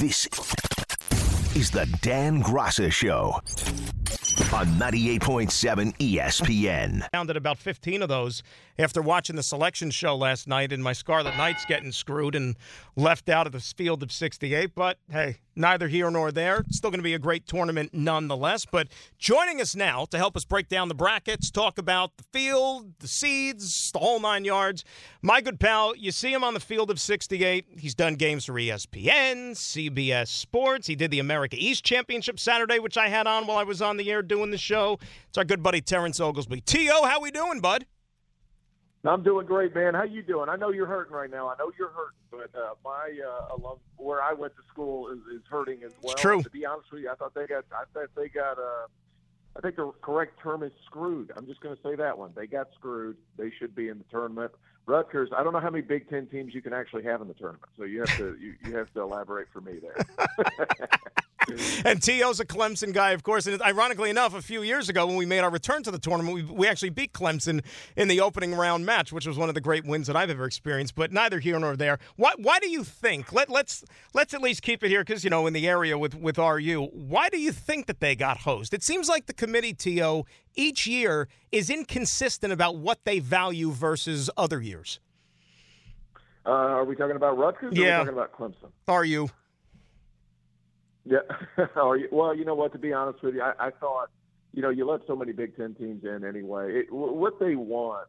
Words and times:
This 0.00 0.26
is 1.54 1.70
the 1.70 1.86
Dan 2.02 2.42
Graca 2.42 2.90
Show 2.90 3.40
on 4.52 4.66
98.7 4.78 5.96
ESPN. 5.98 7.08
Counted 7.12 7.36
about 7.36 7.58
15 7.58 8.02
of 8.02 8.08
those 8.08 8.42
after 8.76 9.00
watching 9.00 9.36
the 9.36 9.42
selection 9.42 9.90
show 9.92 10.16
last 10.16 10.48
night 10.48 10.72
and 10.72 10.82
my 10.82 10.92
Scarlet 10.92 11.36
Knights 11.36 11.64
getting 11.64 11.92
screwed 11.92 12.34
and 12.34 12.56
left 12.96 13.28
out 13.28 13.46
of 13.46 13.52
the 13.52 13.60
field 13.60 14.02
of 14.02 14.10
68. 14.10 14.74
But 14.74 14.98
hey, 15.10 15.36
neither 15.56 15.88
here 15.88 16.10
nor 16.10 16.32
there. 16.32 16.64
Still 16.70 16.90
going 16.90 16.98
to 16.98 17.04
be 17.04 17.14
a 17.14 17.18
great 17.18 17.46
tournament 17.46 17.90
nonetheless. 17.92 18.64
But 18.64 18.88
joining 19.18 19.60
us 19.60 19.74
now 19.74 20.04
to 20.06 20.18
help 20.18 20.36
us 20.36 20.44
break 20.44 20.68
down 20.68 20.88
the 20.88 20.94
brackets, 20.94 21.50
talk 21.50 21.78
about 21.78 22.16
the 22.16 22.24
field, 22.32 22.94
the 22.98 23.08
seeds, 23.08 23.90
the 23.92 23.98
whole 23.98 24.20
nine 24.20 24.44
yards, 24.44 24.84
my 25.22 25.40
good 25.40 25.58
pal, 25.58 25.96
you 25.96 26.10
see 26.10 26.32
him 26.32 26.44
on 26.44 26.54
the 26.54 26.60
field 26.60 26.90
of 26.90 27.00
68. 27.00 27.66
He's 27.78 27.94
done 27.94 28.14
games 28.14 28.44
for 28.44 28.54
ESPN, 28.54 29.52
CBS 29.52 30.28
Sports. 30.28 30.86
He 30.86 30.96
did 30.96 31.10
the 31.10 31.20
America 31.20 31.56
East 31.58 31.84
Championship 31.84 32.38
Saturday, 32.38 32.78
which 32.78 32.96
I 32.96 33.08
had 33.08 33.26
on 33.26 33.46
while 33.46 33.58
I 33.58 33.64
was 33.64 33.80
on 33.80 33.96
the 33.96 34.10
air 34.10 34.22
doing 34.22 34.50
the 34.50 34.58
show. 34.58 34.98
It's 35.28 35.38
our 35.38 35.44
good 35.44 35.62
buddy 35.62 35.80
Terrence 35.80 36.20
Oglesby. 36.20 36.60
T.O., 36.62 37.04
how 37.04 37.20
we 37.20 37.30
doing, 37.30 37.60
bud? 37.60 37.86
I'm 39.06 39.22
doing 39.22 39.46
great, 39.46 39.74
man. 39.74 39.94
How 39.94 40.04
you 40.04 40.22
doing? 40.22 40.48
I 40.48 40.56
know 40.56 40.70
you're 40.70 40.86
hurting 40.86 41.12
right 41.12 41.30
now. 41.30 41.48
I 41.48 41.56
know 41.58 41.70
you're 41.78 41.90
hurting, 41.90 42.18
but 42.30 42.58
uh, 42.58 42.74
my 42.84 43.12
uh, 43.22 43.54
alum, 43.56 43.78
where 43.96 44.22
I 44.22 44.32
went 44.32 44.54
to 44.56 44.62
school 44.72 45.10
is, 45.10 45.18
is 45.34 45.42
hurting 45.48 45.82
as 45.84 45.92
well. 46.00 46.12
It's 46.12 46.22
true. 46.22 46.42
To 46.42 46.50
be 46.50 46.64
honest 46.64 46.90
with 46.90 47.02
you, 47.02 47.10
I 47.10 47.14
thought 47.14 47.34
they 47.34 47.46
got. 47.46 47.64
I 47.70 47.84
thought 47.92 48.08
they 48.16 48.28
got. 48.28 48.58
Uh, 48.58 48.86
I 49.56 49.60
think 49.60 49.76
the 49.76 49.92
correct 50.02 50.40
term 50.42 50.62
is 50.62 50.72
screwed. 50.86 51.32
I'm 51.36 51.46
just 51.46 51.60
going 51.60 51.76
to 51.76 51.82
say 51.82 51.94
that 51.96 52.18
one. 52.18 52.32
They 52.34 52.46
got 52.46 52.68
screwed. 52.74 53.16
They 53.36 53.52
should 53.58 53.74
be 53.74 53.88
in 53.88 53.98
the 53.98 54.04
tournament. 54.10 54.52
Rutgers. 54.86 55.30
I 55.36 55.42
don't 55.42 55.52
know 55.52 55.60
how 55.60 55.70
many 55.70 55.82
Big 55.82 56.08
Ten 56.08 56.26
teams 56.26 56.54
you 56.54 56.62
can 56.62 56.72
actually 56.72 57.04
have 57.04 57.22
in 57.22 57.28
the 57.28 57.34
tournament, 57.34 57.70
so 57.76 57.84
you 57.84 58.00
have 58.00 58.16
to 58.18 58.36
you, 58.38 58.54
you 58.64 58.76
have 58.76 58.92
to 58.94 59.00
elaborate 59.00 59.48
for 59.52 59.60
me 59.60 59.78
there. 59.80 59.96
and 61.84 62.02
T.O.'s 62.02 62.40
a 62.40 62.44
Clemson 62.44 62.92
guy, 62.92 63.12
of 63.12 63.22
course. 63.22 63.46
And 63.46 63.60
ironically 63.62 64.10
enough, 64.10 64.34
a 64.34 64.42
few 64.42 64.62
years 64.62 64.88
ago 64.88 65.06
when 65.06 65.16
we 65.16 65.26
made 65.26 65.40
our 65.40 65.50
return 65.50 65.82
to 65.84 65.90
the 65.90 65.98
tournament, 65.98 66.34
we, 66.34 66.42
we 66.42 66.68
actually 66.68 66.90
beat 66.90 67.12
Clemson 67.12 67.64
in 67.96 68.08
the 68.08 68.20
opening 68.20 68.54
round 68.54 68.84
match, 68.84 69.12
which 69.12 69.26
was 69.26 69.36
one 69.36 69.48
of 69.48 69.54
the 69.54 69.60
great 69.60 69.84
wins 69.84 70.06
that 70.06 70.16
I've 70.16 70.30
ever 70.30 70.44
experienced. 70.44 70.94
But 70.94 71.12
neither 71.12 71.40
here 71.40 71.58
nor 71.58 71.76
there. 71.76 71.98
Why, 72.16 72.32
why 72.36 72.58
do 72.58 72.68
you 72.68 72.84
think? 72.84 73.32
Let, 73.32 73.48
let's 73.48 73.84
let's 74.12 74.34
at 74.34 74.40
least 74.40 74.62
keep 74.62 74.82
it 74.84 74.88
here 74.88 75.02
because 75.02 75.24
you 75.24 75.30
know 75.30 75.46
in 75.46 75.52
the 75.52 75.68
area 75.68 75.98
with 75.98 76.14
with 76.14 76.38
RU. 76.38 76.88
Why 76.92 77.28
do 77.28 77.38
you 77.38 77.52
think 77.52 77.86
that 77.86 78.00
they 78.00 78.14
got 78.14 78.38
hosed? 78.38 78.74
It 78.74 78.82
seems 78.82 79.08
like 79.08 79.26
the 79.26 79.34
committee, 79.34 79.72
T.O. 79.72 80.24
each 80.54 80.86
year 80.86 81.28
is 81.52 81.70
inconsistent 81.70 82.52
about 82.52 82.76
what 82.76 83.04
they 83.04 83.18
value 83.18 83.70
versus 83.70 84.30
other 84.36 84.60
years. 84.60 85.00
Uh, 86.46 86.50
are 86.50 86.84
we 86.84 86.94
talking 86.94 87.16
about 87.16 87.38
Rutgers? 87.38 87.72
Or 87.72 87.80
Yeah. 87.80 87.98
Are 87.98 88.04
we 88.04 88.10
talking 88.10 88.18
about 88.18 88.32
Clemson? 88.32 88.70
Are 88.86 89.04
you? 89.04 89.30
Yeah. 91.04 91.18
Are 91.76 91.96
you, 91.96 92.08
well, 92.10 92.34
you 92.34 92.44
know 92.44 92.54
what? 92.54 92.72
To 92.72 92.78
be 92.78 92.92
honest 92.92 93.22
with 93.22 93.34
you, 93.34 93.42
I, 93.42 93.52
I 93.58 93.70
thought, 93.70 94.10
you 94.52 94.62
know, 94.62 94.70
you 94.70 94.88
let 94.88 95.00
so 95.06 95.16
many 95.16 95.32
Big 95.32 95.56
Ten 95.56 95.74
teams 95.74 96.04
in 96.04 96.24
anyway. 96.24 96.80
It, 96.80 96.92
what 96.92 97.40
they 97.40 97.56
want 97.56 98.08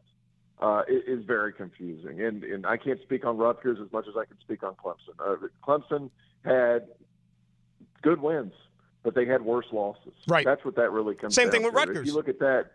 uh, 0.60 0.82
is, 0.88 1.20
is 1.20 1.24
very 1.24 1.52
confusing, 1.52 2.22
and 2.22 2.44
and 2.44 2.66
I 2.66 2.76
can't 2.76 3.00
speak 3.02 3.26
on 3.26 3.36
Rutgers 3.36 3.78
as 3.84 3.92
much 3.92 4.06
as 4.08 4.14
I 4.16 4.24
can 4.24 4.38
speak 4.40 4.62
on 4.62 4.74
Clemson. 4.74 5.18
Uh, 5.18 5.48
Clemson 5.66 6.10
had 6.44 6.86
good 8.02 8.22
wins, 8.22 8.52
but 9.06 9.14
they 9.14 9.24
had 9.24 9.40
worse 9.40 9.66
losses. 9.70 10.14
Right. 10.26 10.44
That's 10.44 10.64
what 10.64 10.74
that 10.74 10.90
really 10.90 11.14
comes. 11.14 11.36
To. 11.36 11.40
Same 11.40 11.50
thing 11.52 11.62
with 11.62 11.74
to. 11.74 11.76
Rutgers. 11.76 11.98
If 11.98 12.06
you 12.06 12.14
look 12.14 12.28
at 12.28 12.40
that, 12.40 12.72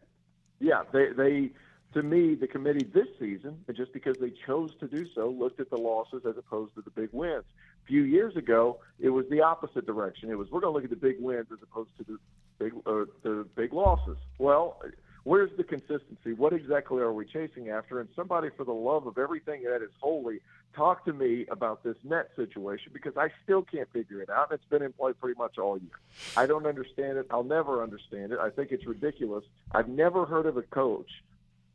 yeah, 0.59 0.83
they 0.91 1.09
they. 1.11 1.51
To 1.93 2.01
me, 2.01 2.35
the 2.35 2.47
committee 2.47 2.85
this 2.85 3.07
season, 3.19 3.65
and 3.67 3.75
just 3.75 3.91
because 3.91 4.15
they 4.17 4.31
chose 4.47 4.73
to 4.79 4.88
do 4.88 5.05
so, 5.13 5.27
looked 5.27 5.59
at 5.59 5.69
the 5.69 5.75
losses 5.75 6.21
as 6.25 6.38
opposed 6.38 6.73
to 6.75 6.81
the 6.81 6.89
big 6.89 7.09
wins 7.11 7.43
a 7.83 7.85
few 7.85 8.03
years 8.03 8.38
ago, 8.38 8.79
it 8.97 9.09
was 9.09 9.25
the 9.29 9.41
opposite 9.41 9.85
direction. 9.85 10.29
It 10.29 10.38
was 10.38 10.49
we're 10.49 10.61
going 10.61 10.71
to 10.71 10.75
look 10.75 10.85
at 10.85 10.89
the 10.89 10.95
big 10.95 11.17
wins 11.19 11.47
as 11.51 11.59
opposed 11.61 11.89
to 11.97 12.05
the 12.05 12.17
big 12.59 12.73
uh, 12.85 13.03
the 13.23 13.45
big 13.57 13.73
losses. 13.73 14.17
Well, 14.38 14.81
where's 15.23 15.52
the 15.58 15.64
consistency? 15.64 16.33
What 16.33 16.53
exactly 16.53 17.01
are 17.01 17.13
we 17.13 17.25
chasing 17.25 17.69
after? 17.69 18.00
And 18.00 18.09
somebody, 18.16 18.50
for 18.56 18.63
the 18.63 18.73
love 18.73 19.07
of 19.07 19.18
everything 19.18 19.63
that 19.63 19.81
is 19.81 19.91
holy, 20.00 20.40
talk 20.75 21.06
to 21.06 21.13
me 21.13 21.45
about 21.51 21.84
this 21.84 21.97
net 22.03 22.29
situation 22.35 22.91
because 22.94 23.18
I 23.18 23.29
still 23.44 23.62
can't 23.62 23.91
figure 23.91 24.22
it 24.22 24.29
out. 24.29 24.51
It's 24.51 24.66
been 24.66 24.81
in 24.81 24.94
play 24.94 25.13
pretty 25.13 25.38
much 25.38 25.57
all 25.57 25.78
year. 25.78 26.00
I 26.38 26.45
don't 26.45 26.66
understand 26.66 27.18
it. 27.18 27.28
I'll 27.29 27.44
never 27.44 27.84
understand 27.84 28.31
it. 28.31 28.40
I 28.40 28.50
think 28.50 28.72
it's 28.72 28.85
ridiculous. 28.85 29.44
I've 29.72 29.90
never 29.90 30.25
heard 30.25 30.45
of 30.45 30.57
a 30.57 30.63
coach 30.63 31.09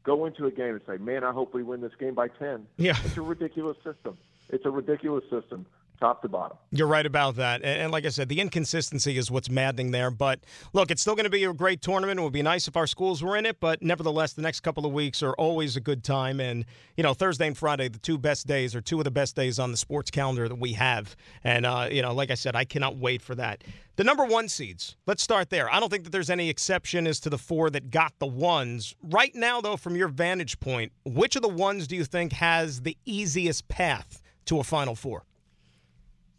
go 0.03 0.25
into 0.25 0.47
a 0.47 0.51
game 0.51 0.75
and 0.75 0.81
say, 0.87 0.97
"Man, 0.99 1.25
I 1.25 1.33
hope 1.33 1.53
we 1.53 1.63
win 1.63 1.81
this 1.81 1.95
game 1.99 2.15
by 2.15 2.29
10." 2.29 2.67
Yeah. 2.77 2.97
It's 3.05 3.17
a 3.17 3.23
ridiculous 3.23 3.77
system. 3.83 4.17
It's 4.49 4.65
a 4.65 4.71
ridiculous 4.71 5.25
system, 5.29 5.67
top 5.97 6.23
to 6.23 6.29
bottom. 6.29 6.57
You're 6.71 6.87
right 6.87 7.07
about 7.07 7.37
that. 7.37 7.63
And, 7.65 7.91
like 7.91 8.07
I 8.07 8.11
said, 8.11 8.29
the 8.29 8.41
inconsistency 8.41 9.17
is 9.19 9.31
what's 9.31 9.51
maddening 9.51 9.91
there. 9.91 10.11
But 10.11 10.41
look, 10.73 10.91
it's 10.91 11.03
still 11.03 11.15
going 11.15 11.25
to 11.25 11.31
be 11.31 11.45
a 11.45 11.53
great 11.53 11.83
tournament. 11.83 12.21
It 12.21 12.23
would 12.23 12.33
be 12.33 12.43
nice 12.43 12.69
if 12.69 12.77
our 12.77 12.87
schools 12.87 13.23
were 13.23 13.37
in 13.37 13.47
it. 13.47 13.61
But 13.61 13.83
nevertheless, 13.83 14.33
the 14.33 14.43
next 14.43 14.61
couple 14.61 14.87
of 14.87 14.93
weeks 14.93 15.23
are 15.23 15.35
always 15.35 15.77
a 15.77 15.81
good 15.81 16.05
time. 16.05 16.41
And, 16.41 16.65
you 16.97 17.03
know, 17.03 17.15
Thursday 17.15 17.47
and 17.47 17.57
Friday, 17.57 17.89
the 17.89 17.99
two 17.99 18.19
best 18.19 18.47
days, 18.47 18.75
are 18.75 18.81
two 18.81 18.99
of 18.99 19.05
the 19.05 19.11
best 19.11 19.37
days 19.37 19.59
on 19.59 19.71
the 19.71 19.77
sports 19.77 20.11
calendar 20.11 20.49
that 20.49 20.59
we 20.59 20.73
have. 20.75 21.17
And, 21.45 21.67
uh, 21.67 21.89
you 21.91 22.03
know, 22.03 22.15
like 22.15 22.31
I 22.31 22.35
said, 22.35 22.57
I 22.57 22.65
cannot 22.65 22.97
wait 22.97 23.23
for 23.23 23.35
that. 23.35 23.65
The 23.97 24.05
number 24.05 24.27
one 24.27 24.49
seeds, 24.51 24.95
let's 25.07 25.23
start 25.23 25.49
there. 25.49 25.73
I 25.73 25.81
don't 25.81 25.89
think 25.89 26.05
that 26.05 26.11
there's 26.11 26.29
any 26.29 26.51
exception 26.51 27.07
as 27.07 27.19
to 27.21 27.31
the 27.31 27.39
four 27.39 27.71
that 27.71 27.91
got 27.91 28.13
the 28.19 28.27
ones. 28.27 28.95
Right 29.03 29.35
now, 29.35 29.63
though, 29.63 29.79
from 29.79 29.97
your 29.97 30.09
vantage 30.09 30.61
point, 30.61 30.93
which 31.07 31.35
of 31.35 31.41
the 31.41 31.49
ones 31.49 31.87
do 31.87 31.97
you 31.97 32.05
think 32.05 32.33
has 32.35 32.83
the 32.83 32.97
easiest 33.07 33.69
path 33.69 34.21
to 34.45 34.61
a 34.61 34.65
Final 34.65 34.95
Four? 34.95 35.25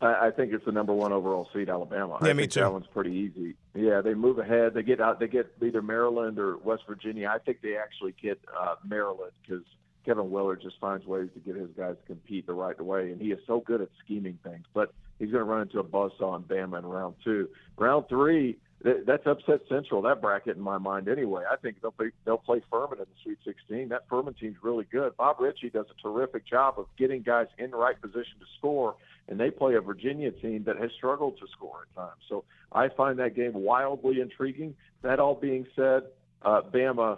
I, 0.01 0.27
I 0.27 0.31
think 0.31 0.53
it's 0.53 0.65
the 0.65 0.71
number 0.71 0.93
one 0.93 1.11
overall 1.11 1.49
seed, 1.53 1.69
Alabama. 1.69 2.17
Yeah, 2.21 2.29
I 2.29 2.33
me 2.33 2.43
think 2.43 2.51
too. 2.53 2.59
That 2.61 2.73
one's 2.73 2.87
pretty 2.87 3.11
easy. 3.11 3.55
Yeah, 3.73 4.01
they 4.01 4.13
move 4.13 4.39
ahead. 4.39 4.73
They 4.73 4.83
get 4.83 5.01
out. 5.01 5.19
They 5.19 5.27
get 5.27 5.51
either 5.61 5.81
Maryland 5.81 6.39
or 6.39 6.57
West 6.57 6.83
Virginia. 6.87 7.29
I 7.33 7.39
think 7.39 7.61
they 7.61 7.77
actually 7.77 8.13
get 8.21 8.39
uh, 8.59 8.75
Maryland 8.87 9.31
because 9.41 9.63
Kevin 10.05 10.31
Willard 10.31 10.61
just 10.61 10.79
finds 10.79 11.05
ways 11.05 11.29
to 11.33 11.39
get 11.39 11.55
his 11.59 11.69
guys 11.77 11.95
to 12.01 12.07
compete 12.07 12.47
the 12.47 12.53
right 12.53 12.79
way, 12.79 13.11
and 13.11 13.21
he 13.21 13.31
is 13.31 13.39
so 13.45 13.59
good 13.59 13.81
at 13.81 13.89
scheming 14.03 14.39
things. 14.43 14.65
But 14.73 14.93
he's 15.19 15.31
going 15.31 15.43
to 15.45 15.49
run 15.49 15.61
into 15.61 15.79
a 15.79 15.83
buzzsaw 15.83 16.37
in 16.37 16.43
Bama 16.43 16.79
in 16.79 16.85
round 16.85 17.15
two. 17.23 17.49
Round 17.77 18.07
three, 18.07 18.43
th- 18.53 18.59
that's 18.81 19.25
upset 19.25 19.61
central. 19.67 20.03
That 20.03 20.21
bracket 20.21 20.55
in 20.55 20.61
my 20.61 20.77
mind, 20.77 21.07
anyway. 21.07 21.43
I 21.49 21.55
think 21.55 21.81
they'll 21.81 21.91
play, 21.91 22.11
they'll 22.25 22.37
play 22.37 22.61
Furman 22.69 22.99
in 22.99 23.05
the 23.05 23.15
Sweet 23.23 23.39
16. 23.43 23.89
That 23.89 24.07
Furman 24.07 24.35
team's 24.35 24.57
really 24.61 24.85
good. 24.91 25.17
Bob 25.17 25.37
Richey 25.39 25.69
does 25.69 25.87
a 25.89 26.01
terrific 26.01 26.45
job 26.45 26.75
of 26.77 26.85
getting 26.97 27.23
guys 27.23 27.47
in 27.57 27.71
the 27.71 27.77
right 27.77 27.99
position 27.99 28.37
to 28.39 28.45
score, 28.57 28.95
and 29.27 29.39
they 29.39 29.49
play 29.49 29.75
a 29.75 29.81
Virginia 29.81 30.31
team 30.31 30.63
that 30.65 30.77
has 30.77 30.91
struggled 30.95 31.39
to 31.39 31.47
score 31.51 31.87
at 31.89 31.95
times. 31.99 32.21
So 32.29 32.43
I 32.71 32.89
find 32.89 33.17
that 33.19 33.35
game 33.35 33.53
wildly 33.53 34.21
intriguing. 34.21 34.75
That 35.01 35.19
all 35.19 35.35
being 35.35 35.65
said, 35.75 36.03
uh, 36.43 36.61
Bama 36.61 37.17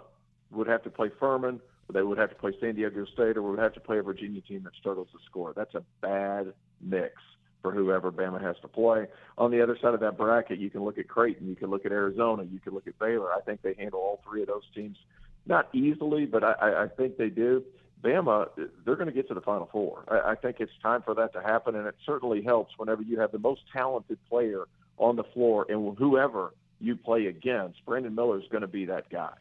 would 0.50 0.66
have 0.66 0.82
to 0.84 0.90
play 0.90 1.10
Furman. 1.20 1.60
Or 1.88 1.92
they 1.92 2.02
would 2.02 2.18
have 2.18 2.30
to 2.30 2.36
play 2.36 2.52
San 2.60 2.76
Diego 2.76 3.04
State, 3.04 3.36
or 3.36 3.42
would 3.42 3.58
have 3.58 3.74
to 3.74 3.80
play 3.80 3.98
a 3.98 4.02
Virginia 4.02 4.40
team 4.40 4.62
that 4.64 4.72
struggles 4.78 5.08
to 5.12 5.18
score. 5.26 5.52
That's 5.54 5.74
a 5.74 5.82
bad 6.00 6.54
mix 6.80 7.14
for 7.62 7.72
whoever 7.72 8.10
Bama 8.10 8.40
has 8.40 8.56
to 8.62 8.68
play. 8.68 9.06
On 9.38 9.50
the 9.50 9.62
other 9.62 9.76
side 9.80 9.94
of 9.94 10.00
that 10.00 10.16
bracket, 10.16 10.58
you 10.58 10.70
can 10.70 10.84
look 10.84 10.98
at 10.98 11.08
Creighton, 11.08 11.48
you 11.48 11.56
can 11.56 11.70
look 11.70 11.86
at 11.86 11.92
Arizona, 11.92 12.44
you 12.44 12.58
can 12.58 12.74
look 12.74 12.86
at 12.86 12.98
Baylor. 12.98 13.32
I 13.32 13.40
think 13.40 13.62
they 13.62 13.74
handle 13.74 14.00
all 14.00 14.20
three 14.28 14.42
of 14.42 14.48
those 14.48 14.64
teams, 14.74 14.96
not 15.46 15.68
easily, 15.74 16.26
but 16.26 16.44
I, 16.44 16.84
I, 16.84 16.88
think 16.88 17.16
they 17.16 17.28
do. 17.28 17.64
Bama, 18.02 18.48
they're 18.84 18.96
going 18.96 19.08
to 19.08 19.12
get 19.12 19.28
to 19.28 19.34
the 19.34 19.40
Final 19.40 19.68
Four. 19.70 20.04
I, 20.08 20.32
I 20.32 20.34
think 20.34 20.56
it's 20.60 20.72
time 20.82 21.02
for 21.02 21.14
that 21.14 21.32
to 21.34 21.40
happen, 21.42 21.74
and 21.76 21.86
it 21.86 21.96
certainly 22.06 22.42
helps 22.42 22.74
whenever 22.78 23.02
you 23.02 23.20
have 23.20 23.32
the 23.32 23.38
most 23.38 23.62
talented 23.72 24.18
player 24.28 24.64
on 24.98 25.16
the 25.16 25.24
floor, 25.24 25.66
and 25.68 25.96
whoever 25.96 26.54
you 26.80 26.96
play 26.96 27.26
against, 27.26 27.84
Brandon 27.84 28.14
Miller 28.14 28.38
is 28.38 28.48
going 28.50 28.62
to 28.62 28.68
be 28.68 28.86
that 28.86 29.10
guy. 29.10 29.32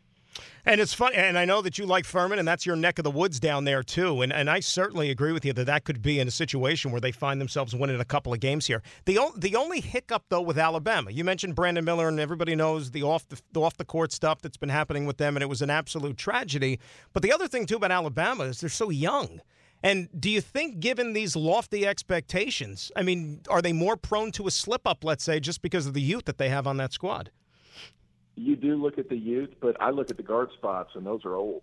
And 0.66 0.82
it's 0.82 0.94
fun, 0.94 1.14
and 1.14 1.38
I 1.38 1.46
know 1.46 1.62
that 1.62 1.78
you 1.78 1.86
like 1.86 2.06
Furman, 2.06 2.38
and 2.38 2.48
that's 2.48 2.66
your 2.66 2.76
neck 2.76 3.00
of 3.00 3.04
the 3.04 3.12
woods 3.12 3.40
down 3.40 3.64
there 3.64 3.82
too. 3.82 4.22
And 4.22 4.34
and 4.34 4.50
I 4.50 4.60
certainly 4.60 5.10
agree 5.10 5.32
with 5.32 5.46
you 5.46 5.54
that 5.54 5.66
that 5.66 5.86
could 5.86 6.02
be 6.02 6.20
in 6.20 6.28
a 6.28 6.32
situation 6.32 6.92
where 6.92 7.02
they 7.02 7.12
find 7.12 7.40
themselves 7.40 7.74
winning 7.74 8.00
a 8.00 8.06
couple 8.06 8.34
of 8.34 8.40
games 8.40 8.68
here. 8.68 8.82
The 9.06 9.18
o- 9.20 9.34
the 9.38 9.56
only 9.56 9.80
hiccup 9.80 10.26
though 10.30 10.42
with 10.42 10.58
Alabama, 10.58 11.12
you 11.12 11.24
mentioned 11.24 11.56
Brandon 11.56 11.86
Miller, 11.86 12.08
and 12.08 12.20
everybody 12.20 12.56
knows 12.56 12.92
the 12.92 13.04
off 13.04 13.28
the, 13.30 13.42
the 13.54 13.62
off 13.62 13.78
the 13.78 13.86
court 13.86 14.12
stuff 14.12 14.42
that's 14.42 14.58
been 14.58 14.70
happening 14.70 15.06
with 15.06 15.18
them, 15.18 15.36
and 15.36 15.44
it 15.44 15.48
was 15.48 15.62
an 15.62 15.70
absolute 15.70 16.18
tragedy. 16.18 16.80
But 17.14 17.24
the 17.24 17.32
other 17.32 17.48
thing 17.48 17.66
too 17.66 17.78
about 17.78 17.92
Alabama 17.92 18.44
is 18.46 18.60
they're 18.60 18.70
so 18.70 18.90
young. 18.90 19.42
And 19.82 20.10
do 20.20 20.30
you 20.30 20.42
think, 20.42 20.82
given 20.82 21.14
these 21.14 21.38
lofty 21.38 21.88
expectations, 21.88 22.92
I 22.98 23.04
mean, 23.04 23.42
are 23.50 23.62
they 23.62 23.72
more 23.72 23.96
prone 23.96 24.32
to 24.34 24.46
a 24.46 24.52
slip 24.52 24.86
up, 24.86 25.06
let's 25.06 25.24
say, 25.24 25.40
just 25.40 25.62
because 25.62 25.88
of 25.88 25.94
the 25.94 26.02
youth 26.02 26.26
that 26.26 26.38
they 26.38 26.50
have 26.50 26.68
on 26.68 26.76
that 26.78 26.92
squad? 26.92 27.32
You 28.40 28.56
do 28.56 28.76
look 28.76 28.98
at 28.98 29.10
the 29.10 29.18
youth, 29.18 29.50
but 29.60 29.76
I 29.82 29.90
look 29.90 30.10
at 30.10 30.18
the 30.18 30.24
guard 30.24 30.50
spots, 30.54 30.92
and 30.96 31.06
those 31.06 31.26
are 31.26 31.36
old. 31.36 31.62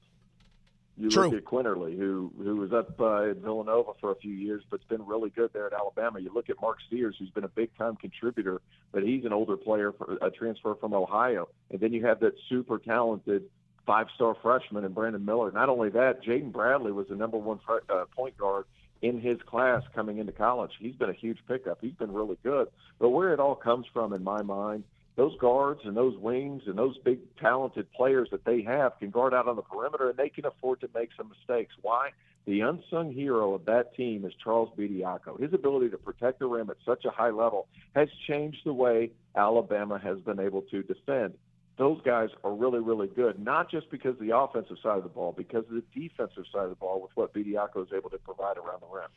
You 0.99 1.11
True. 1.11 1.25
look 1.25 1.35
at 1.35 1.45
Quinerly, 1.45 1.97
who 1.97 2.33
who 2.37 2.57
was 2.57 2.73
up 2.73 3.01
uh, 3.01 3.31
at 3.31 3.39
Villanova 3.39 3.93
for 4.01 4.13
a 4.13 4.15
few 4.15 4.33
years, 4.33 4.63
but's 4.71 4.85
been 4.85 5.05
really 5.07 5.31
good 5.31 5.53
there 5.53 5.67
at 5.67 5.73
Alabama. 5.73 6.21
You 6.21 6.31
look 6.35 6.51
at 6.51 6.61
Mark 6.61 6.79
Sears, 6.91 7.17
who's 7.19 7.31
been 7.31 7.45
a 7.45 7.49
big 7.49 7.77
time 7.77 7.97
contributor, 7.97 8.61
but 8.93 9.03
he's 9.03 9.25
an 9.25 9.33
older 9.33 9.57
player, 9.57 9.93
for, 9.93 10.19
a 10.21 10.31
transfer 10.31 10.75
from 10.75 10.95
Ohio. 10.95 11.49
And 11.71 11.81
then 11.81 11.93
you 11.93 12.05
have 12.07 12.21
that 12.21 12.35
super 12.49 12.79
talented 12.79 13.45
five 13.87 14.09
star 14.15 14.37
freshman 14.43 14.85
in 14.85 14.93
Brandon 14.93 15.25
Miller. 15.25 15.51
Not 15.51 15.69
only 15.71 15.91
that, 15.91 16.23
Jaden 16.23 16.53
Bradley 16.53 16.93
was 16.93 17.09
the 17.09 17.17
number 17.17 17.39
one 17.39 17.61
fre- 17.65 17.91
uh, 17.91 18.05
point 18.15 18.37
guard 18.37 18.65
in 19.03 19.21
his 19.21 19.39
class 19.43 19.83
coming 19.95 20.19
into 20.19 20.33
college. 20.33 20.73
He's 20.79 20.95
been 20.95 21.11
a 21.11 21.15
huge 21.15 21.39
pickup. 21.47 21.79
He's 21.81 21.95
been 21.95 22.13
really 22.13 22.39
good. 22.43 22.69
But 22.99 23.11
where 23.11 23.33
it 23.33 23.41
all 23.41 23.55
comes 23.55 23.87
from, 23.93 24.13
in 24.13 24.25
my 24.25 24.43
mind, 24.43 24.85
those 25.17 25.37
guards 25.39 25.81
and 25.85 25.97
those 25.97 26.17
wings 26.19 26.63
and 26.67 26.79
those 26.79 26.97
big 26.99 27.19
talented 27.39 27.91
players 27.93 28.29
that 28.31 28.45
they 28.45 28.63
have 28.63 28.99
can 28.99 29.11
guard 29.11 29.33
out 29.35 29.49
on 29.49 29.57
the 29.57 29.63
perimeter 29.63 30.11
and 30.11 30.19
they 30.19 30.29
can 30.29 30.45
afford 30.45 30.81
to 30.81 30.91
make 30.95 31.11
some 31.17 31.31
mistakes. 31.31 31.75
Why? 31.81 32.11
The 32.47 32.61
unsung 32.61 33.13
hero 33.13 33.55
of 33.55 33.65
that 33.65 33.95
team 33.97 34.25
is 34.25 34.33
Charles 34.43 34.69
Bediako. 34.79 35.41
His 35.41 35.53
ability 35.53 35.89
to 35.91 35.97
protect 35.97 36.39
the 36.39 36.47
rim 36.47 36.71
at 36.71 36.77
such 36.85 37.05
a 37.05 37.11
high 37.11 37.31
level 37.31 37.67
has 37.95 38.09
changed 38.29 38.61
the 38.65 38.73
way 38.73 39.11
Alabama 39.35 39.99
has 39.99 40.21
been 40.21 40.39
able 40.39 40.63
to 40.71 40.83
defend. 40.83 41.35
Those 41.79 42.01
guys 42.03 42.29
are 42.45 42.55
really, 42.55 42.79
really 42.79 43.09
good, 43.09 43.39
not 43.39 43.71
just 43.71 43.91
because 43.91 44.13
of 44.13 44.21
the 44.21 44.37
offensive 44.37 44.77
side 44.83 44.97
of 44.97 45.03
the 45.03 45.09
ball, 45.09 45.35
because 45.37 45.65
of 45.69 45.75
the 45.75 45.83
defensive 45.95 46.45
side 46.53 46.65
of 46.65 46.71
the 46.71 46.77
ball 46.77 47.03
with 47.03 47.11
what 47.15 47.35
Bediako 47.35 47.87
is 47.87 47.93
able 47.95 48.11
to 48.11 48.19
provide 48.19 48.57
around 48.59 48.81
the 48.81 48.95
rim. 48.95 49.11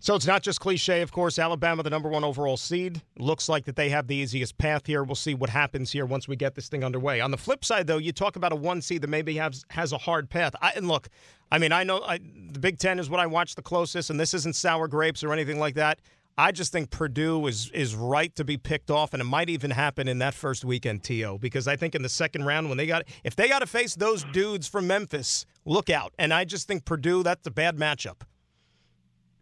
So 0.00 0.14
it's 0.14 0.26
not 0.26 0.42
just 0.42 0.60
cliche, 0.60 1.00
of 1.00 1.12
course. 1.12 1.38
Alabama, 1.38 1.82
the 1.82 1.90
number 1.90 2.08
one 2.08 2.24
overall 2.24 2.56
seed, 2.56 3.02
looks 3.18 3.48
like 3.48 3.64
that 3.64 3.76
they 3.76 3.88
have 3.88 4.06
the 4.06 4.14
easiest 4.14 4.58
path 4.58 4.86
here. 4.86 5.02
We'll 5.02 5.14
see 5.14 5.34
what 5.34 5.50
happens 5.50 5.92
here 5.92 6.04
once 6.04 6.28
we 6.28 6.36
get 6.36 6.54
this 6.54 6.68
thing 6.68 6.84
underway. 6.84 7.20
On 7.20 7.30
the 7.30 7.38
flip 7.38 7.64
side, 7.64 7.86
though, 7.86 7.98
you 7.98 8.12
talk 8.12 8.36
about 8.36 8.52
a 8.52 8.56
one 8.56 8.82
seed 8.82 9.02
that 9.02 9.08
maybe 9.08 9.36
has 9.36 9.64
has 9.70 9.92
a 9.92 9.98
hard 9.98 10.28
path. 10.28 10.54
I, 10.60 10.72
and 10.76 10.88
look, 10.88 11.08
I 11.50 11.58
mean, 11.58 11.72
I 11.72 11.84
know 11.84 12.02
I, 12.02 12.18
the 12.18 12.60
Big 12.60 12.78
Ten 12.78 12.98
is 12.98 13.08
what 13.08 13.20
I 13.20 13.26
watch 13.26 13.54
the 13.54 13.62
closest, 13.62 14.10
and 14.10 14.20
this 14.20 14.34
isn't 14.34 14.56
sour 14.56 14.88
grapes 14.88 15.24
or 15.24 15.32
anything 15.32 15.58
like 15.58 15.74
that. 15.76 16.00
I 16.36 16.50
just 16.50 16.72
think 16.72 16.90
Purdue 16.90 17.46
is 17.46 17.70
is 17.70 17.94
right 17.94 18.34
to 18.36 18.44
be 18.44 18.56
picked 18.56 18.90
off, 18.90 19.14
and 19.14 19.20
it 19.20 19.24
might 19.24 19.48
even 19.48 19.70
happen 19.70 20.08
in 20.08 20.18
that 20.18 20.34
first 20.34 20.64
weekend, 20.64 21.04
To, 21.04 21.38
because 21.38 21.68
I 21.68 21.76
think 21.76 21.94
in 21.94 22.02
the 22.02 22.08
second 22.08 22.44
round 22.44 22.68
when 22.68 22.76
they 22.76 22.86
got 22.86 23.04
if 23.22 23.36
they 23.36 23.48
got 23.48 23.60
to 23.60 23.66
face 23.66 23.94
those 23.94 24.24
dudes 24.24 24.66
from 24.66 24.86
Memphis, 24.86 25.46
look 25.64 25.88
out. 25.90 26.12
And 26.18 26.34
I 26.34 26.44
just 26.44 26.66
think 26.66 26.84
Purdue 26.84 27.22
that's 27.22 27.46
a 27.46 27.52
bad 27.52 27.76
matchup. 27.76 28.22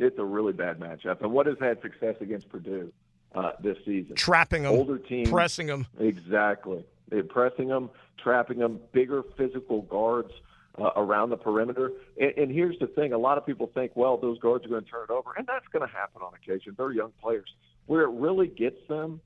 It's 0.02 0.18
a 0.18 0.24
really 0.24 0.52
bad 0.52 0.78
matchup. 0.78 1.22
And 1.22 1.32
what 1.32 1.46
has 1.46 1.56
had 1.60 1.80
success 1.82 2.16
against 2.20 2.48
Purdue 2.48 2.92
uh, 3.34 3.52
this 3.62 3.76
season? 3.84 4.14
Trapping 4.16 4.64
them, 4.64 4.72
older 4.72 4.98
teams, 4.98 5.30
pressing 5.30 5.66
them. 5.66 5.86
Exactly, 5.98 6.84
They're 7.08 7.22
pressing 7.22 7.68
them, 7.68 7.90
trapping 8.22 8.58
them, 8.58 8.80
bigger 8.92 9.22
physical 9.36 9.82
guards 9.82 10.32
uh, 10.78 10.90
around 10.96 11.30
the 11.30 11.36
perimeter. 11.36 11.92
And, 12.20 12.32
and 12.36 12.50
here's 12.50 12.78
the 12.78 12.86
thing: 12.88 13.12
a 13.12 13.18
lot 13.18 13.38
of 13.38 13.46
people 13.46 13.70
think, 13.72 13.92
well, 13.94 14.16
those 14.16 14.38
guards 14.38 14.64
are 14.66 14.68
going 14.68 14.84
to 14.84 14.90
turn 14.90 15.04
it 15.08 15.12
over, 15.12 15.30
and 15.36 15.46
that's 15.46 15.66
going 15.72 15.86
to 15.86 15.92
happen 15.92 16.22
on 16.22 16.32
occasion. 16.34 16.74
They're 16.76 16.92
young 16.92 17.12
players. 17.22 17.52
Where 17.86 18.02
it 18.02 18.10
really 18.10 18.46
gets 18.46 18.78
them 18.88 19.20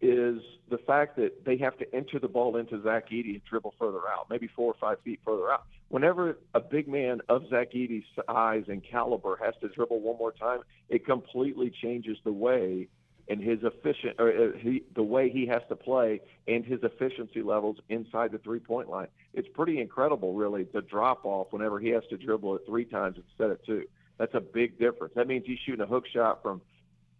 is 0.00 0.40
the 0.68 0.78
fact 0.78 1.16
that 1.16 1.44
they 1.44 1.56
have 1.56 1.76
to 1.78 1.94
enter 1.94 2.18
the 2.18 2.28
ball 2.28 2.56
into 2.56 2.82
Zach 2.82 3.10
Edey 3.10 3.34
and 3.34 3.44
dribble 3.44 3.74
further 3.78 4.00
out, 4.10 4.28
maybe 4.28 4.48
four 4.54 4.72
or 4.72 4.76
five 4.80 4.98
feet 5.04 5.20
further 5.24 5.50
out. 5.50 5.64
Whenever 5.88 6.38
a 6.54 6.60
big 6.60 6.88
man 6.88 7.20
of 7.28 7.48
Zach 7.48 7.72
Edey's 7.72 8.04
size 8.26 8.64
and 8.68 8.82
caliber 8.84 9.38
has 9.42 9.54
to 9.62 9.68
dribble 9.68 10.00
one 10.00 10.18
more 10.18 10.32
time, 10.32 10.60
it 10.88 11.06
completely 11.06 11.70
changes 11.82 12.18
the 12.24 12.32
way 12.32 12.88
and 13.28 13.40
his 13.40 13.58
efficient 13.62 14.16
or 14.18 14.30
uh, 14.30 14.58
he, 14.58 14.84
the 14.94 15.02
way 15.02 15.28
he 15.28 15.46
has 15.46 15.62
to 15.68 15.76
play 15.76 16.20
and 16.46 16.64
his 16.64 16.78
efficiency 16.82 17.42
levels 17.42 17.76
inside 17.88 18.32
the 18.32 18.38
three 18.38 18.60
point 18.60 18.88
line. 18.88 19.08
It's 19.34 19.48
pretty 19.54 19.80
incredible, 19.80 20.34
really, 20.34 20.64
the 20.64 20.82
drop 20.82 21.24
off 21.24 21.48
whenever 21.50 21.80
he 21.80 21.88
has 21.90 22.04
to 22.10 22.16
dribble 22.16 22.56
it 22.56 22.62
three 22.66 22.84
times 22.84 23.16
instead 23.16 23.50
of 23.50 23.64
two. 23.64 23.84
That's 24.18 24.34
a 24.34 24.40
big 24.40 24.78
difference. 24.78 25.14
That 25.14 25.26
means 25.26 25.44
he's 25.46 25.58
shooting 25.66 25.82
a 25.82 25.86
hook 25.86 26.04
shot 26.12 26.42
from, 26.42 26.62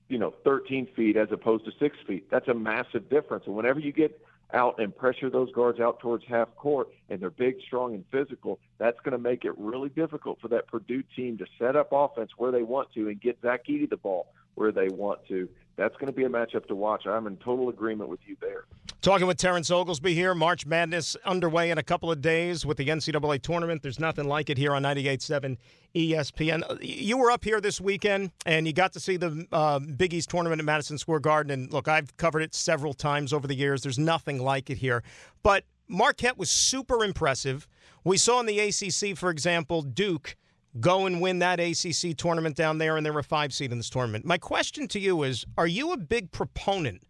you 0.09 0.19
know, 0.19 0.33
13 0.45 0.87
feet 0.95 1.17
as 1.17 1.29
opposed 1.33 1.65
to 1.65 1.73
six 1.79 1.97
feet. 2.07 2.31
That's 2.31 2.49
a 2.49 2.55
massive 2.55 3.09
difference. 3.09 3.45
And 3.47 3.57
whenever 3.57 3.81
you 3.81 3.93
get 3.93 4.21
out 4.55 4.79
and 4.79 4.97
pressure 4.97 5.29
those 5.29 5.51
guards 5.53 5.81
out 5.81 5.99
towards 5.99 6.25
half 6.27 6.55
court 6.55 6.89
and 7.11 7.21
they're 7.21 7.31
big, 7.31 7.61
strong, 7.67 7.95
and 7.95 8.05
physical, 8.13 8.61
that's 8.79 8.99
going 9.01 9.13
to 9.13 9.19
make 9.19 9.45
it 9.45 9.53
really 9.59 9.89
difficult 9.89 10.41
for 10.41 10.49
that 10.49 10.69
Purdue 10.69 11.03
team 11.15 11.39
to 11.39 11.47
set 11.59 11.75
up 11.75 11.89
offense 11.91 12.31
where 12.37 12.53
they 12.53 12.63
want 12.63 12.93
to 12.95 13.09
and 13.09 13.21
get 13.21 13.39
Zach 13.43 13.67
Edey 13.67 13.91
the 13.91 13.97
ball 13.97 14.29
where 14.55 14.73
they 14.73 14.89
want 14.89 15.27
to 15.29 15.49
that's 15.77 15.95
going 15.97 16.07
to 16.07 16.13
be 16.13 16.25
a 16.25 16.29
matchup 16.29 16.67
to 16.69 16.75
watch. 16.75 17.07
I'm 17.07 17.27
in 17.27 17.37
total 17.37 17.69
agreement 17.69 18.09
with 18.09 18.21
you 18.27 18.37
there. 18.41 18.65
Talking 19.03 19.27
with 19.27 19.37
Terrence 19.37 19.71
Oglesby 19.71 20.15
here. 20.15 20.35
March 20.35 20.67
Madness 20.67 21.17
underway 21.25 21.71
in 21.71 21.79
a 21.79 21.83
couple 21.83 22.11
of 22.11 22.21
days 22.21 22.67
with 22.67 22.77
the 22.77 22.87
NCAA 22.87 23.41
tournament. 23.41 23.83
There's 23.83 24.01
nothing 24.01 24.27
like 24.27 24.51
it 24.51 24.59
here 24.59 24.75
on 24.75 24.83
98.7 24.83 25.57
ESPN. 25.95 26.79
You 26.81 27.19
were 27.19 27.31
up 27.31 27.45
here 27.45 27.61
this 27.61 27.81
weekend 27.81 28.33
and 28.47 28.67
you 28.67 28.73
got 28.73 28.93
to 28.95 29.01
see 29.01 29.17
the 29.17 29.47
uh, 29.53 29.79
Big 29.79 30.13
East 30.13 30.31
tournament 30.31 30.61
at 30.61 30.65
Madison 30.65 30.99
Square 30.99 31.21
Garden. 31.21 31.53
And 31.53 31.73
look, 31.73 31.87
I've 31.87 32.17
covered 32.17 32.41
it 32.41 32.55
several 32.55 32.95
times 32.95 33.33
over 33.33 33.47
the 33.47 33.55
years. 33.55 33.83
There's 33.83 33.99
nothing 33.99 34.43
like 34.43 34.71
it 34.71 34.79
here. 34.79 35.05
But 35.43 35.65
Marquette 35.87 36.37
was 36.37 36.51
super 36.51 37.05
impressive. 37.05 37.69
We 38.03 38.17
saw 38.17 38.41
in 38.41 38.47
the 38.47 38.59
ACC, 38.59 39.17
for 39.17 39.31
example, 39.31 39.83
Duke 39.83 40.37
go 40.81 41.07
and 41.07 41.21
win 41.21 41.39
that 41.39 41.61
ACC 41.61 42.17
tournament 42.17 42.57
down 42.57 42.79
there, 42.79 42.97
and 42.97 43.07
they 43.07 43.11
were 43.11 43.23
five 43.23 43.55
seed 43.55 43.73
in 43.73 43.79
this 43.79 43.91
tournament. 43.91 44.25
My 44.25 44.39
question 44.39 44.89
to 44.89 44.99
you 44.99 45.23
is 45.23 45.45
Are 45.57 45.67
you 45.67 45.93
a 45.93 45.97
big 45.97 46.33
proponent 46.33 47.03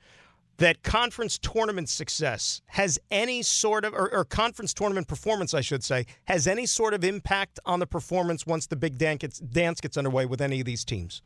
that 0.59 0.83
conference 0.83 1.39
tournament 1.39 1.89
success 1.89 2.63
has 2.67 2.99
any 3.11 3.43
sort 3.43 3.85
of, 3.85 3.93
or, 3.93 4.13
or 4.13 4.25
conference 4.25 4.73
tournament 4.73 5.09
performance, 5.09 5.55
I 5.55 5.61
should 5.61 5.85
say, 5.85 6.07
has 6.25 6.47
any 6.47 6.67
sort 6.67 6.95
of 6.95 7.05
impact 7.05 7.59
on 7.67 7.81
the 7.81 7.87
performance 7.87 8.47
once 8.47 8.67
the 8.67 8.77
big 8.77 8.99
dance 8.99 9.19
gets, 9.19 9.39
dance 9.39 9.81
gets 9.81 9.97
underway 9.97 10.27
with 10.27 10.41
any 10.41 10.61
of 10.61 10.67
these 10.67 10.85
teams? 10.85 11.23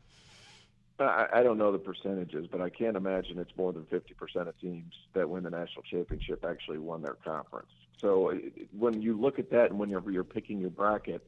Uh, 0.99 1.03
I, 1.03 1.39
I 1.39 1.43
don't 1.43 1.57
know 1.57 1.71
the 1.71 1.79
percentages, 1.79 2.47
but 2.51 2.61
I 2.61 2.69
can't 2.69 2.95
imagine 2.95 3.39
it's 3.39 3.55
more 3.57 3.73
than 3.73 3.83
50% 3.83 4.47
of 4.47 4.59
teams 4.59 4.93
that 5.13 5.29
win 5.29 5.43
the 5.43 5.49
national 5.49 5.83
championship 5.83 6.45
actually 6.47 6.77
won 6.77 7.01
their 7.01 7.17
conference. 7.23 7.71
So 7.97 8.31
uh, 8.31 8.35
when 8.77 9.01
you 9.01 9.19
look 9.19 9.39
at 9.39 9.49
that 9.51 9.69
and 9.69 9.79
whenever 9.79 10.11
you're, 10.11 10.13
you're 10.13 10.23
picking 10.23 10.59
your 10.59 10.69
bracket, 10.69 11.25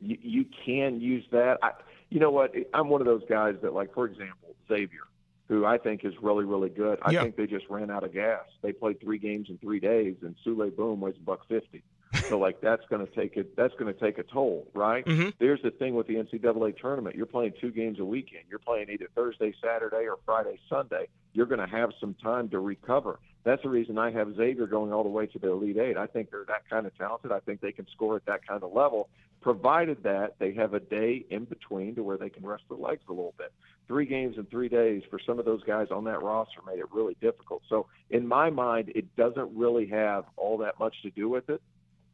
you, 0.00 0.18
you 0.20 0.44
can 0.64 1.00
use 1.00 1.24
that. 1.32 1.58
I, 1.62 1.72
you 2.10 2.20
know 2.20 2.30
what? 2.30 2.54
I'm 2.74 2.88
one 2.88 3.00
of 3.00 3.06
those 3.06 3.24
guys 3.28 3.56
that, 3.62 3.72
like, 3.72 3.92
for 3.92 4.04
example, 4.06 4.54
Xavier, 4.68 5.02
who 5.48 5.64
I 5.64 5.78
think 5.78 6.04
is 6.04 6.14
really, 6.20 6.44
really 6.44 6.68
good. 6.68 6.98
I 7.02 7.12
yeah. 7.12 7.22
think 7.22 7.36
they 7.36 7.46
just 7.46 7.68
ran 7.70 7.90
out 7.90 8.04
of 8.04 8.12
gas. 8.12 8.44
They 8.62 8.72
played 8.72 9.00
three 9.00 9.18
games 9.18 9.48
in 9.48 9.58
three 9.58 9.80
days, 9.80 10.16
and 10.22 10.34
Souley 10.46 10.74
Boum 10.74 11.00
weighs 11.00 11.16
a 11.16 11.24
buck 11.24 11.46
fifty. 11.48 11.82
So 12.28 12.38
like 12.38 12.60
that's 12.60 12.84
going 12.90 13.06
to 13.06 13.12
take 13.12 13.36
it. 13.36 13.56
That's 13.56 13.74
going 13.78 13.92
to 13.92 13.98
take 13.98 14.18
a 14.18 14.22
toll, 14.22 14.68
right? 14.74 15.04
Mm-hmm. 15.04 15.30
There's 15.38 15.62
the 15.62 15.70
thing 15.70 15.94
with 15.94 16.06
the 16.06 16.16
NCAA 16.16 16.78
tournament. 16.78 17.16
You're 17.16 17.26
playing 17.26 17.54
two 17.60 17.70
games 17.70 17.98
a 17.98 18.04
weekend. 18.04 18.44
You're 18.48 18.58
playing 18.58 18.90
either 18.90 19.08
Thursday, 19.14 19.54
Saturday, 19.62 20.06
or 20.06 20.18
Friday, 20.24 20.58
Sunday. 20.68 21.08
You're 21.32 21.46
going 21.46 21.60
to 21.60 21.66
have 21.66 21.90
some 22.00 22.14
time 22.14 22.48
to 22.50 22.58
recover. 22.58 23.18
That's 23.44 23.62
the 23.62 23.68
reason 23.68 23.96
I 23.98 24.10
have 24.10 24.34
Xavier 24.36 24.66
going 24.66 24.92
all 24.92 25.02
the 25.02 25.08
way 25.08 25.26
to 25.26 25.38
the 25.38 25.50
Elite 25.50 25.78
Eight. 25.78 25.96
I 25.96 26.06
think 26.06 26.30
they're 26.30 26.44
that 26.48 26.68
kind 26.68 26.86
of 26.86 26.96
talented. 26.98 27.32
I 27.32 27.40
think 27.40 27.60
they 27.60 27.72
can 27.72 27.86
score 27.92 28.16
at 28.16 28.26
that 28.26 28.46
kind 28.46 28.62
of 28.62 28.72
level, 28.72 29.08
provided 29.40 30.02
that 30.02 30.34
they 30.38 30.52
have 30.52 30.74
a 30.74 30.80
day 30.80 31.24
in 31.30 31.44
between 31.44 31.94
to 31.94 32.02
where 32.02 32.16
they 32.16 32.28
can 32.28 32.44
rest 32.44 32.64
their 32.68 32.78
legs 32.78 33.02
a 33.08 33.12
little 33.12 33.34
bit. 33.38 33.52
Three 33.86 34.06
games 34.06 34.36
in 34.36 34.44
three 34.46 34.68
days 34.68 35.02
for 35.08 35.18
some 35.18 35.38
of 35.38 35.44
those 35.44 35.62
guys 35.62 35.88
on 35.90 36.04
that 36.04 36.22
roster 36.22 36.60
made 36.66 36.78
it 36.78 36.86
really 36.92 37.16
difficult. 37.20 37.62
So 37.68 37.86
in 38.10 38.26
my 38.26 38.50
mind, 38.50 38.92
it 38.94 39.14
doesn't 39.16 39.56
really 39.56 39.86
have 39.86 40.24
all 40.36 40.58
that 40.58 40.78
much 40.78 41.00
to 41.02 41.10
do 41.10 41.28
with 41.28 41.48
it. 41.48 41.62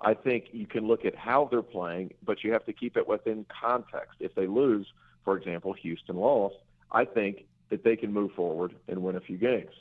I 0.01 0.15
think 0.15 0.49
you 0.53 0.67
can 0.67 0.87
look 0.87 1.05
at 1.05 1.17
how 1.17 1.49
they're 1.51 1.63
playing, 1.63 2.13
but 2.25 2.45
you 2.45 2.53
have 2.53 2.67
to 2.67 2.73
keep 2.73 2.97
it 2.97 3.09
within 3.09 3.47
context. 3.49 4.17
If 4.21 4.35
they 4.35 4.47
lose, 4.47 4.87
for 5.25 5.37
example, 5.37 5.73
Houston 5.73 6.17
lost, 6.17 6.57
I 6.93 7.05
think 7.05 7.47
that 7.71 7.83
they 7.83 7.97
can 7.97 8.13
move 8.13 8.33
forward 8.33 8.75
and 8.87 9.03
win 9.03 9.17
a 9.17 9.21
few 9.21 9.39
games. 9.39 9.73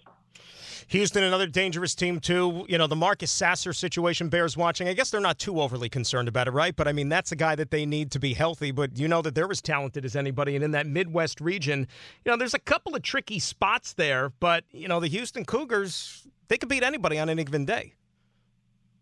Houston, 0.88 1.24
another 1.24 1.48
dangerous 1.48 1.96
team, 1.96 2.20
too. 2.20 2.66
You 2.68 2.78
know, 2.78 2.88
the 2.88 2.96
Marcus 2.96 3.32
Sasser 3.32 3.74
situation 3.74 4.30
bears 4.30 4.56
watching. 4.58 4.88
I 4.88 4.94
guess 4.94 5.10
they're 5.10 5.22
not 5.22 5.40
too 5.40 5.62
overly 5.62 5.90
concerned 5.90 6.28
about 6.28 6.48
it, 6.48 6.52
right? 6.52 6.76
But 6.76 6.88
I 6.88 6.94
mean, 6.94 7.10
that's 7.10 7.32
a 7.32 7.36
guy 7.36 7.56
that 7.56 7.72
they 7.72 7.86
need 7.86 8.12
to 8.12 8.20
be 8.20 8.34
healthy. 8.34 8.72
But 8.72 8.98
you 8.98 9.08
know 9.08 9.22
that 9.22 9.36
they're 9.36 9.50
as 9.52 9.62
talented 9.62 10.06
as 10.06 10.16
anybody. 10.16 10.56
And 10.56 10.64
in 10.64 10.72
that 10.72 10.88
Midwest 10.88 11.42
region, 11.42 11.88
you 12.26 12.32
know, 12.32 12.38
there's 12.38 12.54
a 12.54 12.60
couple 12.60 12.96
of 12.96 13.02
tricky 13.02 13.40
spots 13.40 13.94
there. 13.94 14.32
But, 14.40 14.64
you 14.72 14.88
know, 14.88 15.00
the 15.00 15.08
Houston 15.08 15.46
Cougars, 15.46 16.28
they 16.48 16.58
could 16.58 16.70
beat 16.70 16.84
anybody 16.84 17.20
on 17.20 17.30
any 17.30 17.44
given 17.44 17.66
day. 17.66 17.94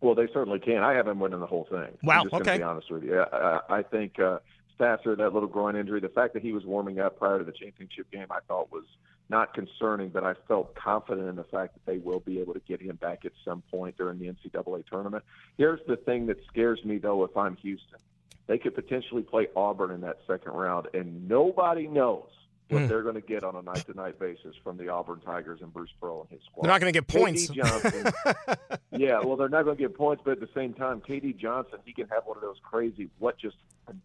Well, 0.00 0.16
they 0.16 0.26
certainly 0.32 0.58
can. 0.58 0.82
I 0.82 0.94
haven't 0.94 1.20
winning 1.20 1.38
the 1.38 1.46
whole 1.46 1.66
thing. 1.70 1.96
Wow. 2.02 2.22
I'm 2.22 2.24
just 2.24 2.34
okay. 2.34 2.52
To 2.54 2.58
be 2.58 2.64
honest 2.64 2.90
with 2.90 3.04
you, 3.04 3.20
I, 3.20 3.60
I 3.68 3.82
think 3.82 4.18
uh, 4.18 4.38
Sasser, 4.76 5.14
that 5.14 5.32
little 5.32 5.48
groin 5.48 5.76
injury, 5.76 6.00
the 6.00 6.08
fact 6.08 6.34
that 6.34 6.42
he 6.42 6.52
was 6.52 6.64
warming 6.64 6.98
up 6.98 7.18
prior 7.18 7.38
to 7.38 7.44
the 7.44 7.52
championship 7.52 8.10
game, 8.10 8.26
I 8.30 8.40
thought 8.48 8.72
was 8.72 8.84
not 9.32 9.54
concerning, 9.54 10.10
but 10.10 10.22
I 10.22 10.34
felt 10.46 10.76
confident 10.76 11.26
in 11.26 11.34
the 11.34 11.44
fact 11.44 11.74
that 11.74 11.90
they 11.90 11.98
will 11.98 12.20
be 12.20 12.38
able 12.38 12.52
to 12.52 12.60
get 12.60 12.80
him 12.80 12.96
back 12.96 13.24
at 13.24 13.32
some 13.44 13.62
point 13.70 13.96
during 13.96 14.18
the 14.18 14.26
NCAA 14.26 14.86
tournament. 14.86 15.24
Here's 15.56 15.80
the 15.88 15.96
thing 15.96 16.26
that 16.26 16.36
scares 16.46 16.84
me, 16.84 16.98
though, 16.98 17.24
if 17.24 17.36
I'm 17.36 17.56
Houston. 17.56 17.98
They 18.46 18.58
could 18.58 18.74
potentially 18.74 19.22
play 19.22 19.48
Auburn 19.56 19.90
in 19.90 20.02
that 20.02 20.18
second 20.26 20.52
round, 20.52 20.88
and 20.92 21.26
nobody 21.28 21.88
knows 21.88 22.28
what 22.72 22.82
mm. 22.82 22.88
they're 22.88 23.02
going 23.02 23.14
to 23.14 23.20
get 23.20 23.44
on 23.44 23.54
a 23.54 23.62
night 23.62 23.84
to 23.86 23.94
night 23.94 24.18
basis 24.18 24.54
from 24.64 24.78
the 24.78 24.88
Auburn 24.88 25.20
Tigers 25.20 25.60
and 25.60 25.72
Bruce 25.72 25.90
Pearl 26.00 26.22
and 26.22 26.30
his 26.30 26.40
squad. 26.46 26.64
They're 26.64 26.72
not 26.72 26.80
going 26.80 26.92
to 26.92 26.96
get 26.98 27.06
points. 27.06 27.48
Johnson, 27.48 28.12
yeah, 28.92 29.20
well, 29.20 29.36
they're 29.36 29.48
not 29.48 29.64
going 29.64 29.76
to 29.76 29.82
get 29.82 29.94
points, 29.94 30.22
but 30.24 30.32
at 30.32 30.40
the 30.40 30.48
same 30.54 30.72
time, 30.72 31.00
KD 31.00 31.36
Johnson, 31.36 31.80
he 31.84 31.92
can 31.92 32.08
have 32.08 32.24
one 32.24 32.36
of 32.36 32.42
those 32.42 32.56
crazy 32.62 33.10
what 33.18 33.38
just 33.38 33.56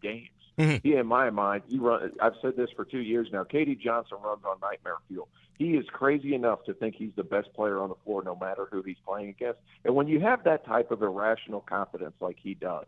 games. 0.02 0.28
Mm-hmm. 0.58 0.88
He, 0.88 0.96
in 0.96 1.06
my 1.06 1.30
mind, 1.30 1.62
he 1.68 1.78
run. 1.78 2.12
I've 2.20 2.34
said 2.42 2.56
this 2.56 2.68
for 2.74 2.84
two 2.84 2.98
years 2.98 3.28
now. 3.32 3.44
KD 3.44 3.80
Johnson 3.80 4.18
runs 4.22 4.42
on 4.44 4.58
nightmare 4.60 4.96
fuel. 5.06 5.28
He 5.56 5.70
is 5.70 5.86
crazy 5.92 6.34
enough 6.34 6.64
to 6.64 6.74
think 6.74 6.96
he's 6.96 7.12
the 7.16 7.24
best 7.24 7.52
player 7.54 7.78
on 7.78 7.88
the 7.88 7.96
floor, 8.04 8.22
no 8.22 8.36
matter 8.36 8.68
who 8.70 8.82
he's 8.82 8.96
playing 9.06 9.28
against. 9.28 9.60
And 9.84 9.94
when 9.94 10.08
you 10.08 10.20
have 10.20 10.44
that 10.44 10.66
type 10.66 10.90
of 10.90 11.02
irrational 11.02 11.60
confidence 11.60 12.14
like 12.20 12.36
he 12.40 12.54
does, 12.54 12.86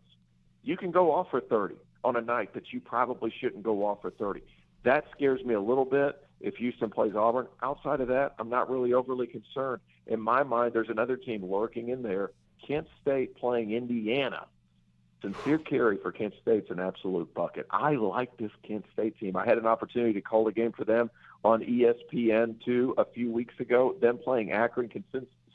you 0.63 0.77
can 0.77 0.91
go 0.91 1.13
off 1.13 1.27
for 1.31 1.41
30 1.41 1.75
on 2.03 2.15
a 2.15 2.21
night 2.21 2.53
that 2.53 2.71
you 2.71 2.79
probably 2.79 3.33
shouldn't 3.39 3.63
go 3.63 3.85
off 3.85 4.01
for 4.01 4.11
30 4.11 4.41
That 4.83 5.05
scares 5.15 5.43
me 5.43 5.53
a 5.53 5.61
little 5.61 5.85
bit 5.85 6.21
if 6.39 6.55
Houston 6.55 6.89
plays 6.89 7.15
Auburn. 7.15 7.47
Outside 7.61 8.01
of 8.01 8.07
that, 8.07 8.33
I'm 8.39 8.49
not 8.49 8.69
really 8.69 8.93
overly 8.93 9.27
concerned. 9.27 9.81
In 10.07 10.19
my 10.19 10.43
mind, 10.43 10.73
there's 10.73 10.89
another 10.89 11.17
team 11.17 11.45
lurking 11.45 11.89
in 11.89 12.01
there. 12.01 12.31
Kent 12.67 12.87
State 13.01 13.35
playing 13.35 13.71
Indiana. 13.71 14.45
Sincere 15.21 15.59
Carry 15.59 15.97
for 15.97 16.11
Kent 16.11 16.33
State's 16.41 16.71
an 16.71 16.79
absolute 16.79 17.31
bucket. 17.35 17.67
I 17.69 17.93
like 17.93 18.37
this 18.37 18.51
Kent 18.67 18.85
State 18.91 19.19
team. 19.19 19.35
I 19.35 19.45
had 19.45 19.59
an 19.59 19.67
opportunity 19.67 20.13
to 20.13 20.21
call 20.21 20.45
the 20.45 20.51
game 20.51 20.71
for 20.71 20.83
them 20.83 21.11
on 21.43 21.61
ESPN2 21.61 22.93
a 22.97 23.05
few 23.05 23.31
weeks 23.31 23.53
ago. 23.59 23.95
Them 24.01 24.17
playing 24.17 24.51
Akron. 24.51 24.89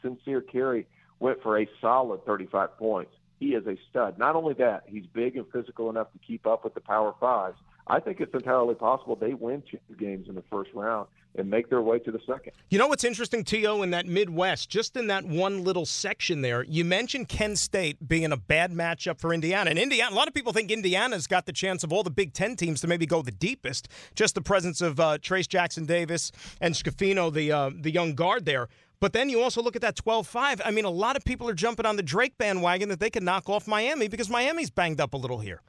Sincere 0.02 0.40
Carry 0.40 0.86
went 1.18 1.42
for 1.42 1.58
a 1.58 1.68
solid 1.80 2.24
35 2.24 2.78
points. 2.78 3.10
He 3.40 3.54
is 3.54 3.66
a 3.66 3.76
stud. 3.90 4.18
Not 4.18 4.36
only 4.36 4.54
that, 4.54 4.84
he's 4.86 5.06
big 5.06 5.36
and 5.36 5.46
physical 5.52 5.90
enough 5.90 6.12
to 6.12 6.18
keep 6.18 6.46
up 6.46 6.62
with 6.62 6.74
the 6.74 6.80
Power 6.80 7.14
Fives. 7.18 7.58
I 7.86 8.00
think 8.00 8.20
it's 8.20 8.34
entirely 8.34 8.74
possible 8.74 9.16
they 9.16 9.34
win 9.34 9.62
two 9.70 9.78
games 9.96 10.28
in 10.28 10.34
the 10.34 10.42
first 10.50 10.70
round 10.74 11.06
and 11.38 11.48
make 11.48 11.68
their 11.68 11.82
way 11.82 11.98
to 12.00 12.10
the 12.10 12.18
second. 12.26 12.52
You 12.70 12.78
know 12.78 12.88
what's 12.88 13.04
interesting, 13.04 13.44
T.O., 13.44 13.82
in 13.82 13.90
that 13.90 14.06
Midwest, 14.06 14.68
just 14.68 14.96
in 14.96 15.06
that 15.08 15.24
one 15.24 15.62
little 15.62 15.86
section 15.86 16.40
there, 16.40 16.64
you 16.64 16.84
mentioned 16.84 17.28
Kent 17.28 17.58
State 17.58 18.08
being 18.08 18.32
a 18.32 18.36
bad 18.36 18.72
matchup 18.72 19.20
for 19.20 19.32
Indiana. 19.32 19.70
And 19.70 19.78
Indiana, 19.78 20.14
a 20.14 20.16
lot 20.16 20.28
of 20.28 20.34
people 20.34 20.52
think 20.52 20.70
Indiana's 20.70 21.26
got 21.26 21.46
the 21.46 21.52
chance 21.52 21.84
of 21.84 21.92
all 21.92 22.02
the 22.02 22.10
Big 22.10 22.32
Ten 22.32 22.56
teams 22.56 22.80
to 22.80 22.86
maybe 22.86 23.06
go 23.06 23.22
the 23.22 23.30
deepest. 23.30 23.88
Just 24.14 24.34
the 24.34 24.40
presence 24.40 24.80
of 24.80 24.98
uh, 24.98 25.18
Trayce 25.18 25.48
Jackson 25.48 25.84
Davis 25.84 26.32
and 26.60 26.74
Schifino, 26.74 27.32
the, 27.32 27.52
uh, 27.52 27.70
the 27.74 27.90
young 27.90 28.14
guard 28.14 28.46
there. 28.46 28.68
But 28.98 29.12
then 29.12 29.28
you 29.28 29.42
also 29.42 29.62
look 29.62 29.76
at 29.76 29.82
that 29.82 29.94
12 29.94 30.26
5. 30.26 30.62
I 30.64 30.70
mean, 30.70 30.86
a 30.86 30.90
lot 30.90 31.16
of 31.16 31.24
people 31.24 31.48
are 31.48 31.54
jumping 31.54 31.84
on 31.84 31.96
the 31.96 32.02
Drake 32.02 32.38
bandwagon 32.38 32.88
that 32.88 32.98
they 32.98 33.10
can 33.10 33.24
knock 33.24 33.48
off 33.48 33.68
Miami 33.68 34.08
because 34.08 34.30
Miami's 34.30 34.70
banged 34.70 35.00
up 35.00 35.12
a 35.12 35.18
little 35.18 35.38
here. 35.38 35.60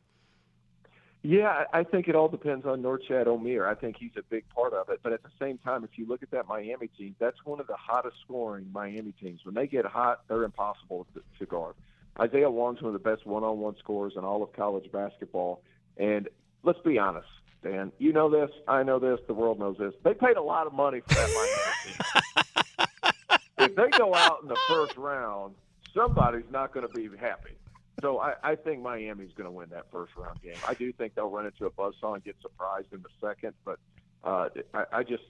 Yeah, 1.30 1.66
I 1.74 1.84
think 1.84 2.08
it 2.08 2.16
all 2.16 2.30
depends 2.30 2.66
on 2.66 2.82
Norchad 2.82 3.26
Omier. 3.26 3.68
I 3.68 3.76
think 3.76 3.98
he's 4.00 4.16
a 4.18 4.22
big 4.22 4.48
part 4.48 4.72
of 4.72 4.88
it. 4.88 5.02
But 5.04 5.12
at 5.12 5.24
the 5.24 5.30
same 5.38 5.58
time, 5.58 5.84
if 5.84 5.98
you 5.98 6.08
look 6.08 6.24
at 6.24 6.32
that 6.32 6.48
Miami 6.48 6.88
team, 6.88 7.18
that's 7.20 7.36
one 7.44 7.60
of 7.60 7.68
the 7.68 7.76
hottest 7.76 8.16
scoring 8.24 8.70
Miami 8.72 9.12
teams. 9.12 9.42
When 9.44 9.54
they 9.54 9.68
get 9.68 9.84
hot, 9.84 10.22
they're 10.30 10.46
impossible 10.46 11.06
to 11.38 11.46
guard. 11.46 11.76
Isaiah 12.18 12.50
Wong's 12.50 12.82
one 12.82 12.96
of 12.96 13.04
the 13.04 13.10
best 13.10 13.26
one-on-one 13.26 13.76
scorers 13.78 14.14
in 14.16 14.24
all 14.24 14.42
of 14.42 14.54
college 14.54 14.90
basketball. 14.90 15.62
And 15.98 16.30
let's 16.64 16.80
be 16.80 16.98
honest, 16.98 17.28
Dan, 17.62 17.92
you 17.98 18.14
know 18.14 18.30
this, 18.30 18.50
I 18.66 18.84
know 18.84 18.98
this, 18.98 19.20
the 19.28 19.34
world 19.34 19.60
knows 19.60 19.76
this. 19.78 19.94
They 20.06 20.14
paid 20.14 20.38
a 20.38 20.42
lot 20.42 20.66
of 20.66 20.72
money 20.72 21.02
for 21.02 21.14
that 21.14 21.28
Miami 21.36 22.88
team. 23.28 23.70
if 23.70 23.76
they 23.76 23.98
go 23.98 24.16
out 24.16 24.44
in 24.44 24.48
the 24.48 24.58
first 24.70 24.96
round, 24.96 25.56
somebody's 25.94 26.50
not 26.52 26.74
going 26.74 26.88
to 26.88 26.94
be 26.94 27.10
happy. 27.18 27.58
So 28.02 28.20
I, 28.20 28.34
I 28.44 28.56
think 28.56 28.82
Miami's 28.82 29.32
going 29.36 29.46
to 29.46 29.52
win 29.52 29.70
that 29.70 29.86
first 29.92 30.12
round 30.16 30.42
game. 30.42 30.56
I 30.68 30.74
do 30.76 30.92
think 30.94 31.16
they'll 31.16 31.30
run 31.30 31.46
into 31.46 31.66
a 31.66 31.72
buzzsaw 31.72 32.14
and 32.14 32.24
get 32.24 32.36
surprised 32.42 32.94
in 32.94 33.02
the 33.02 33.10
second, 33.20 33.54
but 33.66 33.80
uh, 34.24 34.50
I, 34.74 34.86
I 34.94 35.04
just 35.04 35.24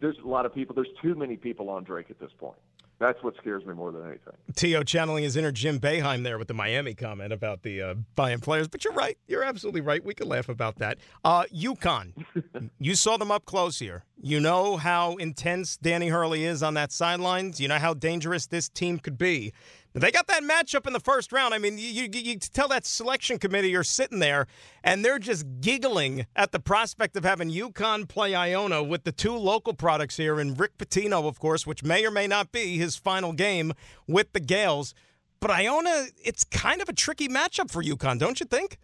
there's 0.00 0.18
a 0.18 0.28
lot 0.28 0.46
of 0.46 0.54
people. 0.54 0.74
There's 0.74 0.92
too 1.00 1.14
many 1.14 1.36
people 1.36 1.70
on 1.70 1.84
Drake 1.84 2.10
at 2.10 2.18
this 2.18 2.30
point. 2.38 2.58
That's 2.98 3.20
what 3.24 3.34
scares 3.36 3.66
me 3.66 3.74
more 3.74 3.90
than 3.90 4.02
anything. 4.02 4.34
T.O. 4.54 4.84
channeling 4.84 5.24
his 5.24 5.36
inner 5.36 5.50
Jim 5.50 5.80
Boeheim 5.80 6.22
there 6.22 6.38
with 6.38 6.46
the 6.46 6.54
Miami 6.54 6.94
comment 6.94 7.32
about 7.32 7.62
the 7.62 7.82
uh, 7.82 7.94
buying 8.14 8.38
players. 8.38 8.68
But 8.68 8.84
you're 8.84 8.92
right. 8.92 9.18
You're 9.26 9.42
absolutely 9.42 9.80
right. 9.80 10.04
We 10.04 10.14
can 10.14 10.28
laugh 10.28 10.48
about 10.48 10.78
that. 10.78 10.98
Uh, 11.24 11.44
UConn, 11.52 12.12
you 12.78 12.94
saw 12.94 13.16
them 13.16 13.32
up 13.32 13.44
close 13.44 13.80
here. 13.80 14.04
You 14.22 14.38
know 14.38 14.76
how 14.76 15.16
intense 15.16 15.76
Danny 15.76 16.08
Hurley 16.08 16.44
is 16.44 16.62
on 16.62 16.74
that 16.74 16.92
sidelines. 16.92 17.60
You 17.60 17.66
know 17.66 17.78
how 17.78 17.92
dangerous 17.92 18.46
this 18.46 18.68
team 18.68 19.00
could 19.00 19.18
be. 19.18 19.52
They 19.94 20.10
got 20.10 20.26
that 20.28 20.42
matchup 20.42 20.86
in 20.86 20.94
the 20.94 21.00
first 21.00 21.32
round. 21.32 21.52
I 21.52 21.58
mean, 21.58 21.76
you, 21.76 21.86
you, 21.86 22.08
you, 22.10 22.38
tell 22.38 22.68
that 22.68 22.86
selection 22.86 23.38
committee 23.38 23.70
you're 23.70 23.84
sitting 23.84 24.20
there, 24.20 24.46
and 24.82 25.04
they're 25.04 25.18
just 25.18 25.44
giggling 25.60 26.26
at 26.34 26.50
the 26.52 26.60
prospect 26.60 27.14
of 27.16 27.24
having 27.24 27.50
UConn 27.50 28.08
play 28.08 28.34
Iona 28.34 28.82
with 28.82 29.04
the 29.04 29.12
two 29.12 29.36
local 29.36 29.74
products 29.74 30.16
here, 30.16 30.40
and 30.40 30.58
Rick 30.58 30.78
Pitino, 30.78 31.28
of 31.28 31.38
course, 31.38 31.66
which 31.66 31.84
may 31.84 32.06
or 32.06 32.10
may 32.10 32.26
not 32.26 32.52
be 32.52 32.78
his 32.78 32.96
final 32.96 33.34
game 33.34 33.74
with 34.06 34.32
the 34.32 34.40
Gaels. 34.40 34.94
But 35.40 35.50
Iona, 35.50 36.06
it's 36.24 36.44
kind 36.44 36.80
of 36.80 36.88
a 36.88 36.94
tricky 36.94 37.28
matchup 37.28 37.70
for 37.70 37.82
UConn, 37.82 38.18
don't 38.18 38.40
you 38.40 38.46
think? 38.46 38.78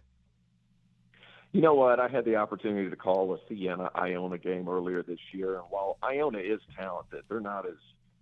You 1.53 1.61
know 1.61 1.73
what? 1.73 1.99
I 1.99 2.07
had 2.07 2.25
the 2.25 2.35
opportunity 2.35 2.87
to 2.87 2.95
call 2.95 3.33
a 3.33 3.39
Siena 3.47 3.89
Iona 3.95 4.37
game 4.37 4.69
earlier 4.69 5.01
this 5.01 5.19
year, 5.31 5.55
and 5.55 5.63
while 5.71 5.97
Iona 6.03 6.37
is 6.37 6.59
talented, 6.77 7.23
they're 7.27 7.39
not 7.39 7.65
as 7.65 7.77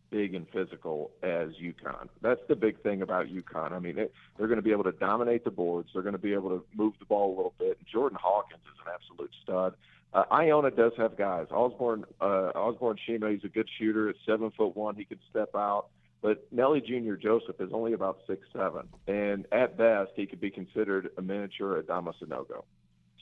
big 0.09 0.35
and 0.35 0.47
physical 0.49 1.11
as 1.23 1.49
UConn. 1.61 2.09
That's 2.21 2.41
the 2.47 2.55
big 2.55 2.81
thing 2.81 3.01
about 3.01 3.27
UConn. 3.27 3.71
I 3.71 3.79
mean, 3.79 3.95
they, 3.95 4.07
they're 4.37 4.47
going 4.47 4.57
to 4.57 4.63
be 4.63 4.71
able 4.71 4.85
to 4.85 4.91
dominate 4.91 5.43
the 5.43 5.51
boards. 5.51 5.89
They're 5.93 6.03
going 6.03 6.13
to 6.13 6.19
be 6.19 6.33
able 6.33 6.49
to 6.49 6.63
move 6.75 6.93
the 6.99 7.05
ball 7.05 7.29
a 7.29 7.35
little 7.35 7.53
bit. 7.57 7.77
Jordan 7.91 8.17
Hawkins 8.21 8.61
is 8.61 8.79
an 8.85 8.93
absolute 8.93 9.31
stud. 9.43 9.73
Uh, 10.13 10.23
Iona 10.31 10.71
does 10.71 10.93
have 10.97 11.17
guys. 11.17 11.47
Osborn 11.51 12.05
uh, 12.21 12.51
Osborn 12.55 12.97
Shema, 13.05 13.29
he's 13.29 13.43
a 13.43 13.49
good 13.49 13.69
shooter. 13.77 14.09
At 14.09 14.15
seven 14.25 14.51
foot 14.51 14.75
one, 14.75 14.95
he 14.95 15.05
can 15.05 15.19
step 15.29 15.49
out. 15.55 15.87
But 16.21 16.47
Nelly 16.51 16.81
Jr. 16.81 17.13
Joseph 17.15 17.59
is 17.59 17.69
only 17.73 17.93
about 17.93 18.19
six 18.25 18.47
seven, 18.53 18.87
and 19.07 19.45
at 19.51 19.77
best, 19.77 20.11
he 20.15 20.25
could 20.25 20.41
be 20.41 20.49
considered 20.49 21.09
a 21.17 21.21
miniature 21.21 21.81
Adama 21.81 22.13
Sanogo. 22.21 22.63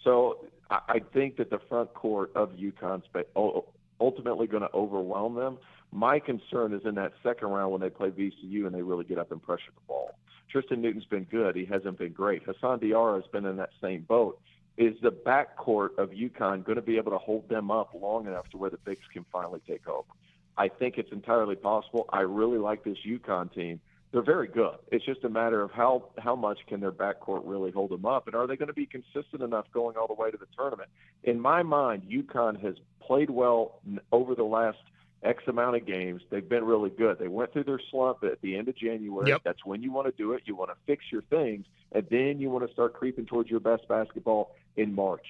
So 0.04 0.46
I, 0.70 0.80
I 0.88 1.00
think 1.14 1.38
that 1.38 1.50
the 1.50 1.60
front 1.68 1.94
court 1.94 2.32
of 2.36 2.52
UConn's 2.52 3.06
ultimately 4.00 4.48
going 4.48 4.64
to 4.64 4.74
overwhelm 4.74 5.36
them. 5.36 5.58
My 5.96 6.20
concern 6.20 6.74
is 6.74 6.82
in 6.84 6.96
that 6.96 7.14
second 7.24 7.48
round 7.48 7.72
when 7.72 7.80
they 7.80 7.90
play 7.90 8.10
VCU 8.10 8.66
and 8.66 8.76
they 8.76 8.82
really 8.82 9.06
get 9.06 9.18
up 9.18 9.32
and 9.32 9.42
pressure 9.42 9.72
the 9.74 9.82
ball. 9.88 10.12
Tristan 10.52 10.82
Newton's 10.82 11.06
been 11.06 11.24
good. 11.24 11.56
He 11.56 11.64
hasn't 11.64 11.98
been 11.98 12.12
great. 12.12 12.44
Hassan 12.44 12.82
Diarra 12.82 13.22
has 13.22 13.32
been 13.32 13.46
in 13.46 13.56
that 13.56 13.70
same 13.82 14.02
boat. 14.02 14.38
Is 14.76 14.96
the 15.02 15.12
backcourt 15.12 15.98
of 15.98 16.10
UConn 16.10 16.66
going 16.66 16.76
to 16.76 16.82
be 16.82 16.98
able 16.98 17.14
to 17.14 17.18
hold 17.18 17.48
them 17.48 17.72
up 17.72 17.94
long 17.94 18.28
enough 18.28 18.50
to 18.50 18.58
where 18.58 18.70
the 18.70 18.78
bigs 18.84 19.06
can 19.14 19.26
finally 19.32 19.62
take 19.66 19.88
over? 19.88 20.04
I 20.58 20.68
think 20.68 20.98
it's 20.98 21.14
entirely 21.14 21.56
possible. 21.56 22.10
I 22.10 22.22
really 22.22 22.58
like 22.58 22.84
this 22.84 22.98
UConn 23.08 23.54
team. 23.54 23.80
They're 24.12 24.22
very 24.22 24.50
good. 24.50 24.76
It's 24.92 25.06
just 25.06 25.24
a 25.24 25.30
matter 25.30 25.62
of 25.62 25.72
how 25.72 26.10
how 26.18 26.36
much 26.36 26.60
can 26.68 26.82
their 26.82 26.92
backcourt 26.92 27.44
really 27.46 27.72
hold 27.72 27.92
them 27.92 28.06
up, 28.06 28.28
and 28.28 28.36
are 28.36 28.48
they 28.48 28.58
going 28.58 28.68
to 28.68 28.74
be 28.74 28.86
consistent 28.86 29.42
enough 29.42 29.66
going 29.74 29.96
all 29.96 30.08
the 30.08 30.14
way 30.14 30.30
to 30.30 30.38
the 30.38 30.48
tournament? 30.58 30.90
In 31.24 31.40
my 31.40 31.64
mind, 31.64 32.04
UConn 32.10 32.62
has 32.62 32.76
played 33.02 33.30
well 33.30 33.82
over 34.12 34.36
the 34.36 34.44
last 34.44 34.78
X 35.26 35.44
amount 35.48 35.76
of 35.76 35.86
games. 35.86 36.22
They've 36.30 36.48
been 36.48 36.64
really 36.64 36.90
good. 36.90 37.20
They 37.20 37.28
went 37.28 37.52
through 37.52 37.64
their 37.66 37.80
slump 37.92 38.24
at 38.24 38.42
the 38.42 38.56
end 38.56 38.68
of 38.68 38.78
January. 38.78 39.30
Yep. 39.30 39.42
That's 39.44 39.66
when 39.66 39.82
you 39.82 39.92
want 39.92 40.08
to 40.08 40.14
do 40.14 40.34
it. 40.34 40.44
You 40.46 40.56
want 40.56 40.72
to 40.72 40.78
fix 40.86 41.04
your 41.12 41.24
things, 41.24 41.66
and 41.92 42.06
then 42.10 42.40
you 42.40 42.50
want 42.50 42.66
to 42.68 42.74
start 42.74 42.94
creeping 42.94 43.26
towards 43.26 43.50
your 43.50 43.60
best 43.60 43.88
basketball 43.88 44.56
in 44.78 44.94
March. 44.94 45.26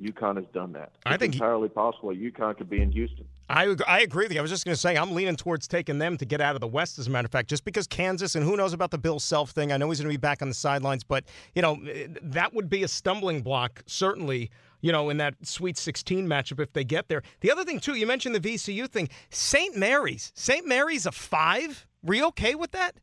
UConn 0.00 0.36
has 0.36 0.46
done 0.54 0.72
that. 0.72 0.92
It's 0.94 1.02
I 1.04 1.16
think 1.16 1.34
entirely 1.34 1.68
he, 1.68 1.74
possible 1.74 2.10
UConn 2.10 2.56
could 2.56 2.70
be 2.70 2.80
in 2.80 2.90
Houston. 2.90 3.26
I 3.50 3.76
I 3.86 4.00
agree 4.00 4.24
with 4.24 4.32
you. 4.32 4.38
I 4.38 4.42
was 4.42 4.50
just 4.50 4.64
going 4.64 4.74
to 4.74 4.80
say 4.80 4.96
I'm 4.96 5.12
leaning 5.12 5.36
towards 5.36 5.68
taking 5.68 5.98
them 5.98 6.16
to 6.16 6.24
get 6.24 6.40
out 6.40 6.54
of 6.54 6.60
the 6.60 6.66
West. 6.66 6.98
As 6.98 7.06
a 7.06 7.10
matter 7.10 7.26
of 7.26 7.32
fact, 7.32 7.50
just 7.50 7.64
because 7.64 7.86
Kansas 7.86 8.34
and 8.34 8.44
who 8.44 8.56
knows 8.56 8.72
about 8.72 8.90
the 8.90 8.98
Bill 8.98 9.20
Self 9.20 9.50
thing. 9.50 9.72
I 9.72 9.76
know 9.76 9.90
he's 9.90 10.00
going 10.00 10.08
to 10.08 10.12
be 10.12 10.20
back 10.20 10.40
on 10.40 10.48
the 10.48 10.54
sidelines, 10.54 11.04
but 11.04 11.24
you 11.54 11.60
know 11.60 11.78
eh, 11.86 12.06
that 12.22 12.54
would 12.54 12.70
be 12.70 12.82
a 12.82 12.88
stumbling 12.88 13.42
block 13.42 13.82
certainly 13.86 14.50
you 14.80 14.92
know, 14.92 15.10
in 15.10 15.16
that 15.18 15.34
Sweet 15.42 15.76
16 15.76 16.26
matchup 16.26 16.60
if 16.60 16.72
they 16.72 16.84
get 16.84 17.08
there. 17.08 17.22
The 17.40 17.50
other 17.50 17.64
thing, 17.64 17.80
too, 17.80 17.94
you 17.94 18.06
mentioned 18.06 18.34
the 18.34 18.40
VCU 18.40 18.88
thing. 18.88 19.08
St. 19.30 19.76
Mary's. 19.76 20.32
St. 20.34 20.66
Mary's 20.66 21.06
a 21.06 21.12
five? 21.12 21.86
Were 22.02 22.14
you 22.14 22.26
okay 22.28 22.54
with 22.54 22.72
that? 22.72 22.96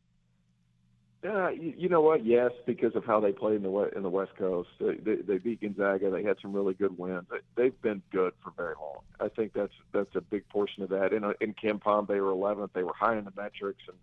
Uh, 1.24 1.48
you, 1.48 1.74
you 1.76 1.88
know 1.88 2.00
what? 2.00 2.24
Yes, 2.24 2.52
because 2.64 2.94
of 2.94 3.04
how 3.04 3.18
they 3.18 3.32
played 3.32 3.56
in 3.56 3.62
the 3.64 3.90
in 3.96 4.04
the 4.04 4.08
West 4.08 4.36
Coast. 4.36 4.68
They, 4.78 4.94
they, 4.94 5.16
they 5.16 5.38
beat 5.38 5.60
Gonzaga. 5.60 6.10
They 6.10 6.22
had 6.22 6.36
some 6.40 6.52
really 6.52 6.74
good 6.74 6.96
wins. 6.96 7.26
They've 7.56 7.80
been 7.82 8.02
good 8.12 8.34
for 8.42 8.52
very 8.56 8.74
long. 8.80 9.00
I 9.18 9.28
think 9.28 9.52
that's 9.52 9.72
that's 9.92 10.14
a 10.14 10.20
big 10.20 10.48
portion 10.48 10.84
of 10.84 10.90
that. 10.90 11.12
In 11.12 11.24
in 11.40 11.54
KenPom, 11.54 12.06
they 12.06 12.20
were 12.20 12.30
11th. 12.30 12.70
They 12.72 12.84
were 12.84 12.94
high 12.94 13.18
in 13.18 13.24
the 13.24 13.32
metrics, 13.36 13.82
and 13.88 13.96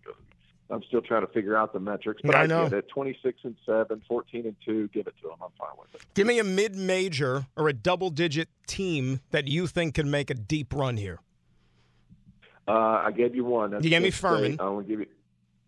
I'm 0.69 0.81
still 0.83 1.01
trying 1.01 1.25
to 1.25 1.31
figure 1.31 1.55
out 1.55 1.73
the 1.73 1.79
metrics, 1.79 2.21
but 2.23 2.33
I, 2.33 2.43
I 2.43 2.45
know. 2.47 2.63
get 2.63 2.73
it. 2.73 2.89
26 2.89 3.39
and 3.43 3.55
7, 3.65 4.01
14 4.07 4.45
and 4.47 4.55
2, 4.65 4.87
give 4.87 5.05
it 5.05 5.13
to 5.21 5.27
them. 5.27 5.37
I'm 5.43 5.51
fine 5.59 5.77
with 5.79 5.93
it. 5.93 6.01
Give 6.15 6.25
me 6.25 6.39
a 6.39 6.43
mid 6.43 6.75
major 6.75 7.45
or 7.55 7.69
a 7.69 7.73
double 7.73 8.09
digit 8.09 8.49
team 8.65 9.19
that 9.29 9.47
you 9.47 9.67
think 9.67 9.93
can 9.93 10.09
make 10.09 10.29
a 10.29 10.33
deep 10.33 10.73
run 10.73 10.97
here. 10.97 11.19
Uh, 12.67 12.71
I 13.05 13.11
gave 13.15 13.35
you 13.35 13.45
one. 13.45 13.71
That's 13.71 13.83
you 13.83 13.91
gave 13.91 14.01
me 14.01 14.09
Kent 14.09 14.21
Furman. 14.21 14.53
State. 14.53 14.61
I 14.61 14.75
to 14.75 14.83
give 14.83 14.99
you. 15.01 15.05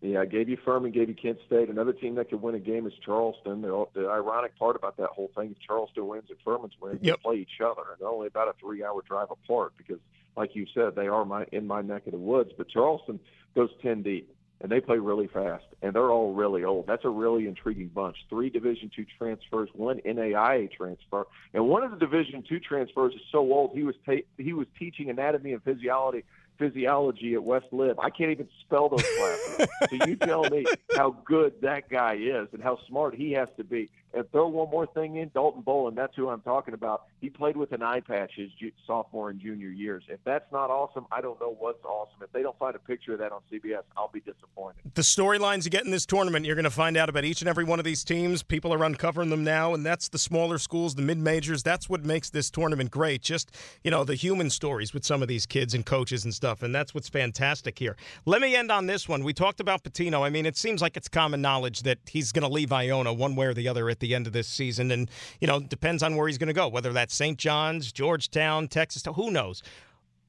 Yeah, 0.00 0.20
I 0.20 0.26
gave 0.26 0.48
you 0.48 0.56
Furman, 0.64 0.92
gave 0.92 1.08
you 1.08 1.14
Kent 1.14 1.38
State. 1.46 1.68
Another 1.68 1.92
team 1.92 2.14
that 2.16 2.30
could 2.30 2.40
win 2.40 2.54
a 2.54 2.60
game 2.60 2.86
is 2.86 2.92
Charleston. 3.04 3.62
The, 3.62 3.84
the 3.94 4.08
ironic 4.08 4.56
part 4.56 4.76
about 4.76 4.96
that 4.98 5.08
whole 5.08 5.30
thing 5.36 5.50
is 5.50 5.56
Charleston 5.64 6.06
wins 6.06 6.26
and 6.28 6.38
Furman's 6.44 6.74
wins. 6.80 7.00
Yep. 7.02 7.16
They 7.16 7.22
play 7.22 7.36
each 7.36 7.60
other, 7.60 7.82
and 7.90 8.00
they're 8.00 8.08
only 8.08 8.28
about 8.28 8.48
a 8.48 8.52
three-hour 8.60 9.02
drive 9.02 9.28
apart 9.30 9.72
because, 9.76 9.98
like 10.36 10.54
you 10.54 10.66
said, 10.72 10.94
they 10.94 11.08
are 11.08 11.24
my 11.24 11.46
in 11.52 11.66
my 11.66 11.82
neck 11.82 12.06
of 12.06 12.12
the 12.12 12.18
woods. 12.18 12.50
But 12.56 12.68
Charleston 12.68 13.18
goes 13.56 13.70
ten 13.82 14.02
deep 14.02 14.32
and 14.60 14.70
they 14.70 14.80
play 14.80 14.98
really 14.98 15.28
fast, 15.28 15.64
and 15.82 15.94
they're 15.94 16.10
all 16.10 16.32
really 16.32 16.64
old. 16.64 16.86
That's 16.86 17.04
a 17.04 17.10
really 17.10 17.46
intriguing 17.46 17.88
bunch. 17.88 18.16
Three 18.28 18.50
Division 18.50 18.90
two 18.94 19.06
transfers, 19.18 19.68
one 19.72 20.00
NAIA 20.00 20.70
transfer, 20.72 21.26
and 21.54 21.68
one 21.68 21.84
of 21.84 21.90
the 21.90 21.96
Division 21.96 22.42
two 22.48 22.60
transfers 22.60 23.14
is 23.14 23.20
so 23.30 23.38
old 23.38 23.72
he 23.74 23.82
was 23.82 23.94
ta- 24.04 24.26
he 24.36 24.52
was 24.52 24.66
teaching 24.78 25.10
anatomy 25.10 25.52
and 25.52 25.62
physiology 25.62 26.24
physiology 26.58 27.34
at 27.34 27.42
West 27.42 27.66
Lib. 27.70 27.98
I 28.00 28.10
can't 28.10 28.30
even 28.30 28.48
spell 28.62 28.88
those 28.88 29.04
classes. 29.16 29.68
so 29.88 30.06
you 30.06 30.16
tell 30.16 30.42
me 30.50 30.66
how 30.96 31.10
good 31.24 31.54
that 31.62 31.88
guy 31.88 32.14
is 32.14 32.48
and 32.52 32.62
how 32.62 32.78
smart 32.88 33.14
he 33.14 33.32
has 33.32 33.48
to 33.56 33.64
be 33.64 33.88
And 34.14 34.30
throw 34.30 34.48
one 34.48 34.70
more 34.70 34.86
thing 34.86 35.16
in, 35.16 35.30
Dalton 35.34 35.62
Bolon. 35.62 35.94
That's 35.94 36.14
who 36.16 36.28
I'm 36.28 36.40
talking 36.40 36.74
about. 36.74 37.04
He 37.20 37.28
played 37.28 37.56
with 37.56 37.72
an 37.72 37.82
eye 37.82 38.00
patch 38.00 38.32
his 38.36 38.50
sophomore 38.86 39.30
and 39.30 39.40
junior 39.40 39.68
years. 39.68 40.04
If 40.08 40.20
that's 40.24 40.50
not 40.50 40.70
awesome, 40.70 41.06
I 41.12 41.20
don't 41.20 41.38
know 41.40 41.54
what's 41.58 41.84
awesome. 41.84 42.22
If 42.22 42.32
they 42.32 42.42
don't 42.42 42.58
find 42.58 42.74
a 42.74 42.78
picture 42.78 43.12
of 43.12 43.18
that 43.18 43.32
on 43.32 43.40
CBS, 43.52 43.82
I'll 43.96 44.10
be 44.12 44.20
disappointed. 44.20 44.80
The 44.94 45.02
storylines 45.02 45.64
you 45.64 45.70
get 45.70 45.84
in 45.84 45.90
this 45.90 46.06
tournament, 46.06 46.46
you're 46.46 46.54
going 46.54 46.64
to 46.64 46.70
find 46.70 46.96
out 46.96 47.08
about 47.08 47.24
each 47.24 47.42
and 47.42 47.48
every 47.48 47.64
one 47.64 47.78
of 47.78 47.84
these 47.84 48.02
teams. 48.02 48.42
People 48.42 48.72
are 48.72 48.82
uncovering 48.82 49.30
them 49.30 49.44
now, 49.44 49.74
and 49.74 49.84
that's 49.84 50.08
the 50.08 50.18
smaller 50.18 50.58
schools, 50.58 50.94
the 50.94 51.02
mid 51.02 51.18
majors. 51.18 51.62
That's 51.62 51.88
what 51.88 52.04
makes 52.04 52.30
this 52.30 52.50
tournament 52.50 52.90
great. 52.90 53.22
Just 53.22 53.54
you 53.84 53.90
know 53.90 54.04
the 54.04 54.14
human 54.14 54.50
stories 54.50 54.94
with 54.94 55.04
some 55.04 55.22
of 55.22 55.28
these 55.28 55.46
kids 55.46 55.74
and 55.74 55.84
coaches 55.84 56.24
and 56.24 56.32
stuff, 56.32 56.62
and 56.62 56.74
that's 56.74 56.94
what's 56.94 57.08
fantastic 57.08 57.78
here. 57.78 57.96
Let 58.24 58.40
me 58.40 58.56
end 58.56 58.70
on 58.70 58.86
this 58.86 59.08
one. 59.08 59.22
We 59.22 59.32
talked 59.32 59.60
about 59.60 59.84
Pitino. 59.84 60.22
I 60.22 60.30
mean, 60.30 60.46
it 60.46 60.56
seems 60.56 60.80
like 60.80 60.96
it's 60.96 61.08
common 61.08 61.40
knowledge 61.42 61.82
that 61.82 61.98
he's 62.06 62.32
going 62.32 62.42
to 62.42 62.52
leave 62.52 62.72
Iona 62.72 63.12
one 63.12 63.36
way 63.36 63.46
or 63.46 63.54
the 63.54 63.68
other 63.68 63.90
at 63.98 64.00
the 64.00 64.14
end 64.14 64.28
of 64.28 64.32
this 64.32 64.46
season, 64.46 64.92
and 64.92 65.10
you 65.40 65.48
know 65.48 65.58
depends 65.58 66.02
on 66.02 66.14
where 66.14 66.28
he's 66.28 66.38
going 66.38 66.48
to 66.48 66.54
go, 66.54 66.68
whether 66.68 66.92
that's 66.92 67.14
St. 67.14 67.36
John's, 67.36 67.90
Georgetown, 67.90 68.68
Texas, 68.68 69.02
who 69.14 69.30
knows. 69.30 69.62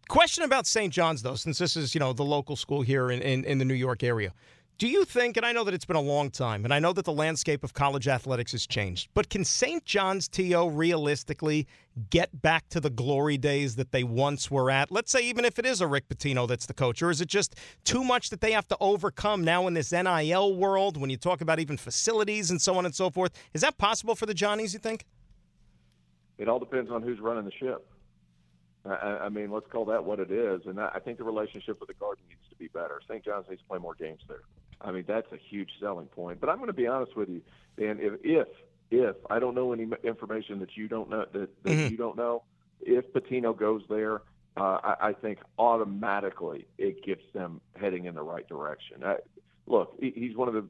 Question 0.07 0.43
about 0.43 0.65
St. 0.65 0.91
John's 0.91 1.21
though, 1.21 1.35
since 1.35 1.59
this 1.59 1.77
is 1.77 1.93
you 1.93 1.99
know 1.99 2.11
the 2.13 2.25
local 2.25 2.55
school 2.55 2.81
here 2.81 3.11
in, 3.11 3.21
in, 3.21 3.45
in 3.45 3.59
the 3.59 3.65
New 3.65 3.75
York 3.75 4.03
area. 4.03 4.33
Do 4.79 4.87
you 4.87 5.03
think, 5.03 5.35
and 5.35 5.45
I 5.45 5.51
know 5.51 5.65
that 5.65 5.73
it's 5.73 5.83
been 5.83 5.97
a 5.97 6.01
long 6.01 6.31
time, 6.31 6.63
and 6.63 6.73
I 6.73 6.79
know 6.79 6.93
that 6.93 7.03
the 7.03 7.11
landscape 7.11 7.65
of 7.65 7.73
college 7.73 8.07
athletics 8.07 8.53
has 8.53 8.65
changed, 8.65 9.09
but 9.13 9.29
can 9.29 9.43
St. 9.43 9.83
John's 9.83 10.29
TO 10.29 10.69
realistically 10.69 11.67
get 12.09 12.41
back 12.41 12.69
to 12.69 12.79
the 12.79 12.89
glory 12.89 13.37
days 13.37 13.75
that 13.75 13.91
they 13.91 14.05
once 14.05 14.49
were 14.49 14.71
at? 14.71 14.89
Let's 14.89 15.11
say, 15.11 15.19
even 15.19 15.43
if 15.43 15.59
it 15.59 15.65
is 15.65 15.81
a 15.81 15.87
Rick 15.87 16.07
Pitino 16.07 16.47
that's 16.47 16.65
the 16.65 16.73
coach, 16.73 17.01
or 17.01 17.09
is 17.09 17.19
it 17.19 17.27
just 17.27 17.55
too 17.83 18.05
much 18.05 18.29
that 18.29 18.39
they 18.39 18.53
have 18.53 18.69
to 18.69 18.77
overcome 18.79 19.43
now 19.43 19.67
in 19.67 19.73
this 19.73 19.91
NIL 19.91 20.55
world 20.55 20.95
when 20.95 21.09
you 21.09 21.17
talk 21.17 21.41
about 21.41 21.59
even 21.59 21.75
facilities 21.75 22.49
and 22.49 22.61
so 22.61 22.77
on 22.77 22.85
and 22.85 22.95
so 22.95 23.09
forth? 23.09 23.33
Is 23.53 23.59
that 23.59 23.77
possible 23.77 24.15
for 24.15 24.27
the 24.27 24.33
Johnnies, 24.33 24.71
you 24.71 24.79
think? 24.79 25.05
It 26.37 26.47
all 26.47 26.59
depends 26.59 26.89
on 26.89 27.03
who's 27.03 27.19
running 27.19 27.43
the 27.43 27.51
ship. 27.51 27.85
I, 28.85 29.23
I 29.23 29.29
mean, 29.29 29.51
let's 29.51 29.67
call 29.69 29.83
that 29.85 30.05
what 30.05 30.21
it 30.21 30.31
is. 30.31 30.61
And 30.67 30.79
I 30.79 30.99
think 31.03 31.17
the 31.17 31.25
relationship 31.25 31.81
with 31.81 31.89
the 31.89 31.95
Garden 31.95 32.23
needs 32.29 32.47
to 32.49 32.55
be 32.55 32.69
better. 32.69 33.01
St. 33.09 33.25
John's 33.25 33.45
needs 33.49 33.61
to 33.61 33.67
play 33.67 33.77
more 33.77 33.95
games 33.95 34.21
there. 34.29 34.39
I 34.81 34.91
mean, 34.91 35.05
that's 35.07 35.31
a 35.31 35.37
huge 35.37 35.71
selling 35.79 36.07
point. 36.07 36.39
But 36.39 36.49
I'm 36.49 36.57
going 36.57 36.67
to 36.67 36.73
be 36.73 36.87
honest 36.87 37.15
with 37.15 37.29
you, 37.29 37.41
Dan. 37.77 37.99
If 37.99 38.13
if 38.23 38.47
if 38.91 39.15
I 39.29 39.39
don't 39.39 39.55
know 39.55 39.73
any 39.73 39.87
information 40.03 40.59
that 40.59 40.75
you 40.75 40.87
don't 40.87 41.09
know 41.09 41.25
that, 41.33 41.49
that 41.63 41.69
mm-hmm. 41.69 41.91
you 41.91 41.97
don't 41.97 42.17
know, 42.17 42.43
if 42.81 43.11
Pitino 43.13 43.57
goes 43.57 43.81
there, 43.89 44.21
uh, 44.57 44.79
I, 44.83 45.09
I 45.09 45.13
think 45.13 45.39
automatically 45.57 46.67
it 46.77 47.03
gets 47.03 47.21
them 47.33 47.61
heading 47.79 48.05
in 48.05 48.15
the 48.15 48.23
right 48.23 48.47
direction. 48.47 49.03
I, 49.03 49.17
look, 49.67 49.95
he's 49.99 50.35
one 50.35 50.47
of 50.47 50.53
the 50.53 50.65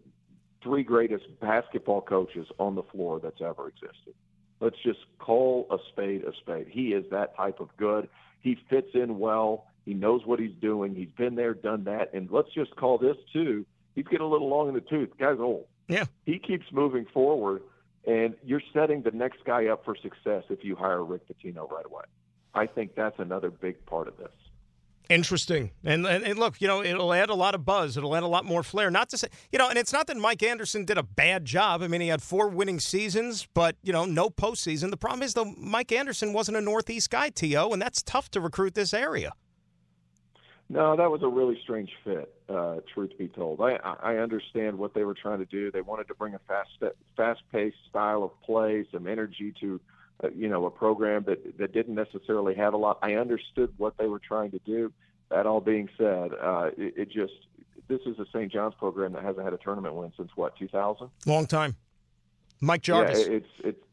three 0.62 0.84
greatest 0.84 1.26
basketball 1.40 2.02
coaches 2.02 2.48
on 2.58 2.76
the 2.76 2.84
floor 2.84 3.20
that's 3.20 3.42
ever 3.42 3.70
existed. 3.70 4.14
Let's 4.60 4.76
just 4.84 5.00
call 5.20 5.68
a 5.72 5.78
spade 5.90 6.24
a 6.24 6.34
spade. 6.42 6.68
He 6.70 6.90
is 6.90 7.06
that 7.12 7.36
type 7.38 7.60
of 7.62 7.70
good. 7.78 8.10
He 8.42 8.58
fits 8.70 8.90
in 8.94 9.20
well. 9.20 9.68
He 9.86 9.94
knows 9.94 10.26
what 10.26 10.40
he's 10.40 10.56
doing. 10.62 10.94
He's 10.94 11.10
been 11.18 11.36
there, 11.36 11.54
done 11.54 11.86
that. 11.86 12.14
And 12.14 12.30
let's 12.30 12.50
just 12.54 12.76
call 12.76 12.98
this 12.98 13.16
too 13.32 13.66
he's 14.00 14.08
getting 14.08 14.26
a 14.26 14.30
little 14.30 14.48
long 14.48 14.70
in 14.70 14.74
the 14.74 14.82
tooth. 14.82 15.10
The 15.18 15.26
guy's 15.26 15.40
old. 15.40 15.66
Yeah. 15.90 16.06
He 16.26 16.40
keeps 16.40 16.66
moving 16.72 17.06
forward, 17.14 17.64
and 18.08 18.34
you're 18.46 18.62
setting 18.74 19.02
the 19.02 19.12
next 19.12 19.44
guy 19.44 19.68
up 19.68 19.84
for 19.84 19.96
success 19.98 20.44
if 20.50 20.64
you 20.64 20.76
hire 20.76 21.04
Rick 21.04 21.24
Pitino 21.28 21.70
right 21.70 21.86
away. 21.86 22.04
I 22.54 22.66
think 22.66 22.96
that's 22.96 23.20
another 23.20 23.52
big 23.52 23.86
part 23.86 24.08
of 24.08 24.18
this. 24.18 24.32
Interesting. 25.10 25.72
And, 25.84 26.06
and, 26.06 26.24
and, 26.24 26.40
look, 26.40 26.62
you 26.62 26.68
know, 26.68 26.84
it'll 26.84 27.14
add 27.14 27.30
a 27.30 27.36
lot 27.36 27.56
of 27.56 27.66
buzz. 27.66 27.98
It'll 27.98 28.16
add 28.16 28.22
a 28.22 28.28
lot 28.28 28.46
more 28.46 28.62
flair. 28.62 28.92
Not 28.92 29.10
to 29.10 29.18
say, 29.18 29.28
you 29.52 29.58
know, 29.58 29.68
and 29.68 29.78
it's 29.78 29.92
not 29.92 30.06
that 30.08 30.18
Mike 30.18 30.44
Anderson 30.44 30.86
did 30.86 31.00
a 31.00 31.04
bad 31.04 31.46
job. 31.46 31.82
I 31.82 31.88
mean, 31.88 32.00
he 32.00 32.08
had 32.08 32.22
four 32.22 32.48
winning 32.48 32.80
seasons, 32.80 33.48
but, 33.56 33.76
you 33.82 33.92
know, 33.92 34.06
no 34.06 34.30
postseason. 34.30 34.92
The 34.92 34.98
problem 34.98 35.24
is, 35.24 35.34
though, 35.34 35.52
Mike 35.58 35.92
Anderson 35.92 36.32
wasn't 36.32 36.58
a 36.58 36.62
Northeast 36.62 37.10
guy, 37.10 37.30
T.O., 37.30 37.72
and 37.72 37.82
that's 37.82 38.04
tough 38.04 38.30
to 38.32 38.40
recruit 38.40 38.76
this 38.76 38.94
area. 38.94 39.34
No, 40.72 40.96
that 40.96 41.10
was 41.10 41.24
a 41.24 41.28
really 41.28 41.60
strange 41.64 41.90
fit. 42.04 42.32
Uh, 42.48 42.78
truth 42.94 43.18
be 43.18 43.28
told, 43.28 43.60
I 43.60 43.80
I 44.02 44.18
understand 44.18 44.78
what 44.78 44.94
they 44.94 45.04
were 45.04 45.16
trying 45.16 45.40
to 45.40 45.46
do. 45.46 45.72
They 45.72 45.82
wanted 45.82 46.08
to 46.10 46.16
bring 46.16 46.36
a 46.36 46.40
fast 46.48 46.70
fast 47.18 47.42
paced 47.52 47.78
style 47.90 48.24
of 48.24 48.32
play, 48.44 48.86
some 48.92 49.08
energy 49.08 49.54
to, 49.62 49.82
uh, 50.24 50.30
you 50.36 50.48
know, 50.48 50.66
a 50.66 50.72
program 50.72 51.24
that 51.26 51.58
that 51.58 51.74
didn't 51.74 51.96
necessarily 51.96 52.54
have 52.56 52.74
a 52.76 52.78
lot. 52.78 53.00
I 53.02 53.16
understood 53.16 53.74
what 53.78 53.98
they 53.98 54.06
were 54.06 54.20
trying 54.20 54.52
to 54.52 54.60
do. 54.60 54.94
That 55.30 55.48
all 55.48 55.62
being 55.62 55.90
said, 55.98 56.32
uh, 56.40 56.70
it, 56.78 56.94
it 56.98 57.12
just 57.12 57.34
this 57.88 58.02
is 58.06 58.20
a 58.20 58.26
St. 58.28 58.52
John's 58.52 58.76
program 58.76 59.14
that 59.14 59.24
hasn't 59.24 59.44
had 59.44 59.54
a 59.54 59.58
tournament 59.58 59.96
win 59.96 60.14
since 60.16 60.30
what 60.36 60.56
2000. 60.58 61.10
Long 61.26 61.48
time. 61.48 61.76
Mike 62.62 62.84
Jarvis. 62.84 63.28
Yeah, 63.28 63.34
it's 63.34 63.50
it's 63.64 63.84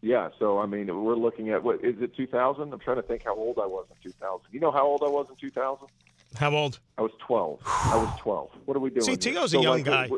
yeah. 0.00 0.28
So 0.38 0.60
I 0.60 0.66
mean, 0.66 0.86
we're 0.86 1.16
looking 1.16 1.50
at 1.50 1.62
what 1.64 1.84
is 1.84 2.00
it 2.00 2.16
2000? 2.16 2.72
I'm 2.72 2.78
trying 2.78 2.96
to 2.96 3.02
think 3.02 3.24
how 3.24 3.34
old 3.34 3.58
I 3.58 3.66
was 3.66 3.86
in 3.90 4.10
2000. 4.10 4.46
You 4.52 4.60
know 4.60 4.70
how 4.70 4.86
old 4.86 5.02
I 5.02 5.08
was 5.08 5.26
in 5.28 5.36
2000? 5.36 5.88
How 6.36 6.54
old? 6.54 6.80
I 6.98 7.02
was 7.02 7.12
12. 7.20 7.60
I 7.64 7.96
was 7.96 8.20
12. 8.20 8.50
What 8.64 8.76
are 8.76 8.80
we 8.80 8.90
doing? 8.90 9.02
See, 9.02 9.16
Tio's 9.16 9.54
a 9.54 9.60
young 9.60 9.82
like, 9.82 9.84
guy. 9.84 10.10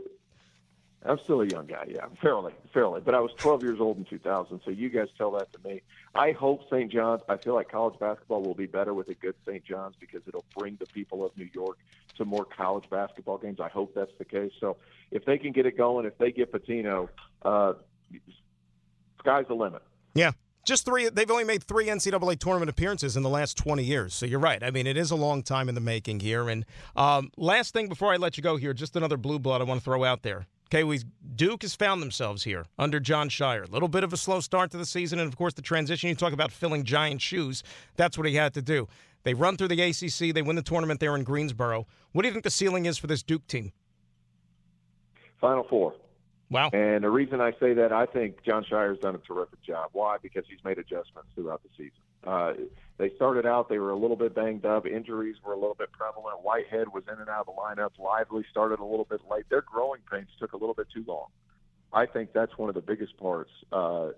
I'm 1.06 1.18
still 1.18 1.42
a 1.42 1.46
young 1.46 1.66
guy, 1.66 1.84
yeah, 1.88 2.06
fairly, 2.22 2.54
fairly. 2.72 3.02
But 3.02 3.14
I 3.14 3.20
was 3.20 3.30
12 3.36 3.62
years 3.62 3.78
old 3.78 3.98
in 3.98 4.04
2000, 4.06 4.60
so 4.64 4.70
you 4.70 4.88
guys 4.88 5.08
tell 5.18 5.32
that 5.32 5.52
to 5.52 5.58
me. 5.68 5.82
I 6.14 6.32
hope 6.32 6.62
St. 6.70 6.90
John's. 6.90 7.20
I 7.28 7.36
feel 7.36 7.54
like 7.54 7.70
college 7.70 7.98
basketball 7.98 8.42
will 8.42 8.54
be 8.54 8.66
better 8.66 8.94
with 8.94 9.08
a 9.08 9.14
good 9.14 9.34
St. 9.46 9.62
John's 9.62 9.96
because 10.00 10.22
it'll 10.26 10.46
bring 10.56 10.76
the 10.76 10.86
people 10.86 11.24
of 11.24 11.36
New 11.36 11.48
York 11.52 11.76
to 12.16 12.24
more 12.24 12.46
college 12.46 12.88
basketball 12.88 13.36
games. 13.36 13.60
I 13.60 13.68
hope 13.68 13.94
that's 13.94 14.16
the 14.18 14.24
case. 14.24 14.52
So 14.60 14.78
if 15.10 15.26
they 15.26 15.36
can 15.36 15.52
get 15.52 15.66
it 15.66 15.76
going, 15.76 16.06
if 16.06 16.16
they 16.16 16.32
get 16.32 16.50
Pitino, 16.50 17.10
uh, 17.42 17.74
sky's 19.18 19.46
the 19.46 19.54
limit. 19.54 19.82
Yeah, 20.14 20.32
just 20.64 20.84
three. 20.84 21.08
They've 21.08 21.30
only 21.30 21.44
made 21.44 21.62
three 21.62 21.86
NCAA 21.86 22.38
tournament 22.38 22.70
appearances 22.70 23.16
in 23.16 23.22
the 23.22 23.28
last 23.28 23.56
20 23.56 23.82
years. 23.82 24.14
So 24.14 24.26
you're 24.26 24.40
right. 24.40 24.62
I 24.62 24.70
mean, 24.70 24.86
it 24.86 24.96
is 24.96 25.10
a 25.10 25.16
long 25.16 25.42
time 25.42 25.68
in 25.68 25.74
the 25.74 25.80
making 25.80 26.20
here. 26.20 26.48
And 26.48 26.64
um, 26.96 27.30
last 27.36 27.72
thing 27.72 27.88
before 27.88 28.12
I 28.12 28.16
let 28.16 28.36
you 28.36 28.42
go 28.42 28.56
here, 28.56 28.72
just 28.72 28.96
another 28.96 29.16
blue 29.16 29.38
blood 29.38 29.60
I 29.60 29.64
want 29.64 29.80
to 29.80 29.84
throw 29.84 30.04
out 30.04 30.22
there. 30.22 30.46
Okay, 30.68 30.82
we 30.82 31.00
Duke 31.36 31.62
has 31.62 31.74
found 31.74 32.02
themselves 32.02 32.42
here 32.42 32.64
under 32.78 32.98
Jon 32.98 33.28
Scheyer. 33.28 33.68
A 33.68 33.70
little 33.70 33.88
bit 33.88 34.02
of 34.02 34.12
a 34.12 34.16
slow 34.16 34.40
start 34.40 34.70
to 34.72 34.76
the 34.76 34.86
season, 34.86 35.18
and 35.18 35.28
of 35.28 35.36
course 35.36 35.54
the 35.54 35.62
transition. 35.62 36.08
You 36.08 36.14
talk 36.14 36.32
about 36.32 36.50
filling 36.50 36.84
giant 36.84 37.20
shoes. 37.20 37.62
That's 37.96 38.18
what 38.18 38.26
he 38.26 38.34
had 38.34 38.54
to 38.54 38.62
do. 38.62 38.88
They 39.22 39.34
run 39.34 39.56
through 39.56 39.68
the 39.68 39.80
ACC. 39.80 40.34
They 40.34 40.42
win 40.42 40.56
the 40.56 40.62
tournament 40.62 41.00
there 41.00 41.14
in 41.16 41.22
Greensboro. 41.22 41.86
What 42.12 42.22
do 42.22 42.28
you 42.28 42.32
think 42.32 42.44
the 42.44 42.50
ceiling 42.50 42.86
is 42.86 42.98
for 42.98 43.06
this 43.06 43.22
Duke 43.22 43.46
team? 43.46 43.72
Final 45.40 45.64
four. 45.64 45.94
Wow. 46.54 46.70
And 46.72 47.02
the 47.02 47.10
reason 47.10 47.40
I 47.40 47.50
say 47.58 47.74
that, 47.74 47.92
I 47.92 48.06
think 48.06 48.44
Jon 48.44 48.64
Scheyer's 48.64 49.00
done 49.00 49.16
a 49.16 49.18
terrific 49.18 49.60
job. 49.62 49.90
Why? 49.92 50.18
Because 50.22 50.44
he's 50.48 50.62
made 50.64 50.78
adjustments 50.78 51.28
throughout 51.34 51.62
the 51.64 51.68
season. 51.76 51.98
Uh, 52.22 52.52
they 52.96 53.10
started 53.16 53.44
out, 53.44 53.68
they 53.68 53.80
were 53.80 53.90
a 53.90 53.96
little 53.96 54.14
bit 54.14 54.36
banged 54.36 54.64
up. 54.64 54.86
Injuries 54.86 55.34
were 55.44 55.52
a 55.52 55.56
little 55.56 55.74
bit 55.74 55.90
prevalent. 55.90 56.44
Whitehead 56.44 56.92
was 56.94 57.02
in 57.12 57.18
and 57.18 57.28
out 57.28 57.40
of 57.40 57.46
the 57.46 57.60
lineup. 57.60 57.98
Lively 57.98 58.44
started 58.52 58.78
a 58.78 58.84
little 58.84 59.04
bit 59.04 59.20
late. 59.28 59.46
Their 59.50 59.62
growing 59.62 60.00
pains 60.08 60.28
took 60.38 60.52
a 60.52 60.56
little 60.56 60.74
bit 60.74 60.86
too 60.94 61.04
long. 61.08 61.26
I 61.92 62.06
think 62.06 62.32
that's 62.32 62.56
one 62.56 62.68
of 62.68 62.76
the 62.76 62.82
biggest 62.82 63.16
parts. 63.16 63.50
Uh, 63.72 64.10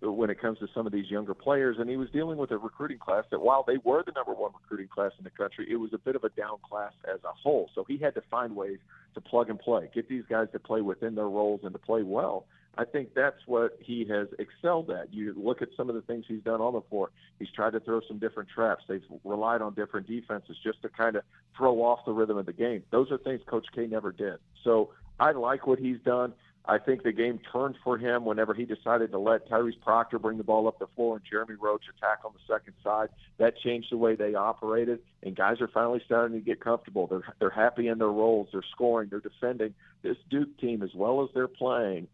when 0.00 0.30
it 0.30 0.40
comes 0.40 0.58
to 0.58 0.68
some 0.74 0.86
of 0.86 0.92
these 0.92 1.10
younger 1.10 1.34
players. 1.34 1.76
And 1.78 1.88
he 1.88 1.96
was 1.96 2.10
dealing 2.10 2.38
with 2.38 2.50
a 2.50 2.58
recruiting 2.58 2.98
class 2.98 3.24
that, 3.30 3.40
while 3.40 3.64
they 3.66 3.78
were 3.84 4.02
the 4.04 4.12
number 4.12 4.32
one 4.32 4.52
recruiting 4.52 4.88
class 4.88 5.12
in 5.18 5.24
the 5.24 5.30
country, 5.30 5.66
it 5.70 5.76
was 5.76 5.92
a 5.92 5.98
bit 5.98 6.16
of 6.16 6.24
a 6.24 6.28
down 6.30 6.58
class 6.68 6.92
as 7.12 7.20
a 7.24 7.32
whole. 7.32 7.70
So 7.74 7.84
he 7.84 7.96
had 7.98 8.14
to 8.14 8.22
find 8.30 8.54
ways 8.54 8.78
to 9.14 9.20
plug 9.20 9.50
and 9.50 9.58
play, 9.58 9.88
get 9.94 10.08
these 10.08 10.24
guys 10.28 10.48
to 10.52 10.58
play 10.58 10.82
within 10.82 11.14
their 11.14 11.28
roles 11.28 11.60
and 11.62 11.72
to 11.72 11.78
play 11.78 12.02
well. 12.02 12.46
I 12.78 12.84
think 12.84 13.14
that's 13.14 13.40
what 13.46 13.78
he 13.80 14.04
has 14.10 14.28
excelled 14.38 14.90
at. 14.90 15.12
You 15.12 15.32
look 15.34 15.62
at 15.62 15.68
some 15.78 15.88
of 15.88 15.94
the 15.94 16.02
things 16.02 16.26
he's 16.28 16.42
done 16.42 16.60
on 16.60 16.74
the 16.74 16.82
floor. 16.82 17.10
He's 17.38 17.50
tried 17.50 17.72
to 17.72 17.80
throw 17.80 18.02
some 18.06 18.18
different 18.18 18.50
traps. 18.50 18.84
They've 18.86 19.02
relied 19.24 19.62
on 19.62 19.72
different 19.72 20.06
defenses 20.06 20.58
just 20.62 20.82
to 20.82 20.90
kind 20.90 21.16
of 21.16 21.22
throw 21.56 21.82
off 21.82 22.04
the 22.04 22.12
rhythm 22.12 22.36
of 22.36 22.44
the 22.44 22.52
game. 22.52 22.82
Those 22.90 23.10
are 23.10 23.16
things 23.16 23.40
Coach 23.46 23.66
K 23.74 23.86
never 23.86 24.12
did. 24.12 24.36
So 24.62 24.90
I 25.18 25.30
like 25.30 25.66
what 25.66 25.78
he's 25.78 26.00
done. 26.04 26.34
I 26.68 26.78
think 26.78 27.04
the 27.04 27.12
game 27.12 27.38
turned 27.52 27.76
for 27.84 27.96
him 27.96 28.24
whenever 28.24 28.52
he 28.52 28.64
decided 28.64 29.12
to 29.12 29.18
let 29.18 29.48
Tyrese 29.48 29.80
Proctor 29.80 30.18
bring 30.18 30.36
the 30.36 30.44
ball 30.44 30.66
up 30.66 30.78
the 30.78 30.88
floor 30.96 31.16
and 31.16 31.24
Jeremy 31.24 31.54
Roach 31.54 31.84
attack 31.96 32.24
on 32.24 32.32
the 32.32 32.52
second 32.52 32.74
side. 32.82 33.08
That 33.38 33.56
changed 33.58 33.92
the 33.92 33.96
way 33.96 34.16
they 34.16 34.34
operated, 34.34 34.98
and 35.22 35.36
guys 35.36 35.60
are 35.60 35.68
finally 35.68 36.02
starting 36.04 36.36
to 36.38 36.44
get 36.44 36.60
comfortable. 36.60 37.06
They're 37.06 37.34
they're 37.38 37.50
happy 37.50 37.86
in 37.88 37.98
their 37.98 38.08
roles. 38.08 38.48
They're 38.52 38.64
scoring. 38.72 39.08
They're 39.10 39.20
defending. 39.20 39.74
This 40.02 40.16
Duke 40.28 40.58
team, 40.58 40.82
as 40.82 40.94
well 40.94 41.22
as 41.22 41.28
they're 41.34 41.48
playing, 41.48 42.08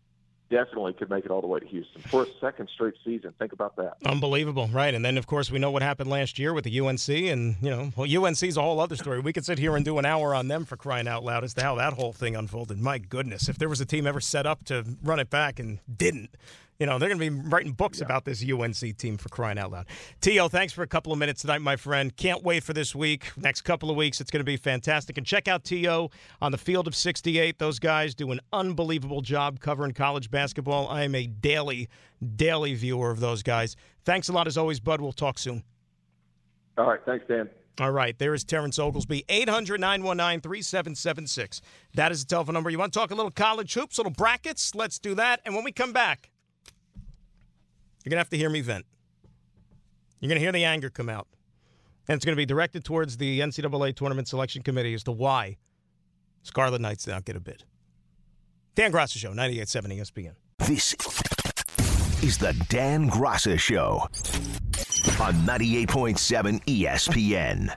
definitely 0.53 0.93
could 0.93 1.09
make 1.09 1.25
it 1.25 1.31
all 1.31 1.41
the 1.41 1.47
way 1.47 1.59
to 1.59 1.67
Houston 1.67 2.03
for 2.03 2.25
a 2.25 2.27
second 2.38 2.69
straight 2.73 2.95
season. 3.05 3.33
Think 3.38 3.53
about 3.53 3.75
that. 3.77 3.97
Unbelievable, 4.05 4.69
right? 4.69 4.95
And 4.95 5.03
then, 5.03 5.17
of 5.17 5.27
course, 5.27 5.51
we 5.51 5.59
know 5.59 5.71
what 5.71 5.81
happened 5.81 6.11
last 6.11 6.38
year 6.38 6.53
with 6.53 6.65
the 6.65 6.81
UNC, 6.81 7.09
and 7.09 7.57
you 7.62 7.71
know, 7.71 7.91
well, 7.97 8.25
UNC's 8.25 8.59
a 8.59 8.62
whole 8.62 8.79
other 8.79 8.95
story. 8.95 9.19
We 9.21 9.33
could 9.33 9.47
sit 9.47 9.59
here 9.59 9.75
and 9.75 9.85
do 9.85 9.99
an 9.99 10.05
hour 10.05 10.35
on 10.35 10.49
them 10.49 10.67
for 10.67 10.77
crying 10.77 11.09
out 11.09 11.25
loud 11.25 11.43
as 11.43 11.55
to 11.55 11.62
how 11.62 11.75
that 11.77 11.95
whole 11.95 12.12
thing 12.12 12.37
unfolded. 12.37 12.79
My 12.79 12.99
goodness, 12.99 13.49
if 13.49 13.57
there 13.57 13.69
was 13.69 13.81
a 13.81 13.87
team 13.87 14.07
ever 14.07 14.21
set 14.21 14.47
up 14.47 14.65
to 14.67 14.85
run 15.03 15.19
it 15.19 15.31
back 15.31 15.59
and 15.59 15.79
didn't, 15.97 16.37
You 16.79 16.87
know, 16.87 16.99
they're 16.99 17.09
going 17.09 17.21
to 17.21 17.31
be 17.31 17.49
writing 17.49 17.73
books 17.73 17.99
yeah. 17.99 18.07
about 18.07 18.25
this 18.25 18.45
UNC 18.45 18.97
team 18.97 19.17
for 19.17 19.29
crying 19.29 19.59
out 19.59 19.71
loud. 19.71 19.87
Tio, 20.21 20.49
thanks 20.49 20.73
for 20.73 20.83
a 20.83 20.87
couple 20.87 21.13
of 21.13 21.19
minutes 21.19 21.43
tonight, 21.43 21.61
my 21.61 21.77
friend. 21.77 22.17
Can't 22.17 22.43
wait 22.43 22.65
for 22.65 22.73
this 22.73 22.95
week. 22.95 23.31
Next 23.37 23.61
couple 23.63 23.91
of 23.91 23.97
weeks, 23.97 24.21
it's 24.21 24.31
going 24.31 24.41
to 24.41 24.45
be 24.45 24.57
fantastic. 24.57 25.17
And 25.17 25.27
check 25.27 25.47
out 25.47 25.65
Tio 25.65 26.11
on 26.41 26.51
the 26.51 26.59
field 26.59 26.89
of 26.89 26.97
68. 26.97 27.59
Those 27.59 27.79
guys 27.79 28.15
do 28.15 28.33
an 28.33 28.41
unbelievable 28.53 29.21
job 29.21 29.61
covering 29.61 29.93
college 29.93 30.31
basketball. 30.31 30.89
I 30.89 31.05
am 31.05 31.15
a 31.15 31.27
daily, 31.27 31.89
daily 32.37 32.75
viewer 32.75 33.11
of 33.11 33.21
those 33.21 33.43
guys. 33.43 33.77
Thanks 34.05 34.29
a 34.29 34.33
lot 34.33 34.47
as 34.47 34.59
always, 34.59 34.81
Bud. 34.81 35.01
We'll 35.01 35.13
talk 35.13 35.39
soon. 35.39 35.63
All 36.79 36.87
right. 36.87 37.01
Thanks, 37.05 37.27
Dan. 37.29 37.49
All 37.81 37.91
right, 37.91 38.19
there 38.19 38.35
is 38.35 38.45
Terrence 38.45 38.79
Oglesby, 38.79 39.25
800 39.31 39.81
919 39.81 40.43
3776. 40.43 41.63
That 41.95 42.13
is 42.13 42.23
the 42.23 42.29
telephone 42.29 42.53
number. 42.53 42.69
You 42.69 42.79
want 42.79 42.93
to 42.93 42.99
talk 42.99 43.11
a 43.11 43.15
little 43.15 43.31
college 43.31 43.73
hoops, 43.73 43.97
little 43.97 44.13
brackets? 44.13 44.75
Let's 44.75 44.99
do 44.99 45.15
that. 45.15 45.41
And 45.47 45.55
when 45.55 45.65
we 45.65 45.73
come 45.73 45.93
back, 45.93 46.32
you're 48.05 48.11
going 48.11 48.17
to 48.17 48.21
have 48.21 48.31
to 48.31 48.38
hear 48.38 48.51
me 48.51 48.61
vent. 48.61 48.85
You're 50.21 50.29
going 50.29 50.38
to 50.38 50.43
hear 50.43 50.53
the 50.53 50.65
anger 50.65 50.91
come 50.91 51.09
out. 51.09 51.27
And 52.09 52.17
it's 52.17 52.25
going 52.25 52.35
to 52.35 52.41
be 52.41 52.47
directed 52.47 52.85
towards 52.85 53.17
the 53.17 53.41
NCAA 53.41 53.95
Tournament 53.95 54.29
Selection 54.29 54.62
Committee 54.62 54.95
as 54.95 55.05
to 55.05 55.12
why 55.12 55.57
Scarlet 56.43 56.81
Knights 56.81 57.05
did 57.05 57.12
not 57.12 57.25
get 57.25 57.37
a 57.37 57.41
bid. 57.41 57.65
Dan 58.75 58.91
Graca 58.91 59.17
Show, 59.17 59.33
98.7 59.33 59.99
ESPN. 59.99 60.35
This 60.67 60.95
is 62.23 62.38
the 62.38 62.53
Dan 62.69 63.11
Graca 63.11 63.59
Show 63.59 64.09
on 65.21 65.35
98.7 65.47 66.65
ESPN. 66.65 67.75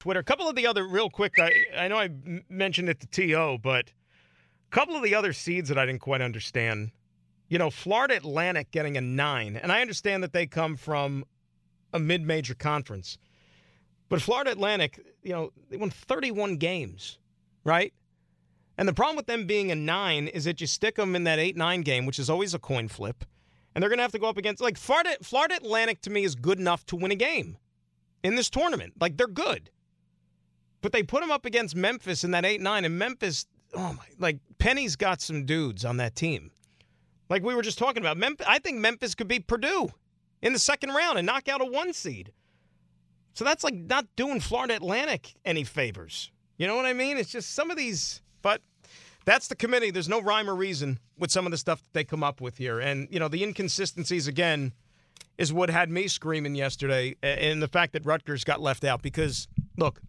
Twitter. 0.00 0.20
A 0.20 0.24
couple 0.24 0.48
of 0.48 0.56
the 0.56 0.66
other, 0.66 0.86
real 0.86 1.10
quick, 1.10 1.38
I, 1.38 1.52
I 1.76 1.88
know 1.88 1.98
I 1.98 2.08
mentioned 2.48 2.88
it 2.88 3.00
to 3.00 3.06
TO, 3.06 3.58
but 3.62 3.88
a 3.88 4.74
couple 4.74 4.96
of 4.96 5.02
the 5.02 5.14
other 5.14 5.32
seeds 5.32 5.68
that 5.68 5.78
I 5.78 5.84
didn't 5.84 6.00
quite 6.00 6.22
understand. 6.22 6.90
You 7.50 7.58
know, 7.58 7.68
Florida 7.68 8.16
Atlantic 8.16 8.70
getting 8.70 8.96
a 8.96 9.02
nine, 9.02 9.56
and 9.56 9.70
I 9.70 9.82
understand 9.82 10.22
that 10.22 10.32
they 10.32 10.46
come 10.46 10.76
from 10.76 11.24
a 11.92 11.98
mid 11.98 12.22
major 12.22 12.54
conference. 12.54 13.18
But 14.08 14.22
Florida 14.22 14.50
Atlantic, 14.50 14.98
you 15.22 15.32
know, 15.32 15.52
they 15.68 15.76
won 15.76 15.90
31 15.90 16.56
games, 16.56 17.18
right? 17.64 17.92
And 18.78 18.88
the 18.88 18.94
problem 18.94 19.16
with 19.16 19.26
them 19.26 19.46
being 19.46 19.70
a 19.70 19.74
nine 19.74 20.26
is 20.26 20.44
that 20.44 20.62
you 20.62 20.66
stick 20.66 20.96
them 20.96 21.14
in 21.14 21.24
that 21.24 21.38
8 21.38 21.56
9 21.56 21.82
game, 21.82 22.06
which 22.06 22.18
is 22.18 22.30
always 22.30 22.54
a 22.54 22.58
coin 22.58 22.88
flip 22.88 23.24
and 23.74 23.82
they're 23.82 23.88
going 23.88 23.98
to 23.98 24.02
have 24.02 24.12
to 24.12 24.18
go 24.18 24.28
up 24.28 24.36
against 24.36 24.60
like 24.60 24.76
Florida. 24.76 25.16
Florida 25.22 25.56
Atlantic 25.56 26.00
to 26.02 26.10
me 26.10 26.24
is 26.24 26.34
good 26.34 26.58
enough 26.58 26.84
to 26.86 26.96
win 26.96 27.12
a 27.12 27.16
game 27.16 27.56
in 28.22 28.34
this 28.34 28.50
tournament. 28.50 28.94
Like 29.00 29.16
they're 29.16 29.26
good, 29.28 29.70
but 30.80 30.92
they 30.92 31.02
put 31.02 31.20
them 31.20 31.30
up 31.30 31.46
against 31.46 31.76
Memphis 31.76 32.24
in 32.24 32.32
that 32.32 32.44
eight 32.44 32.60
nine, 32.60 32.84
and 32.84 32.98
Memphis, 32.98 33.46
oh 33.74 33.94
my, 33.94 34.04
like 34.18 34.38
Penny's 34.58 34.96
got 34.96 35.20
some 35.20 35.44
dudes 35.44 35.84
on 35.84 35.98
that 35.98 36.16
team. 36.16 36.50
Like 37.30 37.42
we 37.42 37.54
were 37.54 37.62
just 37.62 37.78
talking 37.78 38.04
about. 38.04 38.18
I 38.46 38.58
think 38.58 38.78
Memphis 38.78 39.14
could 39.14 39.28
beat 39.28 39.46
Purdue 39.46 39.88
in 40.42 40.52
the 40.52 40.58
second 40.58 40.90
round 40.90 41.16
and 41.16 41.24
knock 41.24 41.48
out 41.48 41.62
a 41.62 41.64
one 41.64 41.94
seed. 41.94 42.32
So 43.32 43.44
that's 43.44 43.64
like 43.64 43.74
not 43.74 44.06
doing 44.16 44.40
Florida 44.40 44.74
Atlantic 44.74 45.34
any 45.44 45.64
favors. 45.64 46.30
You 46.58 46.66
know 46.66 46.76
what 46.76 46.84
I 46.84 46.92
mean? 46.92 47.16
It's 47.16 47.30
just 47.30 47.54
some 47.54 47.70
of 47.70 47.76
these, 47.78 48.20
but 48.42 48.60
that's 49.24 49.48
the 49.48 49.54
committee. 49.54 49.90
There's 49.90 50.08
no 50.08 50.20
rhyme 50.20 50.50
or 50.50 50.54
reason 50.54 50.98
with 51.16 51.30
some 51.30 51.46
of 51.46 51.52
the 51.52 51.56
stuff 51.56 51.78
that 51.78 51.92
they 51.92 52.04
come 52.04 52.24
up 52.24 52.40
with 52.40 52.58
here. 52.58 52.80
And, 52.80 53.08
you 53.10 53.20
know, 53.20 53.28
the 53.28 53.42
inconsistencies, 53.42 54.26
again, 54.26 54.72
is 55.38 55.52
what 55.52 55.70
had 55.70 55.88
me 55.88 56.08
screaming 56.08 56.54
yesterday 56.54 57.16
and 57.22 57.62
the 57.62 57.68
fact 57.68 57.92
that 57.92 58.04
Rutgers 58.04 58.44
got 58.44 58.60
left 58.60 58.84
out. 58.84 59.00
Because, 59.00 59.46
look, 59.78 60.00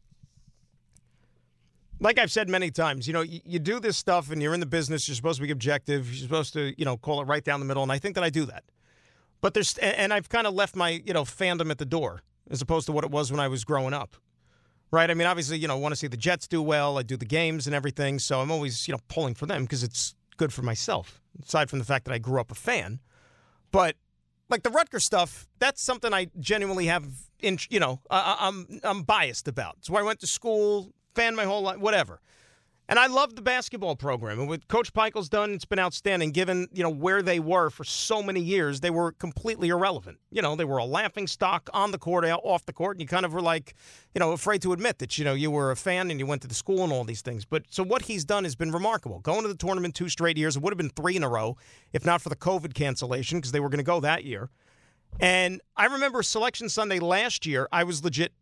like 2.02 2.20
I've 2.20 2.32
said 2.32 2.50
many 2.50 2.72
times, 2.72 3.08
you 3.08 3.14
know, 3.14 3.22
you, 3.22 3.40
you, 3.46 3.60
do 3.60 3.80
this 3.80 3.96
stuff 3.96 4.32
and 4.32 4.42
you're 4.42 4.54
in 4.54 4.60
the 4.60 4.66
business, 4.66 5.08
you're 5.08 5.16
supposed 5.16 5.40
to 5.40 5.46
be 5.46 5.52
objective, 5.52 6.14
you're 6.14 6.24
supposed 6.24 6.52
to, 6.54 6.74
you 6.78 6.84
know, 6.84 6.98
call 6.98 7.22
it 7.22 7.26
right 7.26 7.44
down 7.44 7.60
the 7.60 7.66
middle. 7.66 7.84
And 7.84 7.92
I 7.92 8.00
think 8.00 8.16
that 8.16 8.24
I 8.24 8.30
do 8.30 8.46
that. 8.46 8.64
But 9.40 9.54
there's, 9.54 9.78
and 9.78 10.12
I've 10.12 10.28
kind 10.28 10.46
of 10.46 10.54
left 10.54 10.76
my, 10.76 11.02
you 11.06 11.14
know, 11.14 11.24
fandom 11.24 11.72
at 11.72 11.78
the 11.78 11.86
door 11.86 12.24
as 12.50 12.62
opposed 12.62 12.88
to 12.88 12.92
what 12.92 13.04
it 13.04 13.12
was 13.12 13.32
when 13.32 13.40
I 13.40 13.48
was 13.48 13.64
growing 13.64 13.94
up 13.94 14.18
right? 14.92 15.10
I 15.10 15.14
mean, 15.14 15.28
obviously, 15.28 15.58
you 15.58 15.68
know, 15.68 15.76
I 15.76 15.80
want 15.80 15.94
to 15.94 15.96
see 15.96 16.08
the 16.08 16.18
Jets 16.18 16.48
do 16.48 16.62
well. 16.62 16.98
I 16.98 17.04
do 17.04 17.18
the 17.18 17.26
games 17.26 17.66
and 17.66 17.76
everything, 17.76 18.20
so 18.20 18.42
I'm 18.42 18.52
always, 18.52 18.88
you 18.88 18.94
know, 18.94 19.00
pulling 19.08 19.34
for 19.34 19.46
them 19.46 19.64
because 19.64 19.84
it's 19.84 20.16
good 20.38 20.54
for 20.54 20.62
myself. 20.62 21.22
Aside 21.44 21.70
from 21.70 21.80
the 21.80 21.86
fact 21.86 22.06
that 22.06 22.14
I 22.14 22.18
grew 22.18 22.40
up 22.40 22.52
a 22.52 22.56
fan, 22.56 23.00
but 23.72 23.96
like 24.50 24.64
the 24.64 24.70
Rutgers 24.70 25.06
stuff, 25.06 25.48
that's 25.60 25.82
something 25.82 26.14
I 26.14 26.28
genuinely 26.40 26.88
have, 26.88 27.06
in, 27.40 27.58
you 27.70 27.80
know, 27.80 28.02
I, 28.10 28.36
I'm 28.40 28.82
I'm 28.84 29.04
biased 29.04 29.48
about. 29.48 29.76
It's 29.80 29.90
where 29.90 30.04
I 30.04 30.06
went 30.06 30.20
to 30.20 30.28
school, 30.28 30.92
fan 31.16 31.36
my 31.36 31.46
whole 31.46 31.62
life, 31.62 31.80
whatever. 31.80 32.22
And 32.92 33.00
I 33.00 33.08
love 33.08 33.38
the 33.38 33.42
basketball 33.42 33.96
program. 33.96 34.38
And 34.38 34.50
what 34.50 34.68
Coach 34.68 34.92
Pikiell's 34.92 35.30
done, 35.30 35.52
it's 35.52 35.64
been 35.64 35.80
outstanding. 35.80 36.32
Given 36.32 36.68
you 36.74 36.84
know 36.84 36.90
where 36.90 37.22
they 37.22 37.40
were 37.40 37.70
for 37.70 37.86
so 37.86 38.22
many 38.22 38.42
years, 38.42 38.82
they 38.82 38.90
were 38.90 39.14
completely 39.14 39.70
irrelevant. 39.70 40.18
You 40.30 40.42
know, 40.42 40.58
they 40.58 40.66
were 40.66 40.78
a 40.78 40.84
laughing 40.84 41.26
stock 41.26 41.70
on 41.74 41.92
the 41.92 41.98
court, 41.98 42.26
off 42.26 42.66
the 42.66 42.74
court, 42.74 42.98
and 42.98 43.02
you 43.02 43.08
kind 43.08 43.26
of 43.26 43.34
were 43.34 43.42
like, 43.42 43.76
you 44.14 44.20
know, 44.20 44.34
afraid 44.34 44.62
to 44.64 44.74
admit 44.74 45.00
that 45.00 45.18
you 45.18 45.24
know 45.24 45.34
you 45.34 45.50
were 45.50 45.72
a 45.72 45.78
fan 45.78 46.12
and 46.12 46.20
you 46.20 46.26
went 46.26 46.42
to 46.42 46.50
the 46.50 46.54
school 46.54 46.84
and 46.84 46.92
all 46.92 47.06
these 47.06 47.22
things. 47.22 47.46
But 47.46 47.64
so 47.70 47.82
what 47.82 48.02
he's 48.02 48.26
done 48.26 48.44
has 48.44 48.58
been 48.58 48.72
remarkable. 48.74 49.20
Going 49.20 49.44
to 49.44 49.48
the 49.48 49.56
tournament 49.56 49.96
two 49.96 50.10
straight 50.10 50.38
years, 50.38 50.58
it 50.58 50.62
would 50.62 50.74
have 50.74 50.78
been 50.78 50.90
three 50.90 51.16
in 51.16 51.24
a 51.24 51.30
row 51.30 51.56
if 51.94 52.06
not 52.06 52.22
for 52.22 52.28
the 52.28 52.36
COVID 52.36 52.74
cancellation 52.74 53.38
because 53.38 53.54
they 53.54 53.62
were 53.62 53.70
going 53.70 53.78
to 53.78 53.84
go 53.84 54.02
that 54.02 54.26
year. 54.26 54.50
And 55.22 55.62
I 55.78 55.86
remember 55.86 56.24
Selection 56.24 56.68
Sunday 56.68 57.00
last 57.00 57.46
year, 57.46 57.70
I 57.72 57.86
was 57.86 58.04
legit 58.04 58.34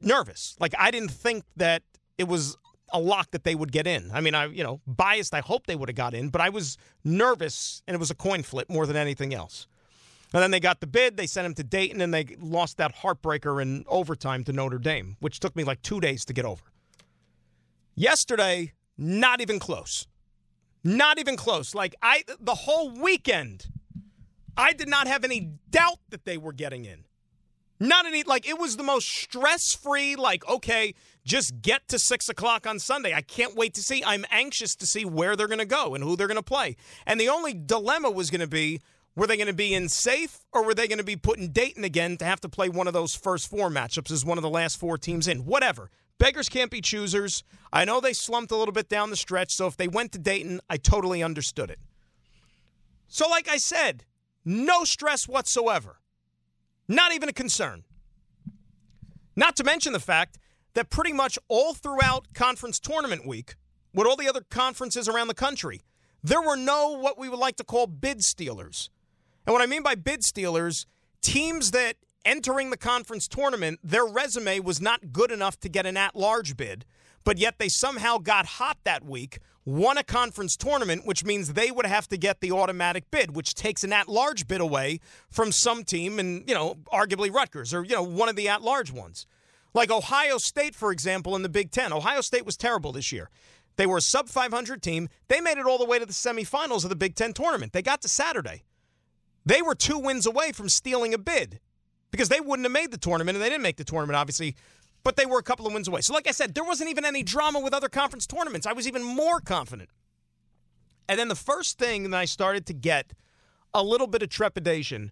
nervous. 0.00 0.56
Like 0.58 0.74
I 0.78 0.90
didn't 0.90 1.10
think 1.10 1.44
that 1.56 1.82
it 2.18 2.28
was 2.28 2.56
a 2.92 3.00
lock 3.00 3.30
that 3.30 3.44
they 3.44 3.54
would 3.54 3.72
get 3.72 3.86
in. 3.86 4.10
I 4.12 4.20
mean, 4.20 4.34
I 4.34 4.46
you 4.46 4.62
know 4.64 4.80
biased. 4.86 5.34
I 5.34 5.40
hope 5.40 5.66
they 5.66 5.76
would 5.76 5.88
have 5.88 5.96
got 5.96 6.14
in, 6.14 6.28
but 6.28 6.40
I 6.40 6.48
was 6.48 6.76
nervous, 7.04 7.82
and 7.86 7.94
it 7.94 7.98
was 7.98 8.10
a 8.10 8.14
coin 8.14 8.42
flip 8.42 8.68
more 8.68 8.86
than 8.86 8.96
anything 8.96 9.34
else. 9.34 9.66
And 10.32 10.42
then 10.42 10.50
they 10.50 10.60
got 10.60 10.80
the 10.80 10.86
bid. 10.86 11.16
They 11.16 11.26
sent 11.26 11.46
him 11.46 11.54
to 11.54 11.64
Dayton, 11.64 12.00
and 12.02 12.12
they 12.12 12.36
lost 12.38 12.76
that 12.76 12.96
heartbreaker 12.96 13.62
in 13.62 13.84
overtime 13.88 14.44
to 14.44 14.52
Notre 14.52 14.78
Dame, 14.78 15.16
which 15.20 15.40
took 15.40 15.56
me 15.56 15.64
like 15.64 15.80
two 15.80 16.00
days 16.00 16.24
to 16.26 16.34
get 16.34 16.44
over. 16.44 16.64
Yesterday, 17.94 18.74
not 18.98 19.40
even 19.40 19.58
close. 19.58 20.06
Not 20.84 21.18
even 21.18 21.36
close. 21.36 21.74
Like 21.74 21.94
I, 22.02 22.24
the 22.38 22.54
whole 22.54 22.90
weekend, 22.90 23.66
I 24.56 24.72
did 24.72 24.88
not 24.88 25.06
have 25.06 25.24
any 25.24 25.52
doubt 25.70 25.98
that 26.10 26.24
they 26.24 26.36
were 26.36 26.52
getting 26.52 26.84
in. 26.84 27.04
Not 27.80 28.06
any 28.06 28.22
like 28.24 28.48
it 28.48 28.58
was 28.58 28.76
the 28.76 28.82
most 28.82 29.08
stress 29.08 29.74
free. 29.74 30.16
Like 30.16 30.46
okay, 30.48 30.94
just 31.24 31.62
get 31.62 31.86
to 31.88 31.98
six 31.98 32.28
o'clock 32.28 32.66
on 32.66 32.78
Sunday. 32.78 33.14
I 33.14 33.22
can't 33.22 33.54
wait 33.54 33.74
to 33.74 33.82
see. 33.82 34.02
I'm 34.04 34.24
anxious 34.30 34.74
to 34.76 34.86
see 34.86 35.04
where 35.04 35.36
they're 35.36 35.46
going 35.46 35.58
to 35.58 35.64
go 35.64 35.94
and 35.94 36.02
who 36.02 36.16
they're 36.16 36.26
going 36.26 36.36
to 36.36 36.42
play. 36.42 36.76
And 37.06 37.20
the 37.20 37.28
only 37.28 37.54
dilemma 37.54 38.10
was 38.10 38.30
going 38.30 38.40
to 38.40 38.48
be 38.48 38.80
were 39.14 39.26
they 39.26 39.36
going 39.36 39.48
to 39.48 39.52
be 39.52 39.74
in 39.74 39.88
safe 39.88 40.44
or 40.52 40.64
were 40.64 40.74
they 40.74 40.86
going 40.86 40.98
to 40.98 41.04
be 41.04 41.16
put 41.16 41.38
in 41.38 41.50
Dayton 41.50 41.82
again 41.82 42.16
to 42.18 42.24
have 42.24 42.40
to 42.42 42.48
play 42.48 42.68
one 42.68 42.86
of 42.86 42.92
those 42.92 43.16
first 43.16 43.50
four 43.50 43.68
matchups 43.68 44.12
as 44.12 44.24
one 44.24 44.38
of 44.38 44.42
the 44.42 44.48
last 44.48 44.78
four 44.78 44.96
teams 44.96 45.26
in? 45.26 45.44
Whatever. 45.44 45.90
Beggars 46.18 46.48
can't 46.48 46.70
be 46.70 46.80
choosers. 46.80 47.42
I 47.72 47.84
know 47.84 48.00
they 48.00 48.12
slumped 48.12 48.52
a 48.52 48.56
little 48.56 48.72
bit 48.72 48.88
down 48.88 49.10
the 49.10 49.16
stretch, 49.16 49.52
so 49.52 49.66
if 49.66 49.76
they 49.76 49.88
went 49.88 50.12
to 50.12 50.18
Dayton, 50.18 50.60
I 50.70 50.76
totally 50.76 51.22
understood 51.22 51.70
it. 51.70 51.78
So, 53.08 53.28
like 53.28 53.48
I 53.48 53.56
said, 53.56 54.04
no 54.44 54.84
stress 54.84 55.26
whatsoever. 55.26 55.98
Not 56.88 57.12
even 57.12 57.28
a 57.28 57.32
concern. 57.32 57.84
Not 59.36 59.56
to 59.56 59.64
mention 59.64 59.92
the 59.92 60.00
fact 60.00 60.38
that 60.74 60.90
pretty 60.90 61.12
much 61.12 61.38
all 61.48 61.74
throughout 61.74 62.32
conference 62.34 62.80
tournament 62.80 63.26
week, 63.26 63.56
with 63.94 64.06
all 64.06 64.16
the 64.16 64.28
other 64.28 64.42
conferences 64.48 65.08
around 65.08 65.28
the 65.28 65.34
country, 65.34 65.82
there 66.22 66.42
were 66.42 66.56
no 66.56 66.98
what 66.98 67.18
we 67.18 67.28
would 67.28 67.38
like 67.38 67.56
to 67.56 67.64
call 67.64 67.86
bid 67.86 68.22
stealers. 68.22 68.90
And 69.46 69.52
what 69.52 69.62
I 69.62 69.66
mean 69.66 69.82
by 69.82 69.94
bid 69.94 70.24
stealers, 70.24 70.86
teams 71.20 71.70
that 71.72 71.96
entering 72.24 72.70
the 72.70 72.76
conference 72.76 73.28
tournament, 73.28 73.80
their 73.82 74.04
resume 74.04 74.60
was 74.60 74.80
not 74.80 75.12
good 75.12 75.30
enough 75.30 75.58
to 75.60 75.68
get 75.68 75.86
an 75.86 75.96
at 75.96 76.14
large 76.16 76.56
bid, 76.56 76.84
but 77.24 77.38
yet 77.38 77.58
they 77.58 77.68
somehow 77.68 78.18
got 78.18 78.46
hot 78.46 78.78
that 78.84 79.04
week, 79.04 79.38
won 79.68 79.98
a 79.98 80.02
conference 80.02 80.56
tournament, 80.56 81.04
which 81.04 81.26
means 81.26 81.52
they 81.52 81.70
would 81.70 81.84
have 81.84 82.08
to 82.08 82.16
get 82.16 82.40
the 82.40 82.50
automatic 82.50 83.10
bid, 83.10 83.36
which 83.36 83.54
takes 83.54 83.84
an 83.84 83.92
at 83.92 84.08
large 84.08 84.48
bid 84.48 84.62
away 84.62 84.98
from 85.28 85.52
some 85.52 85.84
team 85.84 86.18
and, 86.18 86.48
you 86.48 86.54
know, 86.54 86.76
arguably 86.90 87.30
Rutgers 87.30 87.74
or, 87.74 87.84
you 87.84 87.94
know, 87.94 88.02
one 88.02 88.30
of 88.30 88.36
the 88.36 88.48
at 88.48 88.62
large 88.62 88.90
ones. 88.90 89.26
Like 89.74 89.90
Ohio 89.90 90.38
State, 90.38 90.74
for 90.74 90.90
example, 90.90 91.36
in 91.36 91.42
the 91.42 91.50
Big 91.50 91.70
Ten. 91.70 91.92
Ohio 91.92 92.22
State 92.22 92.46
was 92.46 92.56
terrible 92.56 92.92
this 92.92 93.12
year. 93.12 93.28
They 93.76 93.84
were 93.84 93.98
a 93.98 94.00
sub 94.00 94.30
500 94.30 94.82
team. 94.82 95.10
They 95.28 95.42
made 95.42 95.58
it 95.58 95.66
all 95.66 95.76
the 95.76 95.84
way 95.84 95.98
to 95.98 96.06
the 96.06 96.14
semifinals 96.14 96.82
of 96.84 96.88
the 96.88 96.96
Big 96.96 97.14
Ten 97.14 97.34
tournament. 97.34 97.74
They 97.74 97.82
got 97.82 98.00
to 98.02 98.08
Saturday. 98.08 98.64
They 99.44 99.60
were 99.60 99.74
two 99.74 99.98
wins 99.98 100.26
away 100.26 100.52
from 100.52 100.70
stealing 100.70 101.12
a 101.12 101.18
bid 101.18 101.60
because 102.10 102.30
they 102.30 102.40
wouldn't 102.40 102.64
have 102.64 102.72
made 102.72 102.90
the 102.90 102.96
tournament, 102.96 103.36
and 103.36 103.44
they 103.44 103.50
didn't 103.50 103.62
make 103.62 103.76
the 103.76 103.84
tournament, 103.84 104.16
obviously, 104.16 104.56
but 105.04 105.16
they 105.16 105.26
were 105.26 105.38
a 105.38 105.42
couple 105.42 105.66
of 105.66 105.72
wins 105.72 105.88
away. 105.88 106.00
So, 106.00 106.12
like 106.12 106.26
I 106.26 106.32
said, 106.32 106.54
there 106.54 106.64
wasn't 106.64 106.90
even 106.90 107.04
any 107.04 107.22
drama 107.22 107.60
with 107.60 107.72
other 107.72 107.88
conference 107.88 108.26
tournaments. 108.26 108.66
I 108.66 108.72
was 108.72 108.86
even 108.86 109.02
more 109.02 109.40
confident. 109.40 109.90
And 111.08 111.18
then 111.18 111.28
the 111.28 111.34
first 111.34 111.78
thing 111.78 112.10
that 112.10 112.16
I 112.16 112.26
started 112.26 112.66
to 112.66 112.74
get 112.74 113.12
a 113.72 113.82
little 113.82 114.06
bit 114.06 114.22
of 114.22 114.28
trepidation 114.28 115.10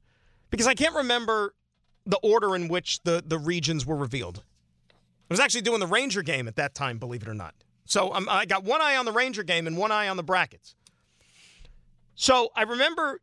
because 0.51 0.67
I 0.67 0.75
can't 0.75 0.95
remember 0.95 1.55
the 2.05 2.19
order 2.23 2.55
in 2.55 2.69
which 2.69 3.03
the, 3.03 3.23
the 3.27 3.39
regions 3.39 3.85
were 3.85 3.97
revealed. 3.97 4.43
I 4.91 4.95
was 5.35 5.41
actually 5.41 5.63
doing 5.63 5.81
the 5.81 5.87
Ranger 5.87 6.23
game 6.23 6.47
at 6.47 6.57
that 6.57 6.75
time, 6.75 6.99
believe 6.99 7.23
it 7.23 7.29
or 7.29 7.35
not. 7.35 7.55
So 7.85 8.13
um, 8.15 8.29
I 8.31 8.47
got 8.47 8.65
one 8.65 8.81
eye 8.81 8.97
on 8.97 9.05
the 9.05 9.13
Ranger 9.13 9.43
game 9.43 9.67
and 9.67 9.77
one 9.77 9.91
eye 9.91 10.09
on 10.09 10.17
the 10.17 10.23
brackets. 10.23 10.75
So 12.15 12.51
I 12.55 12.63
remember 12.63 13.21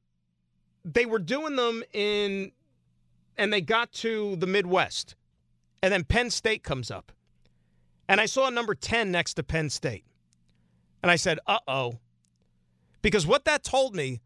they 0.85 1.05
were 1.05 1.19
doing 1.19 1.55
them 1.55 1.83
in, 1.93 2.51
and 3.37 3.51
they 3.51 3.61
got 3.61 3.91
to 3.93 4.35
the 4.35 4.47
Midwest, 4.47 5.15
and 5.83 5.91
then 5.91 6.05
Penn 6.05 6.29
State 6.29 6.63
comes 6.63 6.89
up. 6.89 7.11
And 8.07 8.21
I 8.21 8.25
saw 8.25 8.47
a 8.47 8.51
number 8.51 8.73
10 8.73 9.11
next 9.11 9.33
to 9.33 9.43
Penn 9.43 9.69
State. 9.69 10.05
And 11.03 11.11
I 11.11 11.17
said, 11.17 11.39
uh 11.45 11.59
oh. 11.67 11.99
Because 13.01 13.27
what 13.27 13.43
that 13.45 13.63
told 13.63 13.93
me 13.93 14.21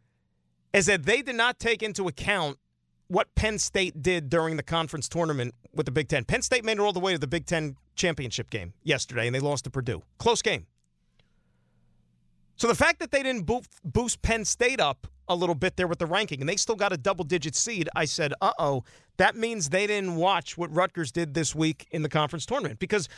is 0.72 0.86
that 0.86 1.04
they 1.04 1.24
did 1.24 1.36
not 1.36 1.58
take 1.58 1.82
into 1.82 2.08
account 2.08 2.60
what 3.08 3.34
Penn 3.34 3.58
State 3.58 4.04
did 4.04 4.30
during 4.30 4.56
the 4.58 4.64
conference 4.64 5.10
tournament 5.10 5.56
with 5.74 5.88
the 5.88 5.92
Big 5.92 6.08
Ten. 6.08 6.26
Penn 6.26 6.44
State 6.44 6.64
made 6.64 6.74
it 6.74 6.80
all 6.80 6.94
the 6.94 7.00
way 7.00 7.14
to 7.14 7.18
the 7.18 7.26
Big 7.26 7.48
Ten 7.48 7.76
championship 7.96 8.52
game 8.52 8.74
yesterday, 8.84 9.26
and 9.26 9.34
they 9.34 9.40
lost 9.40 9.64
to 9.64 9.72
Purdue. 9.72 10.04
Close 10.20 10.44
game. 10.44 10.68
So 12.56 12.68
the 12.68 12.76
fact 12.76 13.00
that 13.00 13.10
they 13.10 13.24
didn't 13.24 13.50
boost 13.84 14.22
Penn 14.22 14.46
State 14.46 14.80
up 14.80 15.08
a 15.28 15.36
little 15.36 15.56
bit 15.56 15.76
there 15.76 15.88
with 15.88 16.00
the 16.00 16.06
ranking, 16.06 16.40
and 16.40 16.50
they 16.50 16.56
still 16.56 16.76
got 16.76 16.94
a 16.94 16.98
double 16.98 17.24
digit 17.24 17.56
seed, 17.56 17.90
I 17.96 18.06
said, 18.06 18.34
uh 18.42 18.54
oh, 18.60 18.84
that 19.18 19.36
means 19.36 19.70
they 19.70 19.88
didn't 19.88 20.16
watch 20.16 20.58
what 20.58 20.74
Rutgers 20.74 21.12
did 21.12 21.34
this 21.34 21.56
week 21.56 21.88
in 21.92 22.04
the 22.04 22.10
conference 22.10 22.46
tournament. 22.46 22.80
Because 22.80 23.10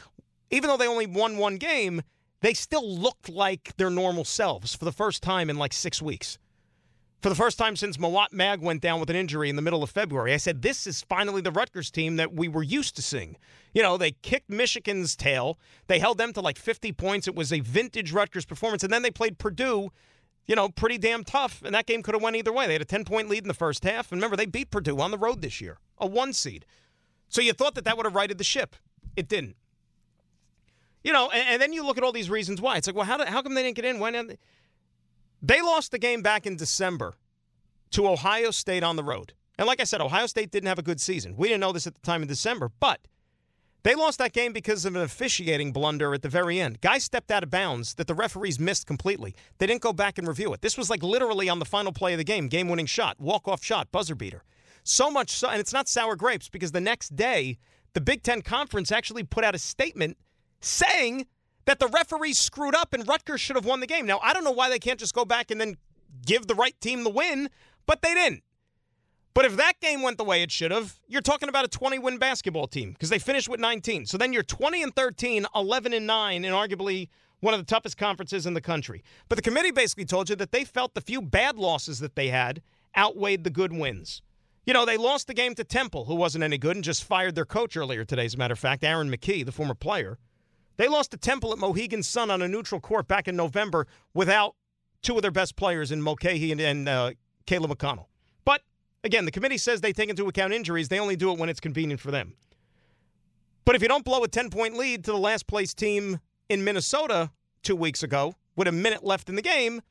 even 0.50 0.70
though 0.70 0.78
they 0.78 0.88
only 0.88 1.08
won 1.08 1.38
one 1.38 1.58
game, 1.58 2.02
they 2.42 2.54
still 2.54 2.88
looked 2.90 3.30
like 3.30 3.76
their 3.78 3.90
normal 3.90 4.24
selves 4.24 4.76
for 4.76 4.86
the 4.86 4.92
first 4.92 5.22
time 5.22 5.50
in 5.50 5.58
like 5.58 5.74
six 5.74 6.02
weeks. 6.02 6.38
For 7.22 7.28
the 7.28 7.36
first 7.36 7.58
time 7.58 7.76
since 7.76 7.98
Mawot 7.98 8.32
Mag 8.32 8.62
went 8.62 8.82
down 8.82 9.02
with 9.02 9.10
an 9.10 9.16
injury 9.18 9.50
in 9.50 9.58
the 9.58 9.62
middle 9.62 9.84
of 9.84 9.90
February, 9.90 10.34
I 10.34 10.38
said, 10.38 10.62
This 10.62 10.88
is 10.88 11.02
finally 11.02 11.42
the 11.42 11.52
Rutgers 11.52 11.92
team 11.92 12.16
that 12.16 12.34
we 12.34 12.48
were 12.48 12.64
used 12.64 12.96
to 12.96 13.02
seeing. 13.02 13.36
You 13.74 13.84
know, 13.84 13.98
they 13.98 14.12
kicked 14.12 14.50
Michigan's 14.50 15.18
tail. 15.18 15.60
They 15.88 16.00
held 16.00 16.18
them 16.18 16.32
to 16.32 16.42
like 16.42 16.58
50 16.58 16.94
points. 16.94 17.28
It 17.28 17.36
was 17.36 17.52
a 17.52 17.60
vintage 17.60 18.14
Rutgers 18.14 18.46
performance. 18.46 18.86
And 18.86 18.94
then 18.94 19.02
they 19.02 19.12
played 19.12 19.38
Purdue, 19.38 19.92
you 20.50 20.56
know, 20.56 20.68
pretty 20.68 20.98
damn 20.98 21.24
tough. 21.24 21.62
And 21.64 21.76
that 21.76 21.86
game 21.86 22.02
could 22.02 22.16
have 22.16 22.24
went 22.24 22.36
either 22.36 22.52
way. 22.52 22.66
They 22.66 22.74
had 22.74 22.82
a 22.82 22.86
10 22.86 23.06
point 23.06 23.30
lead 23.30 23.44
in 23.44 23.48
the 23.48 23.54
first 23.54 23.84
half. 23.84 24.12
And 24.12 24.20
remember, 24.20 24.36
they 24.36 24.48
beat 24.48 24.72
Purdue 24.72 25.00
on 25.00 25.12
the 25.12 25.18
road 25.18 25.44
this 25.44 25.62
year, 25.62 25.78
a 26.00 26.08
one 26.08 26.34
seed. 26.34 26.66
So 27.30 27.40
you 27.40 27.54
thought 27.54 27.76
that 27.76 27.86
that 27.86 27.96
would 27.96 28.08
have 28.08 28.16
righted 28.16 28.40
the 28.40 28.44
ship. 28.44 28.76
It 29.16 29.30
didn't. 29.30 29.56
You 31.04 31.14
know, 31.14 31.30
and, 31.30 31.48
and, 31.48 31.62
then 31.62 31.72
you 31.72 31.86
look 31.86 32.00
at 32.00 32.04
all 32.04 32.12
these 32.12 32.32
reasons 32.32 32.60
why. 32.60 32.78
It's 32.78 32.88
like, 32.88 32.96
well, 32.96 33.06
how, 33.06 33.24
how 33.26 33.44
come 33.44 33.54
they 33.54 33.62
didn't 33.62 33.76
get 33.76 33.86
in? 33.86 34.00
Didn't 34.00 34.28
they? 34.28 34.38
they 35.42 35.62
lost 35.62 35.92
the 35.92 36.00
game 36.00 36.24
back 36.24 36.48
in 36.48 36.56
December 36.56 37.14
to 37.92 38.08
Ohio 38.08 38.50
State 38.50 38.84
on 38.84 38.96
the 38.96 39.04
road. 39.04 39.34
And 39.60 39.68
like 39.68 39.80
I 39.80 39.84
said, 39.84 40.02
Ohio 40.02 40.26
State 40.26 40.50
didn't 40.50 40.68
have 40.68 40.80
a 40.80 40.84
good 40.84 41.00
season. 41.00 41.36
We 41.38 41.48
didn't 41.48 41.62
know 41.62 41.72
this 41.72 41.86
at 41.86 41.94
the 41.94 42.02
time 42.02 42.24
of 42.24 42.28
December, 42.28 42.72
but 42.80 43.08
they 43.84 43.96
lost 43.96 44.18
that 44.20 44.34
game 44.34 44.52
because 44.52 44.86
of 44.86 44.96
an 44.96 45.02
officiating 45.02 45.72
blunder 45.72 46.14
at 46.14 46.22
the 46.22 46.30
very 46.30 46.60
end. 46.60 46.82
Guys 46.82 47.04
stepped 47.04 47.32
out 47.32 47.44
of 47.44 47.50
bounds 47.50 47.96
that 47.96 48.08
the 48.08 48.14
referees 48.14 48.60
missed 48.60 48.86
completely. 48.86 49.36
They 49.58 49.68
didn't 49.68 49.82
go 49.82 49.94
back 49.94 50.18
and 50.18 50.28
review 50.28 50.54
it. 50.54 50.62
This 50.62 50.78
was 50.78 50.90
like 50.90 51.02
literally 51.02 51.48
on 51.48 51.60
the 51.60 51.66
final 51.66 51.94
play 51.94 52.14
of 52.14 52.18
the 52.18 52.24
game, 52.24 52.48
game 52.48 52.68
winning 52.68 52.86
shot, 52.86 53.20
walk 53.20 53.48
off 53.48 53.64
shot, 53.64 53.92
buzzer 53.92 54.16
beater. 54.16 54.44
So 54.84 55.10
much 55.10 55.32
so, 55.32 55.50
and 55.50 55.60
it's 55.60 55.74
not 55.74 55.88
sour 55.88 56.16
grapes 56.16 56.50
because 56.50 56.72
the 56.72 56.82
next 56.82 57.16
day, 57.16 57.58
the 57.94 58.02
Big 58.02 58.24
Ten 58.24 58.42
Conference 58.42 58.92
actually 58.92 59.24
put 59.24 59.44
out 59.44 59.56
a 59.56 59.60
statement 59.60 60.18
saying 60.62 61.28
that 61.66 61.80
the 61.80 61.88
referees 61.88 62.40
screwed 62.40 62.76
up 62.76 62.94
and 62.94 63.08
Rutgers 63.08 63.40
should 63.40 63.56
have 63.56 63.66
won 63.66 63.80
the 63.80 63.88
game. 63.88 64.06
Now, 64.06 64.20
I 64.24 64.34
don't 64.34 64.44
know 64.44 64.52
why 64.52 64.70
they 64.70 64.80
can't 64.80 65.00
just 65.00 65.14
go 65.14 65.26
back 65.26 65.52
and 65.52 65.62
then 65.62 65.76
give 66.26 66.48
the 66.48 66.56
right 66.56 66.80
team 66.82 67.04
the 67.04 67.10
win, 67.10 67.50
but 67.86 68.02
they 68.02 68.14
didn't. 68.14 68.44
But 69.40 69.46
if 69.46 69.56
that 69.56 69.80
game 69.80 70.02
went 70.02 70.18
the 70.18 70.26
way 70.26 70.44
it 70.44 70.52
should 70.52 70.72
have, 70.72 71.00
you're 71.08 71.22
talking 71.22 71.48
about 71.48 71.64
a 71.64 71.70
20 71.70 71.98
win 71.98 72.18
basketball 72.18 72.68
team 72.68 72.92
because 72.92 73.08
they 73.08 73.20
finished 73.20 73.48
with 73.48 73.62
19. 73.62 74.06
So 74.06 74.18
then 74.18 74.34
you're 74.34 74.44
20 74.44 74.84
and 74.84 74.94
13, 74.94 75.46
11 75.56 75.94
and 75.94 76.06
9, 76.06 76.44
and 76.44 76.54
arguably 76.54 77.08
one 77.40 77.54
of 77.54 77.62
the 77.62 77.66
toughest 77.66 77.96
conferences 77.98 78.46
in 78.46 78.54
the 78.54 78.60
country. 78.60 79.02
But 79.30 79.38
the 79.38 79.42
committee 79.42 79.72
basically 79.72 80.04
told 80.04 80.30
you 80.30 80.36
that 80.36 80.52
they 80.52 80.66
felt 80.66 80.94
the 80.94 81.00
few 81.00 81.22
bad 81.22 81.56
losses 81.56 82.00
that 82.00 82.18
they 82.18 82.28
had 82.28 82.62
outweighed 82.98 83.46
the 83.46 83.50
good 83.50 83.72
wins. 83.72 84.22
You 84.66 84.74
know, 84.74 84.86
they 84.86 84.98
lost 84.98 85.28
the 85.28 85.34
game 85.34 85.56
to 85.56 85.64
Temple, 85.64 86.04
who 86.04 86.16
wasn't 86.16 86.44
any 86.44 86.58
good, 86.58 86.76
and 86.76 86.84
just 86.84 87.06
fired 87.06 87.36
their 87.36 87.46
coach 87.46 87.78
earlier 87.78 88.04
today, 88.04 88.26
as 88.26 88.34
a 88.34 88.38
matter 88.38 88.52
of 88.52 88.60
fact, 88.60 88.84
Aaron 88.84 89.10
McKie, 89.10 89.46
the 89.46 89.54
former 89.54 89.74
player. 89.74 90.18
They 90.76 90.90
lost 90.90 91.12
to 91.12 91.18
Temple 91.18 91.54
at 91.54 91.60
Mohegan 91.60 92.04
Sun 92.04 92.30
on 92.30 92.42
a 92.42 92.48
neutral 92.50 92.82
court 92.82 93.08
back 93.08 93.26
in 93.30 93.38
November 93.38 93.88
without 94.14 94.58
two 95.02 95.16
of 95.16 95.22
their 95.22 95.32
best 95.32 95.56
players 95.56 95.94
in 95.94 96.02
Mulcahy 96.02 96.52
and, 96.52 96.60
and 96.60 96.90
uh, 96.90 97.12
Caleb 97.46 97.72
McConnell. 97.72 98.08
Again, 99.04 99.26
the 99.26 99.32
committee 99.32 99.58
says 99.58 99.82
they 99.82 99.94
take 99.94 100.10
into 100.10 100.28
account 100.28 100.54
injuries. 100.54 100.90
They 100.90 101.00
only 101.00 101.16
do 101.16 101.32
it 101.32 101.40
when 101.40 101.50
it's 101.50 101.60
convenient 101.60 102.02
for 102.02 102.12
them. 102.12 102.34
But 103.66 103.76
if 103.76 103.82
you 103.82 103.88
don't 103.88 104.04
blow 104.04 104.24
a 104.24 104.28
10 104.28 104.50
point 104.50 104.76
lead 104.76 105.06
to 105.06 105.12
the 105.12 105.18
last 105.18 105.48
place 105.48 105.74
team 105.74 106.20
in 106.50 106.64
Minnesota 106.64 107.32
two 107.64 107.76
weeks 107.76 108.04
ago 108.04 108.36
with 108.56 108.68
a 108.68 108.72
minute 108.72 109.04
left 109.04 109.30
in 109.30 109.36
the 109.36 109.42
game, 109.42 109.82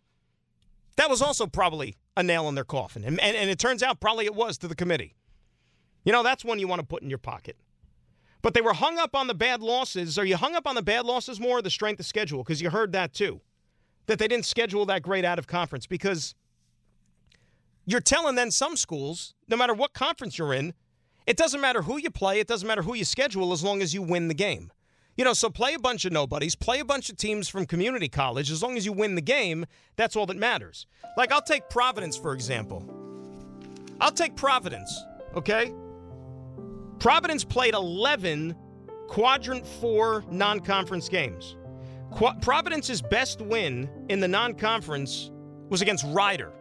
that 0.97 1.09
was 1.09 1.23
also 1.23 1.47
probably 1.47 1.97
a 2.17 2.23
nail 2.23 2.49
in 2.49 2.55
their 2.55 2.65
coffin. 2.65 3.05
And, 3.05 3.21
and, 3.21 3.37
and 3.37 3.49
it 3.49 3.59
turns 3.59 3.83
out 3.83 4.01
probably 4.01 4.27
it 4.27 4.35
was 4.35 4.59
to 4.59 4.69
the 4.69 4.75
committee. 4.75 5.15
You 6.05 6.13
know, 6.13 6.23
that's 6.23 6.45
one 6.45 6.59
you 6.59 6.67
want 6.67 6.81
to 6.81 6.87
put 6.87 7.03
in 7.03 7.09
your 7.09 7.19
pocket. 7.19 7.57
But 8.43 8.55
they 8.55 8.61
were 8.61 8.73
hung 8.73 8.99
up 8.99 9.15
on 9.15 9.27
the 9.27 9.35
bad 9.35 9.63
losses. 9.63 10.19
Are 10.19 10.25
you 10.25 10.37
hung 10.37 10.55
up 10.55 10.67
on 10.67 10.75
the 10.75 10.83
bad 10.83 11.05
losses 11.05 11.41
more 11.41 11.59
or 11.59 11.63
the 11.63 11.71
strength 11.71 12.01
of 12.01 12.07
schedule? 12.07 12.43
Because 12.43 12.61
you 12.61 12.71
heard 12.71 12.93
that 12.93 13.13
too. 13.13 13.41
That 14.07 14.19
they 14.19 14.29
didn't 14.29 14.47
schedule 14.47 14.87
that 14.87 15.03
great 15.03 15.25
out 15.25 15.39
of 15.39 15.47
conference. 15.47 15.87
Because 15.87 16.35
you're 17.89 18.01
telling 18.01 18.35
then 18.35 18.51
some 18.51 18.77
schools, 18.77 19.33
no 19.49 19.57
matter 19.57 19.73
what 19.73 19.95
conference 19.95 20.37
you're 20.37 20.53
in, 20.53 20.75
it 21.27 21.39
doesn't 21.39 21.63
matter 21.63 21.81
who 21.81 21.97
you 21.97 22.11
play, 22.11 22.39
it 22.39 22.47
doesn't 22.47 22.69
matter 22.69 22.83
who 22.83 22.95
you 22.95 23.05
schedule 23.05 23.51
as 23.51 23.65
long 23.65 23.81
as 23.81 23.95
you 23.95 24.03
win 24.03 24.29
the 24.29 24.35
game. 24.35 24.71
You 25.17 25.25
know, 25.25 25.33
so 25.33 25.49
play 25.49 25.73
a 25.73 25.79
bunch 25.79 26.05
of 26.05 26.13
nobodies, 26.13 26.55
play 26.55 26.81
a 26.81 26.85
bunch 26.85 27.09
of 27.09 27.17
teams 27.17 27.49
from 27.49 27.65
community 27.65 28.11
college. 28.11 28.51
As 28.51 28.63
long 28.63 28.77
as 28.77 28.85
you 28.85 28.93
win 28.93 29.15
the 29.15 29.23
game, 29.23 29.65
that's 29.97 30.17
all 30.17 30.27
that 30.27 30.37
matters. 30.37 30.87
Like, 31.17 31.33
I'll 31.33 31.41
take 31.41 31.71
Providence, 31.71 32.15
for 32.15 32.35
example. 32.35 32.85
I'll 34.03 34.13
take 34.13 34.37
Providence, 34.37 35.03
okay? 35.35 35.73
Providence 36.99 37.43
played 37.43 37.73
11 37.73 38.55
quadrant 39.09 39.67
four 39.67 40.25
non 40.31 40.61
conference 40.61 41.09
games. 41.09 41.57
Qu- 42.13 42.39
Providence's 42.43 43.01
best 43.01 43.41
win 43.41 43.89
in 44.11 44.21
the 44.21 44.29
non 44.29 44.53
conference 44.53 45.31
was 45.71 45.81
against 45.81 46.05
Rider. 46.09 46.53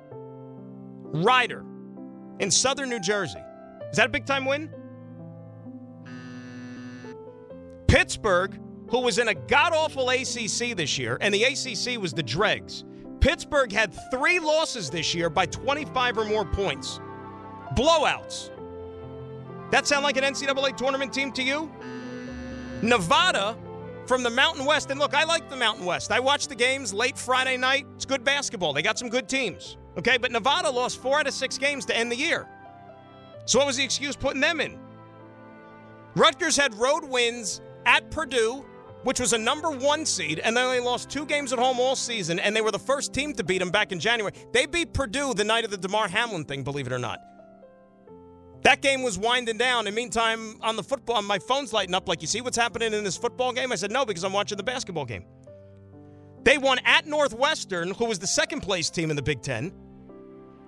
Rider 1.13 1.63
in 2.39 2.51
southern 2.51 2.89
New 2.89 2.99
Jersey. 2.99 3.39
Is 3.89 3.97
that 3.97 4.07
a 4.07 4.09
big 4.09 4.25
time 4.25 4.45
win? 4.45 4.69
Pittsburgh, 7.87 8.59
who 8.89 8.99
was 8.99 9.17
in 9.17 9.29
a 9.29 9.33
god 9.33 9.73
awful 9.73 10.09
ACC 10.09 10.75
this 10.75 10.97
year, 10.97 11.17
and 11.21 11.33
the 11.33 11.43
ACC 11.43 11.99
was 11.99 12.13
the 12.13 12.23
dregs. 12.23 12.83
Pittsburgh 13.19 13.71
had 13.71 13.93
three 14.11 14.39
losses 14.39 14.89
this 14.89 15.15
year 15.15 15.29
by 15.29 15.45
25 15.45 16.17
or 16.17 16.25
more 16.25 16.45
points. 16.45 16.99
Blowouts. 17.75 18.51
That 19.71 19.87
sound 19.87 20.03
like 20.03 20.17
an 20.17 20.23
NCAA 20.23 20.77
tournament 20.77 21.13
team 21.13 21.31
to 21.33 21.43
you? 21.43 21.71
Nevada 22.81 23.57
from 24.05 24.23
the 24.23 24.29
Mountain 24.29 24.65
West. 24.65 24.91
And 24.91 24.99
look, 24.99 25.13
I 25.13 25.23
like 25.23 25.49
the 25.49 25.55
Mountain 25.55 25.85
West. 25.85 26.11
I 26.11 26.19
watched 26.19 26.49
the 26.49 26.55
games 26.55 26.93
late 26.93 27.17
Friday 27.17 27.57
night. 27.57 27.85
It's 27.95 28.05
good 28.05 28.23
basketball. 28.23 28.73
They 28.73 28.81
got 28.81 28.97
some 28.97 29.09
good 29.09 29.27
teams. 29.27 29.77
Okay, 29.97 30.17
but 30.17 30.31
Nevada 30.31 30.69
lost 30.69 31.01
four 31.01 31.19
out 31.19 31.27
of 31.27 31.33
six 31.33 31.57
games 31.57 31.85
to 31.85 31.97
end 31.97 32.11
the 32.11 32.15
year. 32.15 32.47
So 33.45 33.59
what 33.59 33.67
was 33.67 33.77
the 33.77 33.83
excuse 33.83 34.15
putting 34.15 34.41
them 34.41 34.59
in? 34.61 34.77
Rutgers 36.15 36.55
had 36.57 36.75
road 36.75 37.03
wins 37.03 37.61
at 37.85 38.09
Purdue, 38.11 38.65
which 39.03 39.19
was 39.19 39.33
a 39.33 39.37
number 39.37 39.71
one 39.71 40.05
seed, 40.05 40.39
and 40.39 40.57
they 40.57 40.61
only 40.61 40.79
lost 40.79 41.09
two 41.09 41.25
games 41.25 41.53
at 41.53 41.59
home 41.59 41.79
all 41.79 41.95
season, 41.95 42.39
and 42.39 42.55
they 42.55 42.61
were 42.61 42.71
the 42.71 42.79
first 42.79 43.13
team 43.13 43.33
to 43.33 43.43
beat 43.43 43.59
them 43.59 43.69
back 43.69 43.91
in 43.91 43.99
January. 43.99 44.33
They 44.51 44.65
beat 44.65 44.93
Purdue 44.93 45.33
the 45.33 45.43
night 45.43 45.63
of 45.63 45.71
the 45.71 45.77
Damar 45.77 46.07
Hamlin 46.07 46.45
thing, 46.45 46.63
believe 46.63 46.87
it 46.87 46.93
or 46.93 46.99
not. 46.99 47.19
That 48.63 48.81
game 48.81 49.01
was 49.01 49.17
winding 49.17 49.57
down. 49.57 49.87
And 49.87 49.95
meantime, 49.95 50.57
on 50.61 50.75
the 50.75 50.83
football, 50.83 51.21
my 51.21 51.39
phone's 51.39 51.71
lighting 51.71 51.95
up 51.95 52.09
like, 52.09 52.21
you 52.21 52.27
see 52.27 52.41
what's 52.41 52.57
happening 52.57 52.93
in 52.93 53.03
this 53.03 53.15
football 53.15 53.53
game? 53.53 53.71
I 53.71 53.75
said, 53.75 53.91
no, 53.91 54.05
because 54.05 54.23
I'm 54.25 54.33
watching 54.33 54.57
the 54.57 54.63
basketball 54.63 55.05
game. 55.05 55.25
They 56.43 56.57
won 56.57 56.79
at 56.83 57.05
Northwestern, 57.05 57.91
who 57.91 58.05
was 58.05 58.19
the 58.19 58.27
second 58.27 58.61
place 58.61 58.89
team 58.89 59.09
in 59.09 59.15
the 59.15 59.21
Big 59.21 59.41
Ten, 59.41 59.71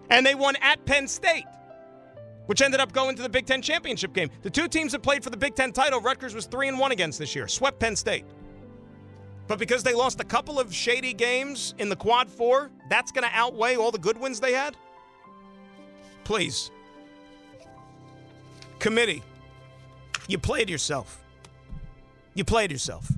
and 0.10 0.26
they 0.26 0.36
won 0.36 0.56
at 0.62 0.84
Penn 0.86 1.08
State, 1.08 1.46
which 2.48 2.62
ended 2.62 2.80
up 2.80 2.92
going 2.92 3.16
to 3.16 3.22
the 3.22 3.30
Big 3.30 3.46
Ten 3.46 3.62
championship 3.62 4.14
game. 4.14 4.30
The 4.42 4.50
two 4.50 4.68
teams 4.68 4.92
that 4.92 5.04
played 5.04 5.24
for 5.24 5.30
the 5.30 5.38
Big 5.38 5.56
Ten 5.56 5.72
title, 5.72 6.02
Rutgers 6.02 6.34
was 6.34 6.46
3 6.46 6.70
and 6.70 6.80
1 6.80 6.92
against 6.92 7.20
this 7.20 7.36
year, 7.36 7.48
swept 7.48 7.80
Penn 7.80 7.96
State. 7.96 8.26
But 9.48 9.58
because 9.58 9.82
they 9.82 9.96
lost 9.96 10.20
a 10.20 10.24
couple 10.24 10.60
of 10.60 10.74
shady 10.74 11.12
games 11.12 11.74
in 11.80 11.90
the 11.90 11.96
quad 11.96 12.30
four, 12.30 12.70
that's 12.88 13.12
going 13.12 13.28
to 13.28 13.36
outweigh 13.36 13.76
all 13.76 13.90
the 13.90 13.98
good 13.98 14.16
wins 14.16 14.40
they 14.40 14.54
had? 14.54 14.78
Please. 16.24 16.70
Committee, 18.78 19.24
you 20.28 20.38
played 20.38 20.70
yourself. 20.70 21.24
You 22.36 22.46
played 22.46 22.72
yourself. 22.72 23.12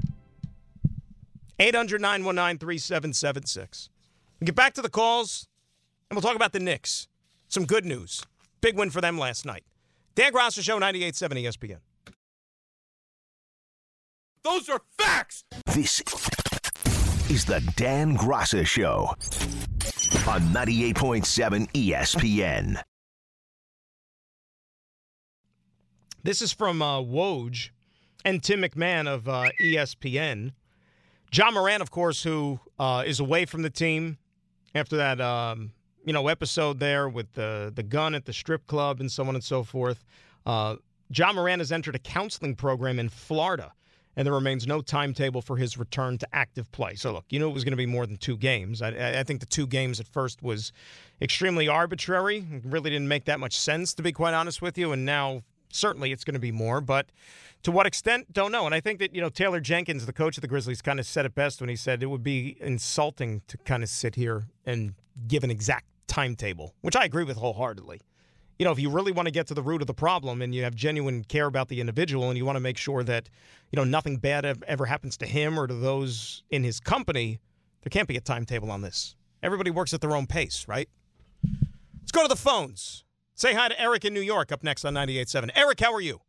800 1.59 1.99
919 1.99 2.57
3776. 2.57 3.89
Get 4.43 4.55
back 4.55 4.73
to 4.75 4.81
the 4.81 4.89
calls, 4.89 5.47
and 6.11 6.17
we'll 6.17 6.21
talk 6.21 6.35
about 6.35 6.51
the 6.51 6.59
Knicks. 6.59 7.07
Some 7.47 7.65
good 7.65 7.85
news. 7.85 8.21
Big 8.59 8.77
win 8.77 8.89
for 8.89 8.99
them 8.99 9.17
last 9.17 9.45
night. 9.45 9.63
Dan 10.13 10.33
Graca 10.33 10.61
Show, 10.61 10.77
98.7 10.77 11.45
ESPN. 11.45 11.77
Those 14.43 14.67
are 14.67 14.81
facts! 14.97 15.45
This 15.67 16.01
is 17.29 17.45
the 17.45 17.61
Dan 17.77 18.17
Graca 18.17 18.65
Show 18.65 19.15
on 20.27 20.41
98.7 20.53 21.71
ESPN. 21.71 22.81
This 26.23 26.41
is 26.41 26.51
from 26.51 26.81
uh, 26.81 26.99
Woj 26.99 27.69
and 28.25 28.43
Tim 28.43 28.63
McMahon 28.63 29.07
of 29.07 29.29
uh, 29.29 29.45
ESPN. 29.61 30.51
Ja 31.31 31.51
Morant, 31.51 31.81
of 31.81 31.89
course, 31.89 32.21
who 32.21 32.59
uh, 32.77 33.03
is 33.07 33.21
away 33.21 33.45
from 33.45 33.61
the 33.61 33.69
team 33.69 34.17
after 34.75 34.97
that, 34.97 35.21
um, 35.21 35.71
you 36.05 36.13
know, 36.13 36.27
episode 36.27 36.79
there 36.79 37.07
with 37.09 37.31
the 37.33 37.71
the 37.75 37.83
gun 37.83 38.15
at 38.15 38.25
the 38.25 38.33
strip 38.33 38.67
club 38.67 38.99
and 38.99 39.11
so 39.11 39.23
on 39.23 39.35
and 39.35 39.43
so 39.43 39.63
forth. 39.63 40.03
Uh, 40.45 40.75
Ja 41.13 41.33
Morant 41.33 41.59
has 41.59 41.71
entered 41.71 41.95
a 41.95 41.99
counseling 41.99 42.55
program 42.55 42.97
in 42.97 43.09
Florida, 43.09 43.73
and 44.15 44.25
there 44.25 44.33
remains 44.33 44.65
no 44.65 44.81
timetable 44.81 45.41
for 45.41 45.57
his 45.57 45.77
return 45.77 46.17
to 46.17 46.27
active 46.33 46.71
play. 46.71 46.95
So, 46.95 47.11
look, 47.11 47.25
you 47.29 47.39
knew 47.39 47.49
it 47.49 47.53
was 47.53 47.63
going 47.63 47.73
to 47.73 47.77
be 47.77 47.85
more 47.85 48.05
than 48.05 48.17
two 48.17 48.37
games. 48.37 48.81
I, 48.81 49.19
I 49.19 49.23
think 49.23 49.41
the 49.41 49.45
two 49.45 49.67
games 49.67 49.99
at 49.99 50.07
first 50.07 50.41
was 50.41 50.71
extremely 51.21 51.67
arbitrary. 51.67 52.45
It 52.51 52.63
really 52.65 52.89
didn't 52.89 53.09
make 53.09 53.25
that 53.25 53.39
much 53.39 53.57
sense, 53.57 53.93
to 53.95 54.03
be 54.03 54.11
quite 54.11 54.33
honest 54.33 54.61
with 54.61 54.77
you. 54.77 54.93
And 54.93 55.05
now 55.05 55.43
certainly 55.69 56.11
it's 56.11 56.23
going 56.23 56.33
to 56.33 56.39
be 56.39 56.51
more, 56.51 56.81
but 56.81 57.07
to 57.63 57.71
what 57.71 57.85
extent, 57.85 58.33
don't 58.33 58.51
know. 58.51 58.65
And 58.65 58.73
I 58.73 58.79
think 58.79 58.99
that, 58.99 59.13
you 59.13 59.21
know, 59.21 59.29
Taylor 59.29 59.59
Jenkins, 59.59 60.05
the 60.05 60.13
coach 60.13 60.37
of 60.37 60.41
the 60.41 60.47
Grizzlies, 60.47 60.81
kind 60.81 60.99
of 60.99 61.05
said 61.05 61.25
it 61.25 61.35
best 61.35 61.61
when 61.61 61.69
he 61.69 61.75
said 61.75 62.01
it 62.01 62.07
would 62.07 62.23
be 62.23 62.57
insulting 62.59 63.41
to 63.47 63.57
kind 63.59 63.83
of 63.83 63.89
sit 63.89 64.15
here 64.15 64.47
and 64.65 64.95
give 65.27 65.43
an 65.43 65.51
exact 65.51 65.85
timetable, 66.11 66.75
which 66.81 66.97
I 66.97 67.05
agree 67.05 67.23
with 67.23 67.37
wholeheartedly. 67.37 68.01
You 68.59 68.65
know, 68.65 68.71
if 68.71 68.79
you 68.79 68.89
really 68.89 69.13
want 69.13 69.27
to 69.27 69.31
get 69.31 69.47
to 69.47 69.53
the 69.53 69.63
root 69.63 69.81
of 69.81 69.87
the 69.87 69.93
problem 69.93 70.41
and 70.41 70.53
you 70.53 70.63
have 70.63 70.75
genuine 70.75 71.23
care 71.23 71.45
about 71.45 71.69
the 71.69 71.79
individual 71.79 72.29
and 72.29 72.37
you 72.37 72.45
want 72.45 72.57
to 72.57 72.59
make 72.59 72.77
sure 72.77 73.01
that, 73.03 73.29
you 73.71 73.77
know, 73.77 73.85
nothing 73.85 74.17
bad 74.17 74.45
ever 74.67 74.85
happens 74.85 75.15
to 75.17 75.25
him 75.25 75.57
or 75.57 75.67
to 75.67 75.73
those 75.73 76.43
in 76.49 76.63
his 76.63 76.81
company, 76.81 77.39
there 77.81 77.89
can't 77.89 78.09
be 78.09 78.17
a 78.17 78.21
timetable 78.21 78.69
on 78.69 78.81
this. 78.81 79.15
Everybody 79.41 79.71
works 79.71 79.93
at 79.93 80.01
their 80.01 80.13
own 80.13 80.27
pace, 80.27 80.67
right? 80.67 80.89
Let's 82.01 82.11
go 82.11 82.23
to 82.23 82.27
the 82.27 82.35
phones. 82.35 83.05
Say 83.33 83.53
hi 83.53 83.69
to 83.69 83.81
Eric 83.81 84.03
in 84.03 84.13
New 84.13 84.21
York 84.21 84.51
up 84.51 84.63
next 84.63 84.83
on 84.83 84.93
98.7. 84.93 85.49
Eric, 85.55 85.79
how 85.79 85.93
are 85.93 86.01
you? 86.01 86.19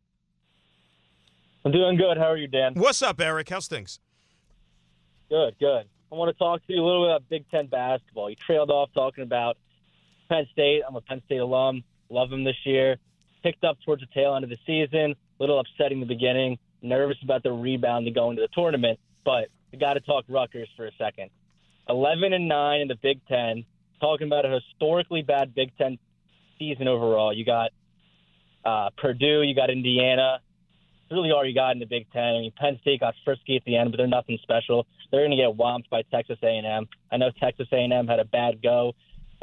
I'm 1.65 1.73
doing 1.73 1.97
good. 1.97 2.17
How 2.17 2.31
are 2.31 2.37
you, 2.37 2.47
Dan? 2.47 2.73
What's 2.75 3.01
up, 3.01 3.19
Eric? 3.19 3.49
How's 3.49 3.67
things? 3.67 3.99
Good, 5.29 5.55
good. 5.59 5.87
I 6.11 6.15
want 6.15 6.35
to 6.35 6.39
talk 6.39 6.65
to 6.67 6.73
you 6.73 6.81
a 6.81 6.85
little 6.85 7.03
bit 7.03 7.11
about 7.11 7.29
Big 7.29 7.49
Ten 7.51 7.67
basketball. 7.67 8.29
You 8.29 8.37
trailed 8.37 8.71
off 8.71 8.89
talking 8.93 9.23
about 9.23 9.57
Penn 10.29 10.47
State. 10.51 10.81
I'm 10.87 10.95
a 10.95 11.01
Penn 11.01 11.21
State 11.25 11.37
alum. 11.37 11.83
Love 12.09 12.29
them 12.29 12.43
this 12.43 12.55
year. 12.65 12.97
Picked 13.43 13.63
up 13.63 13.77
towards 13.85 14.01
the 14.01 14.07
tail 14.13 14.35
end 14.35 14.43
of 14.43 14.49
the 14.49 14.57
season. 14.65 15.11
A 15.11 15.43
little 15.43 15.59
upsetting 15.59 15.99
the 15.99 16.05
beginning. 16.05 16.57
Nervous 16.81 17.17
about 17.23 17.43
the 17.43 17.51
rebound 17.51 18.05
to 18.05 18.11
go 18.11 18.29
into 18.29 18.41
the 18.41 18.49
tournament. 18.53 18.99
But 19.25 19.49
we 19.71 19.79
got 19.79 19.93
to 19.93 19.99
talk 20.01 20.25
Rutgers 20.29 20.69
for 20.75 20.85
a 20.85 20.91
second. 20.97 21.29
11 21.89 22.33
and 22.33 22.47
9 22.47 22.81
in 22.81 22.87
the 22.87 22.95
Big 23.01 23.19
Ten. 23.27 23.65
Talking 23.99 24.27
about 24.27 24.45
a 24.45 24.59
historically 24.59 25.21
bad 25.21 25.55
Big 25.55 25.71
Ten 25.77 25.97
season 26.59 26.87
overall. 26.87 27.33
You 27.33 27.45
got 27.45 27.71
uh, 28.65 28.89
Purdue, 28.97 29.41
you 29.43 29.55
got 29.55 29.69
Indiana. 29.69 30.39
really 31.11 31.31
all 31.31 31.45
you 31.45 31.53
got 31.53 31.71
in 31.71 31.79
the 31.79 31.85
Big 31.85 32.11
Ten. 32.11 32.23
I 32.23 32.39
mean, 32.39 32.51
Penn 32.57 32.77
State 32.81 32.99
got 32.99 33.15
frisky 33.23 33.55
at 33.55 33.63
the 33.65 33.77
end, 33.77 33.91
but 33.91 33.97
they're 33.97 34.07
nothing 34.07 34.37
special. 34.41 34.85
They're 35.11 35.21
going 35.21 35.31
to 35.31 35.37
get 35.37 35.57
whomped 35.57 35.89
by 35.89 36.01
Texas 36.03 36.37
A&M. 36.43 36.87
I 37.11 37.17
know 37.17 37.31
Texas 37.39 37.67
A&M 37.71 38.07
had 38.07 38.19
a 38.19 38.25
bad 38.25 38.61
go 38.61 38.93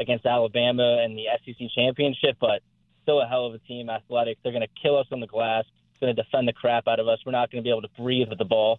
against 0.00 0.26
Alabama 0.26 1.04
in 1.04 1.14
the 1.14 1.24
SEC 1.44 1.68
championship, 1.74 2.36
but 2.40 2.62
still 3.02 3.20
a 3.20 3.26
hell 3.26 3.46
of 3.46 3.54
a 3.54 3.58
team. 3.58 3.90
Athletics. 3.90 4.40
They're 4.42 4.52
going 4.52 4.66
to 4.66 4.82
kill 4.82 4.98
us 4.98 5.06
on 5.12 5.20
the 5.20 5.26
glass. 5.26 5.64
Going 6.00 6.16
to 6.16 6.22
defend 6.22 6.48
the 6.48 6.54
crap 6.54 6.88
out 6.88 6.98
of 6.98 7.08
us. 7.08 7.18
We're 7.26 7.32
not 7.32 7.50
going 7.50 7.62
to 7.62 7.66
be 7.66 7.70
able 7.70 7.82
to 7.82 7.90
breathe 7.98 8.30
with 8.30 8.38
the 8.38 8.44
ball. 8.46 8.78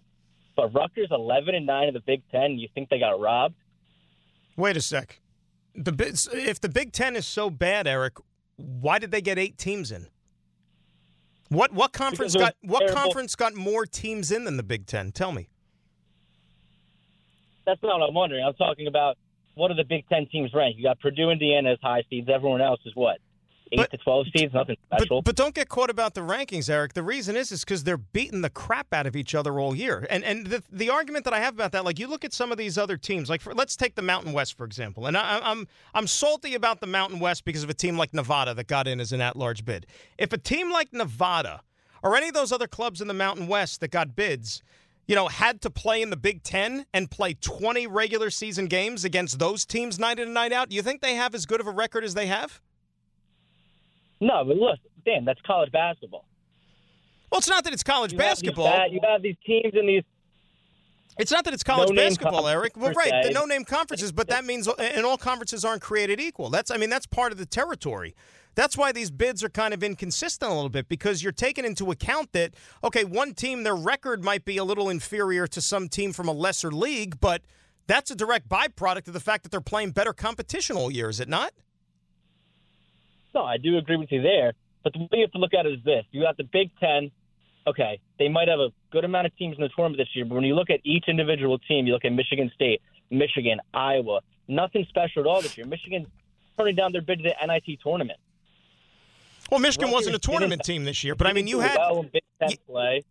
But 0.56 0.74
Rutgers 0.74 1.06
11 1.12 1.54
and 1.54 1.66
9 1.66 1.88
in 1.88 1.94
the 1.94 2.00
Big 2.00 2.22
Ten. 2.32 2.58
You 2.58 2.68
think 2.74 2.88
they 2.88 2.98
got 2.98 3.20
robbed? 3.20 3.54
Wait 4.56 4.76
a 4.76 4.80
sec. 4.80 5.20
The 5.74 5.92
if 6.32 6.60
the 6.60 6.68
Big 6.68 6.92
Ten 6.92 7.14
is 7.14 7.24
so 7.24 7.48
bad, 7.48 7.86
Eric, 7.86 8.14
why 8.56 8.98
did 8.98 9.12
they 9.12 9.22
get 9.22 9.38
eight 9.38 9.56
teams 9.56 9.92
in? 9.92 10.08
What 11.48 11.72
what 11.72 11.92
conference 11.92 12.34
got 12.34 12.56
what 12.60 12.80
terrible. 12.80 13.00
conference 13.00 13.34
got 13.36 13.54
more 13.54 13.86
teams 13.86 14.32
in 14.32 14.44
than 14.44 14.56
the 14.56 14.62
Big 14.62 14.86
Ten? 14.86 15.12
Tell 15.12 15.32
me. 15.32 15.48
That's 17.64 17.80
not 17.82 18.00
what 18.00 18.08
I'm 18.08 18.14
wondering. 18.14 18.44
I'm 18.44 18.54
talking 18.54 18.88
about 18.88 19.16
what 19.54 19.70
are 19.70 19.74
the 19.74 19.84
Big 19.84 20.08
Ten 20.08 20.26
teams 20.26 20.52
ranked? 20.54 20.78
You 20.78 20.84
got 20.84 21.00
Purdue, 21.00 21.30
Indiana 21.30 21.72
as 21.72 21.78
high 21.82 22.02
seeds. 22.08 22.28
Everyone 22.32 22.60
else 22.60 22.80
is 22.84 22.92
what? 22.94 23.18
eight 23.72 23.78
but, 23.78 23.90
to 23.90 23.96
twelve 23.98 24.26
seeds, 24.34 24.52
nothing 24.54 24.76
special. 24.86 25.22
But, 25.22 25.30
but, 25.30 25.36
don't 25.36 25.54
get 25.54 25.68
caught 25.68 25.90
about 25.90 26.14
the 26.14 26.20
rankings, 26.20 26.68
Eric. 26.68 26.92
The 26.92 27.02
reason 27.02 27.36
is 27.36 27.50
is 27.50 27.64
because 27.64 27.84
they're 27.84 27.96
beating 27.96 28.42
the 28.42 28.50
crap 28.50 28.92
out 28.92 29.06
of 29.06 29.16
each 29.16 29.34
other 29.34 29.58
all 29.58 29.74
year. 29.74 30.06
And 30.10 30.22
and 30.24 30.46
the 30.46 30.62
the 30.70 30.90
argument 30.90 31.24
that 31.24 31.32
I 31.32 31.40
have 31.40 31.54
about 31.54 31.72
that, 31.72 31.84
like 31.84 31.98
you 31.98 32.06
look 32.06 32.24
at 32.24 32.32
some 32.32 32.52
of 32.52 32.58
these 32.58 32.78
other 32.78 32.96
teams, 32.96 33.28
like 33.28 33.40
for, 33.40 33.54
let's 33.54 33.76
take 33.76 33.94
the 33.94 34.02
Mountain 34.02 34.32
West 34.32 34.56
for 34.56 34.64
example. 34.64 35.06
And 35.06 35.16
I, 35.16 35.40
I'm 35.42 35.66
I'm 35.94 36.06
salty 36.06 36.54
about 36.54 36.80
the 36.80 36.86
Mountain 36.86 37.18
West 37.18 37.44
because 37.44 37.62
of 37.62 37.70
a 37.70 37.74
team 37.74 37.96
like 37.96 38.14
Nevada 38.14 38.54
that 38.54 38.66
got 38.66 38.86
in 38.86 39.00
as 39.00 39.12
an 39.12 39.20
at-large 39.20 39.64
bid. 39.64 39.86
If 40.18 40.32
a 40.32 40.38
team 40.38 40.70
like 40.70 40.92
Nevada 40.92 41.62
or 42.02 42.16
any 42.16 42.28
of 42.28 42.34
those 42.34 42.52
other 42.52 42.66
clubs 42.66 43.00
in 43.00 43.08
the 43.08 43.14
Mountain 43.14 43.46
West 43.46 43.80
that 43.80 43.90
got 43.90 44.14
bids 44.14 44.62
you 45.06 45.14
know, 45.14 45.28
had 45.28 45.60
to 45.62 45.70
play 45.70 46.02
in 46.02 46.10
the 46.10 46.16
Big 46.16 46.42
Ten 46.42 46.86
and 46.94 47.10
play 47.10 47.34
20 47.34 47.86
regular 47.86 48.30
season 48.30 48.66
games 48.66 49.04
against 49.04 49.38
those 49.38 49.64
teams 49.64 49.98
night 49.98 50.18
in 50.18 50.26
and 50.26 50.34
night 50.34 50.52
out, 50.52 50.68
do 50.70 50.76
you 50.76 50.82
think 50.82 51.00
they 51.00 51.14
have 51.14 51.34
as 51.34 51.46
good 51.46 51.60
of 51.60 51.66
a 51.66 51.70
record 51.70 52.04
as 52.04 52.14
they 52.14 52.26
have? 52.26 52.60
No, 54.20 54.44
but 54.44 54.56
look, 54.56 54.78
Dan, 55.04 55.24
that's 55.24 55.40
college 55.42 55.72
basketball. 55.72 56.24
Well, 57.30 57.38
it's 57.38 57.48
not 57.48 57.64
that 57.64 57.72
it's 57.72 57.82
college 57.82 58.12
you 58.12 58.18
basketball. 58.18 58.70
Have 58.70 58.92
you 58.92 59.00
have 59.02 59.22
these 59.22 59.36
teams 59.44 59.72
in 59.74 59.86
these. 59.86 60.04
It's 61.18 61.32
not 61.32 61.44
that 61.44 61.52
it's 61.52 61.62
college 61.62 61.94
basketball, 61.94 62.46
Eric. 62.46 62.76
Well, 62.76 62.92
right, 62.92 63.24
the 63.24 63.30
no-name 63.30 63.64
conferences, 63.64 64.12
but 64.12 64.28
that 64.28 64.44
means 64.44 64.68
and 64.78 65.04
all 65.04 65.18
conferences 65.18 65.64
aren't 65.64 65.82
created 65.82 66.20
equal. 66.20 66.50
That's 66.50 66.70
I 66.70 66.76
mean 66.76 66.90
that's 66.90 67.06
part 67.06 67.32
of 67.32 67.38
the 67.38 67.46
territory. 67.46 68.14
That's 68.54 68.76
why 68.76 68.92
these 68.92 69.10
bids 69.10 69.42
are 69.42 69.48
kind 69.48 69.72
of 69.72 69.82
inconsistent 69.82 70.50
a 70.50 70.54
little 70.54 70.68
bit 70.68 70.88
because 70.88 71.22
you're 71.22 71.32
taking 71.32 71.64
into 71.64 71.90
account 71.90 72.32
that 72.32 72.54
okay, 72.84 73.04
one 73.04 73.34
team 73.34 73.62
their 73.62 73.76
record 73.76 74.22
might 74.22 74.44
be 74.44 74.56
a 74.58 74.64
little 74.64 74.90
inferior 74.90 75.46
to 75.48 75.60
some 75.60 75.88
team 75.88 76.12
from 76.12 76.28
a 76.28 76.32
lesser 76.32 76.70
league, 76.70 77.18
but 77.20 77.42
that's 77.86 78.10
a 78.10 78.14
direct 78.14 78.48
byproduct 78.48 79.08
of 79.08 79.14
the 79.14 79.20
fact 79.20 79.42
that 79.42 79.50
they're 79.50 79.60
playing 79.60 79.90
better 79.92 80.12
competition 80.12 80.76
all 80.76 80.90
year, 80.90 81.08
is 81.08 81.20
it 81.20 81.28
not? 81.28 81.52
No, 83.34 83.44
I 83.44 83.56
do 83.56 83.78
agree 83.78 83.96
with 83.96 84.12
you 84.12 84.22
there. 84.22 84.52
But 84.84 84.92
the 84.92 85.00
way 85.00 85.08
you 85.12 85.20
have 85.22 85.32
to 85.32 85.38
look 85.38 85.54
at 85.54 85.64
it 85.64 85.72
is 85.72 85.84
this: 85.84 86.04
you 86.10 86.22
got 86.22 86.36
the 86.36 86.44
Big 86.44 86.70
Ten. 86.78 87.10
Okay, 87.66 88.00
they 88.18 88.28
might 88.28 88.48
have 88.48 88.58
a 88.58 88.70
good 88.90 89.04
amount 89.04 89.26
of 89.26 89.36
teams 89.36 89.56
in 89.56 89.62
the 89.62 89.68
tournament 89.68 89.98
this 89.98 90.08
year, 90.14 90.24
but 90.24 90.34
when 90.34 90.44
you 90.44 90.54
look 90.56 90.68
at 90.68 90.80
each 90.82 91.04
individual 91.06 91.58
team, 91.60 91.86
you 91.86 91.92
look 91.92 92.04
at 92.04 92.12
Michigan 92.12 92.50
State, 92.54 92.82
Michigan, 93.08 93.60
Iowa, 93.72 94.20
nothing 94.48 94.84
special 94.88 95.22
at 95.22 95.28
all 95.28 95.40
this 95.40 95.56
year. 95.56 95.64
Michigan 95.64 96.06
turning 96.58 96.74
down 96.74 96.90
their 96.90 97.02
bid 97.02 97.18
to 97.18 97.22
the 97.22 97.46
NIT 97.46 97.78
tournament. 97.80 98.18
Well, 99.50 99.60
Michigan 99.60 99.90
wasn't 99.90 100.16
a 100.16 100.18
tournament 100.18 100.62
team 100.64 100.84
this 100.84 101.04
year, 101.04 101.14
but 101.14 101.26
I 101.26 101.32
mean, 101.32 101.46
you 101.46 101.60
had. 101.60 101.76
Well 101.76 102.04
Big 102.04 102.22
Ten 102.40 102.50
play. 102.66 103.04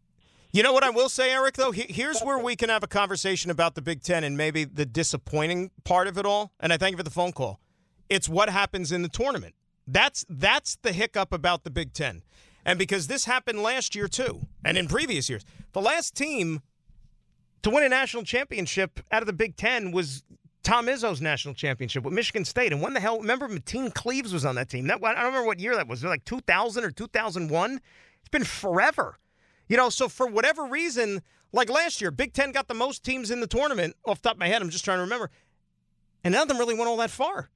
You 0.53 0.63
know 0.63 0.73
what 0.73 0.83
I 0.83 0.89
will 0.89 1.07
say, 1.07 1.31
Eric, 1.31 1.55
though? 1.55 1.71
Here's 1.71 2.19
where 2.21 2.37
we 2.37 2.57
can 2.57 2.67
have 2.67 2.83
a 2.83 2.87
conversation 2.87 3.51
about 3.51 3.75
the 3.75 3.81
Big 3.81 4.03
Ten 4.03 4.25
and 4.25 4.35
maybe 4.35 4.65
the 4.65 4.85
disappointing 4.85 5.71
part 5.85 6.07
of 6.07 6.17
it 6.17 6.25
all. 6.25 6.51
And 6.59 6.73
I 6.73 6.77
thank 6.77 6.91
you 6.91 6.97
for 6.97 7.03
the 7.03 7.09
phone 7.09 7.31
call. 7.31 7.61
It's 8.09 8.27
what 8.27 8.49
happens 8.49 8.91
in 8.91 9.01
the 9.01 9.07
tournament. 9.07 9.55
That's 9.87 10.25
that's 10.29 10.75
the 10.81 10.91
hiccup 10.91 11.31
about 11.31 11.63
the 11.63 11.69
Big 11.69 11.93
Ten. 11.93 12.23
And 12.65 12.77
because 12.77 13.07
this 13.07 13.25
happened 13.25 13.63
last 13.63 13.95
year 13.95 14.07
too, 14.07 14.41
and 14.63 14.77
in 14.77 14.87
previous 14.87 15.29
years, 15.29 15.45
the 15.71 15.81
last 15.81 16.15
team 16.15 16.61
to 17.63 17.69
win 17.69 17.83
a 17.83 17.89
national 17.89 18.23
championship 18.23 18.99
out 19.11 19.21
of 19.21 19.27
the 19.27 19.33
Big 19.33 19.55
Ten 19.55 19.91
was 19.91 20.23
Tom 20.63 20.87
Izzo's 20.87 21.21
national 21.21 21.53
championship 21.55 22.03
with 22.03 22.13
Michigan 22.13 22.45
State. 22.45 22.71
And 22.71 22.81
when 22.81 22.93
the 22.93 22.99
hell, 22.99 23.19
remember 23.19 23.47
Mateen 23.47 23.93
Cleaves 23.93 24.31
was 24.31 24.45
on 24.45 24.55
that 24.55 24.69
team. 24.69 24.87
That, 24.87 25.03
I 25.03 25.13
don't 25.13 25.25
remember 25.25 25.47
what 25.47 25.59
year 25.59 25.75
that 25.75 25.87
was. 25.87 26.03
like 26.03 26.23
2000 26.25 26.83
or 26.83 26.91
2001. 26.91 27.81
It's 28.19 28.29
been 28.29 28.43
forever. 28.43 29.17
You 29.67 29.77
know, 29.77 29.89
so 29.89 30.07
for 30.07 30.27
whatever 30.27 30.65
reason, 30.65 31.21
like 31.51 31.69
last 31.69 32.01
year, 32.01 32.11
Big 32.11 32.33
Ten 32.33 32.51
got 32.51 32.67
the 32.67 32.73
most 32.73 33.03
teams 33.03 33.31
in 33.31 33.39
the 33.39 33.47
tournament. 33.47 33.95
Off 34.05 34.21
the 34.21 34.29
top 34.29 34.35
of 34.35 34.39
my 34.39 34.47
head, 34.47 34.61
I'm 34.61 34.69
just 34.69 34.85
trying 34.85 34.97
to 34.97 35.03
remember. 35.03 35.31
And 36.23 36.33
none 36.33 36.43
of 36.43 36.47
them 36.47 36.57
really 36.57 36.75
went 36.75 36.87
all 36.87 36.97
that 36.97 37.09
far. 37.09 37.49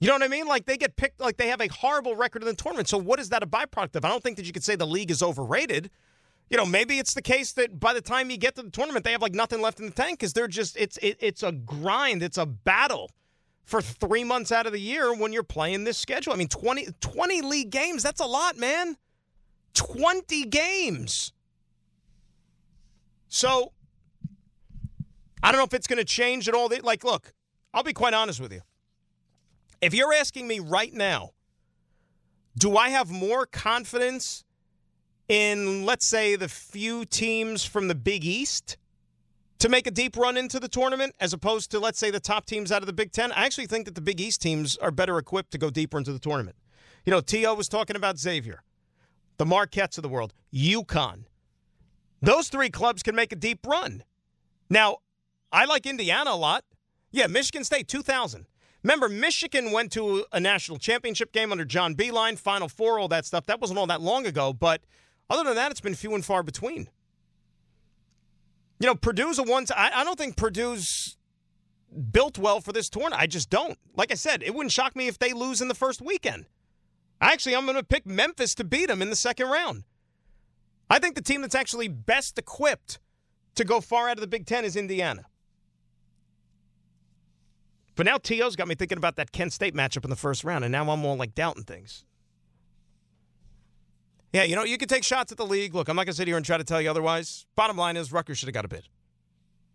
You 0.00 0.06
know 0.06 0.14
what 0.14 0.22
I 0.22 0.28
mean? 0.28 0.46
Like 0.46 0.66
they 0.66 0.76
get 0.76 0.96
picked, 0.96 1.20
like 1.20 1.38
they 1.38 1.48
have 1.48 1.60
a 1.60 1.66
horrible 1.68 2.14
record 2.14 2.42
in 2.42 2.48
the 2.48 2.54
tournament. 2.54 2.88
So 2.88 2.98
what 2.98 3.18
is 3.18 3.30
that 3.30 3.42
a 3.42 3.46
byproduct 3.46 3.96
of? 3.96 4.04
I 4.04 4.08
don't 4.08 4.22
think 4.22 4.36
that 4.36 4.46
you 4.46 4.52
could 4.52 4.62
say 4.62 4.76
the 4.76 4.86
league 4.86 5.10
is 5.10 5.22
overrated. 5.22 5.90
You 6.50 6.56
know, 6.56 6.66
maybe 6.66 6.98
it's 6.98 7.14
the 7.14 7.22
case 7.22 7.52
that 7.52 7.78
by 7.78 7.92
the 7.92 8.00
time 8.00 8.30
you 8.30 8.38
get 8.38 8.56
to 8.56 8.62
the 8.62 8.70
tournament, 8.70 9.04
they 9.04 9.12
have 9.12 9.20
like 9.20 9.34
nothing 9.34 9.60
left 9.60 9.80
in 9.80 9.86
the 9.86 9.92
tank 9.92 10.18
because 10.18 10.32
they're 10.32 10.48
just 10.48 10.76
it's 10.76 10.96
it, 10.98 11.18
it's 11.20 11.42
a 11.42 11.52
grind, 11.52 12.22
it's 12.22 12.38
a 12.38 12.46
battle 12.46 13.10
for 13.64 13.82
three 13.82 14.24
months 14.24 14.50
out 14.50 14.64
of 14.64 14.72
the 14.72 14.80
year 14.80 15.12
when 15.12 15.30
you're 15.32 15.42
playing 15.42 15.84
this 15.84 15.98
schedule. 15.98 16.32
I 16.32 16.36
mean, 16.36 16.48
20, 16.48 16.88
20 17.00 17.42
league 17.42 17.70
games, 17.70 18.02
that's 18.02 18.20
a 18.20 18.26
lot, 18.26 18.56
man. 18.56 18.96
20 19.74 20.46
games. 20.46 21.34
So 23.28 23.72
I 25.42 25.52
don't 25.52 25.58
know 25.58 25.66
if 25.66 25.74
it's 25.74 25.86
going 25.86 25.98
to 25.98 26.04
change 26.04 26.48
at 26.48 26.54
all. 26.54 26.70
Like, 26.82 27.04
look, 27.04 27.34
I'll 27.74 27.82
be 27.82 27.92
quite 27.92 28.14
honest 28.14 28.40
with 28.40 28.52
you. 28.52 28.62
If 29.82 29.92
you're 29.92 30.14
asking 30.14 30.48
me 30.48 30.60
right 30.60 30.94
now, 30.94 31.32
do 32.56 32.76
I 32.76 32.88
have 32.88 33.10
more 33.10 33.44
confidence 33.44 34.44
in, 35.28 35.84
let's 35.84 36.06
say, 36.06 36.36
the 36.36 36.48
few 36.48 37.04
teams 37.04 37.64
from 37.64 37.88
the 37.88 37.94
Big 37.94 38.24
East 38.24 38.76
to 39.58 39.68
make 39.68 39.86
a 39.86 39.90
deep 39.90 40.16
run 40.16 40.36
into 40.36 40.60
the 40.60 40.68
tournament 40.68 41.14
as 41.20 41.32
opposed 41.32 41.70
to, 41.72 41.78
let's 41.78 41.98
say, 41.98 42.10
the 42.10 42.20
top 42.20 42.46
teams 42.46 42.72
out 42.72 42.82
of 42.82 42.86
the 42.86 42.92
Big 42.92 43.12
Ten. 43.12 43.32
I 43.32 43.44
actually 43.44 43.66
think 43.66 43.84
that 43.86 43.94
the 43.94 44.00
Big 44.00 44.20
East 44.20 44.40
teams 44.40 44.76
are 44.76 44.90
better 44.90 45.18
equipped 45.18 45.50
to 45.52 45.58
go 45.58 45.70
deeper 45.70 45.98
into 45.98 46.12
the 46.12 46.18
tournament. 46.18 46.56
You 47.04 47.10
know, 47.10 47.20
T.O. 47.20 47.54
was 47.54 47.68
talking 47.68 47.96
about 47.96 48.18
Xavier, 48.18 48.62
the 49.36 49.46
Marquettes 49.46 49.98
of 49.98 50.02
the 50.02 50.08
world, 50.08 50.32
UConn. 50.52 51.24
Those 52.20 52.48
three 52.48 52.70
clubs 52.70 53.02
can 53.02 53.14
make 53.14 53.32
a 53.32 53.36
deep 53.36 53.66
run. 53.66 54.02
Now, 54.70 54.98
I 55.52 55.64
like 55.64 55.86
Indiana 55.86 56.30
a 56.30 56.36
lot. 56.36 56.64
Yeah, 57.10 57.26
Michigan 57.26 57.64
State, 57.64 57.88
2000. 57.88 58.46
Remember, 58.82 59.08
Michigan 59.08 59.72
went 59.72 59.90
to 59.92 60.24
a 60.32 60.38
national 60.38 60.78
championship 60.78 61.32
game 61.32 61.50
under 61.50 61.64
John 61.64 61.94
Beilein, 61.94 62.38
Final 62.38 62.68
Four, 62.68 62.98
all 62.98 63.08
that 63.08 63.24
stuff. 63.24 63.46
That 63.46 63.60
wasn't 63.60 63.78
all 63.78 63.86
that 63.86 64.00
long 64.00 64.26
ago, 64.26 64.52
but 64.52 64.82
other 65.30 65.44
than 65.44 65.56
that, 65.56 65.70
it's 65.70 65.80
been 65.80 65.94
few 65.94 66.14
and 66.14 66.24
far 66.24 66.42
between. 66.42 66.88
You 68.80 68.86
know, 68.86 68.94
Purdue's 68.94 69.38
a 69.38 69.42
one. 69.42 69.66
I 69.76 70.04
don't 70.04 70.18
think 70.18 70.36
Purdue's 70.36 71.16
built 72.12 72.38
well 72.38 72.60
for 72.60 72.72
this 72.72 72.88
tournament. 72.88 73.20
I 73.20 73.26
just 73.26 73.50
don't. 73.50 73.78
Like 73.96 74.12
I 74.12 74.14
said, 74.14 74.42
it 74.42 74.54
wouldn't 74.54 74.72
shock 74.72 74.94
me 74.94 75.08
if 75.08 75.18
they 75.18 75.32
lose 75.32 75.60
in 75.60 75.68
the 75.68 75.74
first 75.74 76.00
weekend. 76.00 76.46
Actually, 77.20 77.56
I'm 77.56 77.64
going 77.64 77.76
to 77.76 77.82
pick 77.82 78.06
Memphis 78.06 78.54
to 78.56 78.64
beat 78.64 78.86
them 78.86 79.02
in 79.02 79.10
the 79.10 79.16
second 79.16 79.48
round. 79.48 79.84
I 80.88 80.98
think 80.98 81.16
the 81.16 81.22
team 81.22 81.42
that's 81.42 81.54
actually 81.54 81.88
best 81.88 82.38
equipped 82.38 83.00
to 83.56 83.64
go 83.64 83.80
far 83.80 84.08
out 84.08 84.16
of 84.16 84.20
the 84.20 84.28
Big 84.28 84.46
Ten 84.46 84.64
is 84.64 84.76
Indiana. 84.76 85.24
But 87.96 88.06
now 88.06 88.16
T.O.'s 88.18 88.54
got 88.54 88.68
me 88.68 88.76
thinking 88.76 88.96
about 88.96 89.16
that 89.16 89.32
Kent 89.32 89.52
State 89.52 89.74
matchup 89.74 90.04
in 90.04 90.10
the 90.10 90.16
first 90.16 90.44
round, 90.44 90.64
and 90.64 90.70
now 90.70 90.88
I'm 90.88 91.04
all 91.04 91.16
like 91.16 91.34
doubting 91.34 91.64
things. 91.64 92.04
Yeah, 94.32 94.42
you 94.42 94.56
know, 94.56 94.64
you 94.64 94.76
can 94.76 94.88
take 94.88 95.04
shots 95.04 95.32
at 95.32 95.38
the 95.38 95.46
league. 95.46 95.74
Look, 95.74 95.88
I'm 95.88 95.96
not 95.96 96.04
going 96.04 96.12
to 96.12 96.16
sit 96.16 96.28
here 96.28 96.36
and 96.36 96.44
try 96.44 96.58
to 96.58 96.64
tell 96.64 96.80
you 96.80 96.90
otherwise. 96.90 97.46
Bottom 97.56 97.76
line 97.76 97.96
is 97.96 98.12
Rutgers 98.12 98.38
should 98.38 98.48
have 98.48 98.54
got 98.54 98.64
a 98.64 98.68
bid. 98.68 98.88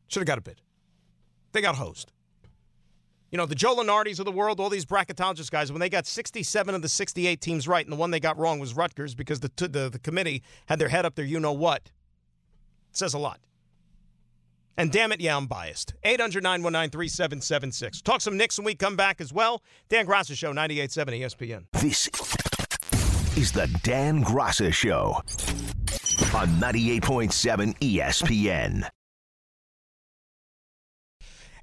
Should 0.08 0.20
have 0.20 0.28
got 0.28 0.38
a 0.38 0.42
bid. 0.42 0.62
They 1.54 1.62
got 1.62 1.76
hosed. 1.76 2.12
You 3.32 3.38
know, 3.38 3.48
the 3.48 3.56
Joe 3.56 3.76
Lunardis 3.76 4.20
of 4.20 4.26
the 4.26 4.32
world, 4.32 4.60
all 4.60 4.70
these 4.70 4.86
bracketologist 4.86 5.50
guys, 5.50 5.72
when 5.72 5.80
they 5.80 5.90
got 5.90 6.06
67 6.06 6.76
of 6.76 6.84
the 6.84 6.90
68 6.90 7.42
teams 7.42 7.68
right, 7.68 7.84
and 7.84 7.92
the 7.92 7.98
one 7.98 8.12
they 8.12 8.20
got 8.20 8.38
wrong 8.38 8.60
was 8.60 8.76
Rutgers 8.76 9.16
because 9.16 9.40
the, 9.40 9.50
the, 9.56 9.90
the 9.90 10.00
committee 10.00 10.44
had 10.68 10.78
their 10.78 10.90
head 10.90 11.04
up 11.04 11.16
there, 11.16 11.26
you 11.26 11.40
know 11.40 11.52
what. 11.52 11.90
It 12.92 12.98
says 12.98 13.16
a 13.16 13.18
lot. 13.18 13.40
And 14.78 14.92
damn 14.92 15.12
it, 15.12 15.20
yeah, 15.20 15.36
I'm 15.36 15.48
biased. 15.48 15.96
800 16.04 16.44
919 16.44 16.92
3776. 16.92 18.02
Talk 18.02 18.22
some 18.22 18.38
Knicks 18.38 18.60
when 18.60 18.66
we 18.66 18.76
come 18.76 18.96
back 18.96 19.20
as 19.20 19.34
well. 19.34 19.64
Dan 19.90 20.06
Graca 20.06 20.36
Show, 20.36 20.54
98.7 20.54 21.22
ESPN. 21.22 21.66
This 21.74 22.08
is 23.36 23.52
the 23.52 23.68
Dan 23.82 24.24
Graca 24.24 24.72
Show 24.72 25.16
on 26.38 26.48
98.7 26.60 27.76
ESPN. 27.80 28.88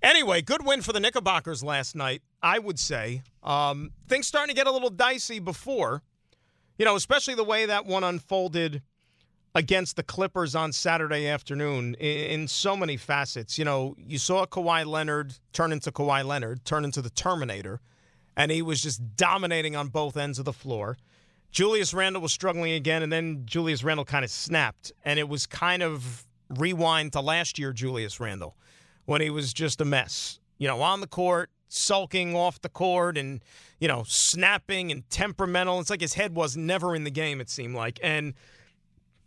Anyway, 0.02 0.42
good 0.42 0.64
win 0.64 0.82
for 0.82 0.92
the 0.92 0.98
Knickerbockers 0.98 1.62
last 1.62 1.94
night, 1.94 2.22
I 2.42 2.58
would 2.58 2.78
say. 2.78 3.22
Um, 3.44 3.92
things 4.08 4.26
starting 4.26 4.54
to 4.54 4.58
get 4.58 4.66
a 4.66 4.72
little 4.72 4.90
dicey 4.90 5.38
before, 5.38 6.02
you 6.76 6.84
know, 6.84 6.96
especially 6.96 7.34
the 7.34 7.44
way 7.44 7.66
that 7.66 7.86
one 7.86 8.02
unfolded 8.02 8.82
against 9.54 9.94
the 9.94 10.02
Clippers 10.02 10.56
on 10.56 10.72
Saturday 10.72 11.28
afternoon 11.28 11.94
in, 12.00 12.40
in, 12.40 12.48
so 12.48 12.76
many 12.76 12.96
facets. 12.96 13.58
You 13.58 13.64
know, 13.64 13.94
you 13.98 14.18
saw 14.18 14.44
Kawhi 14.46 14.86
Leonard 14.86 15.34
turn 15.52 15.72
into 15.72 15.92
Kawhi 15.92 16.24
Leonard, 16.24 16.64
turn 16.64 16.84
into 16.84 17.02
the 17.02 17.10
Terminator, 17.10 17.80
and 18.36 18.50
he 18.50 18.62
was 18.62 18.80
just 18.80 19.16
dominating 19.16 19.76
on 19.76 19.88
both 19.88 20.16
ends 20.16 20.38
of 20.38 20.44
the 20.44 20.52
floor. 20.52 20.96
Julius 21.50 21.92
Randle 21.92 22.22
was 22.22 22.32
struggling 22.32 22.72
again, 22.72 23.02
and 23.02 23.12
then 23.12 23.42
Julius 23.44 23.82
Randle 23.82 24.04
kind 24.04 24.24
of 24.24 24.30
snapped, 24.30 24.92
and 25.04 25.18
it 25.18 25.28
was 25.28 25.46
kind 25.46 25.82
of 25.82 26.24
rewind 26.48 27.12
to 27.12 27.20
last 27.20 27.58
year, 27.58 27.72
Julius 27.72 28.20
Randle, 28.20 28.56
when 29.04 29.20
he 29.20 29.30
was 29.30 29.52
just 29.52 29.80
a 29.80 29.84
mess. 29.84 30.38
You 30.58 30.68
know, 30.68 30.82
on 30.82 31.00
the 31.00 31.06
court, 31.06 31.50
sulking 31.68 32.36
off 32.36 32.60
the 32.60 32.68
court, 32.68 33.16
and, 33.16 33.42
you 33.78 33.88
know, 33.88 34.04
snapping 34.06 34.92
and 34.92 35.08
temperamental. 35.10 35.80
It's 35.80 35.90
like 35.90 36.00
his 36.00 36.14
head 36.14 36.34
was 36.34 36.56
never 36.56 36.94
in 36.94 37.04
the 37.04 37.10
game, 37.10 37.40
it 37.40 37.48
seemed 37.48 37.74
like. 37.74 37.98
And, 38.02 38.34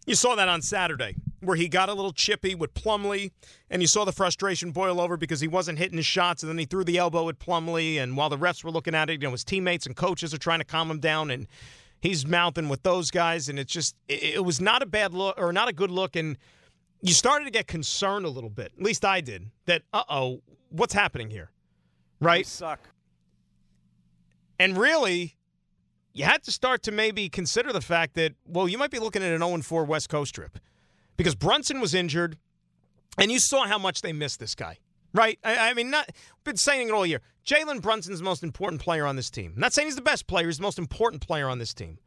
you 0.06 0.16
saw 0.16 0.36
that 0.36 0.50
on 0.50 0.62
Saturday, 0.62 1.16
where 1.40 1.56
he 1.56 1.70
got 1.70 1.88
a 1.88 1.94
little 1.94 2.12
chippy 2.12 2.56
with 2.56 2.74
Plumlee, 2.74 3.32
and 3.70 3.82
you 3.82 3.88
saw 3.88 4.04
the 4.04 4.12
frustration 4.12 4.72
boil 4.72 5.00
over 5.00 5.16
because 5.16 5.40
he 5.40 5.48
wasn't 5.48 5.78
hitting 5.78 5.98
his 5.98 6.06
shots, 6.06 6.44
and 6.44 6.50
then 6.50 6.58
he 6.58 6.66
threw 6.66 6.84
the 6.84 6.98
elbow 6.98 7.30
at 7.30 7.40
Plumlee, 7.40 7.98
and 7.98 8.18
while 8.18 8.30
the 8.30 8.38
refs 8.38 8.64
were 8.64 8.72
looking 8.72 8.96
at 8.96 9.10
it, 9.10 9.22
you 9.22 9.28
know, 9.28 9.32
his 9.32 9.46
teammates 9.46 9.86
and 9.86 9.96
coaches 9.96 10.34
are 10.34 10.38
trying 10.38 10.60
to 10.60 10.66
calm 10.66 10.92
him 10.92 11.00
down, 11.00 11.32
and 11.32 11.48
he's 12.04 12.28
mouthing 12.28 12.68
with 12.68 12.84
those 12.84 13.10
guys, 13.10 13.48
and 13.48 13.58
it's 13.58 13.72
just, 13.72 13.96
it, 14.10 14.44
was 14.44 14.60
not 14.60 14.84
a 14.84 14.86
bad 14.86 15.14
look, 15.14 15.36
or 15.38 15.54
not 15.54 15.70
a 15.70 15.74
good 15.74 15.90
look, 15.90 16.18
and 16.18 16.38
you 17.02 17.14
started 17.14 17.46
to 17.46 17.52
get 17.52 17.66
concerned 17.66 18.26
a 18.26 18.30
little 18.30 18.50
bit, 18.50 18.74
at 18.78 18.84
least 18.84 19.06
I 19.06 19.22
did, 19.22 19.50
that, 19.66 19.84
uh-oh, 19.94 20.42
what's 20.70 20.94
happening 20.94 21.30
here, 21.30 21.50
right? 22.20 22.40
We 22.40 22.44
suck. 22.44 22.90
And 24.60 24.78
really, 24.78 25.38
you 26.12 26.26
had 26.26 26.44
to 26.44 26.52
start 26.52 26.84
to 26.84 26.92
maybe 26.92 27.30
consider 27.30 27.72
the 27.72 27.82
fact 27.82 28.16
that, 28.16 28.34
well, 28.46 28.68
you 28.68 28.78
might 28.78 28.92
be 28.92 29.00
looking 29.00 29.24
at 29.24 29.32
an 29.32 29.40
0 29.40 29.62
4 29.62 29.86
West 29.86 30.10
Coast 30.10 30.36
trip 30.36 30.60
because 31.16 31.36
Brunson 31.36 31.80
was 31.80 31.94
injured, 31.94 32.38
and 33.18 33.32
you 33.32 33.40
saw 33.40 33.66
how 33.66 33.78
much 33.78 34.02
they 34.02 34.12
missed 34.12 34.42
this 34.42 34.56
guy, 34.56 34.78
right? 35.14 35.40
I, 35.44 35.70
I 35.70 35.74
mean, 35.74 35.90
not 35.90 36.10
been 36.44 36.58
saying 36.58 36.90
it 36.90 36.92
all 36.92 37.06
year. 37.06 37.22
Jalen 37.46 37.82
Brunson's 37.82 38.20
the 38.20 38.26
most 38.26 38.44
important 38.44 38.82
player 38.82 39.06
on 39.06 39.16
this 39.16 39.30
team. 39.30 39.54
I'm 39.56 39.62
not 39.62 39.74
saying 39.74 39.88
he's 39.88 39.96
the 39.96 40.02
best 40.02 40.28
player, 40.28 40.48
he's 40.48 40.58
the 40.58 40.64
most 40.64 40.80
important 40.80 41.26
player 41.26 41.48
on 41.48 41.60
this 41.60 41.74
team. 41.74 42.00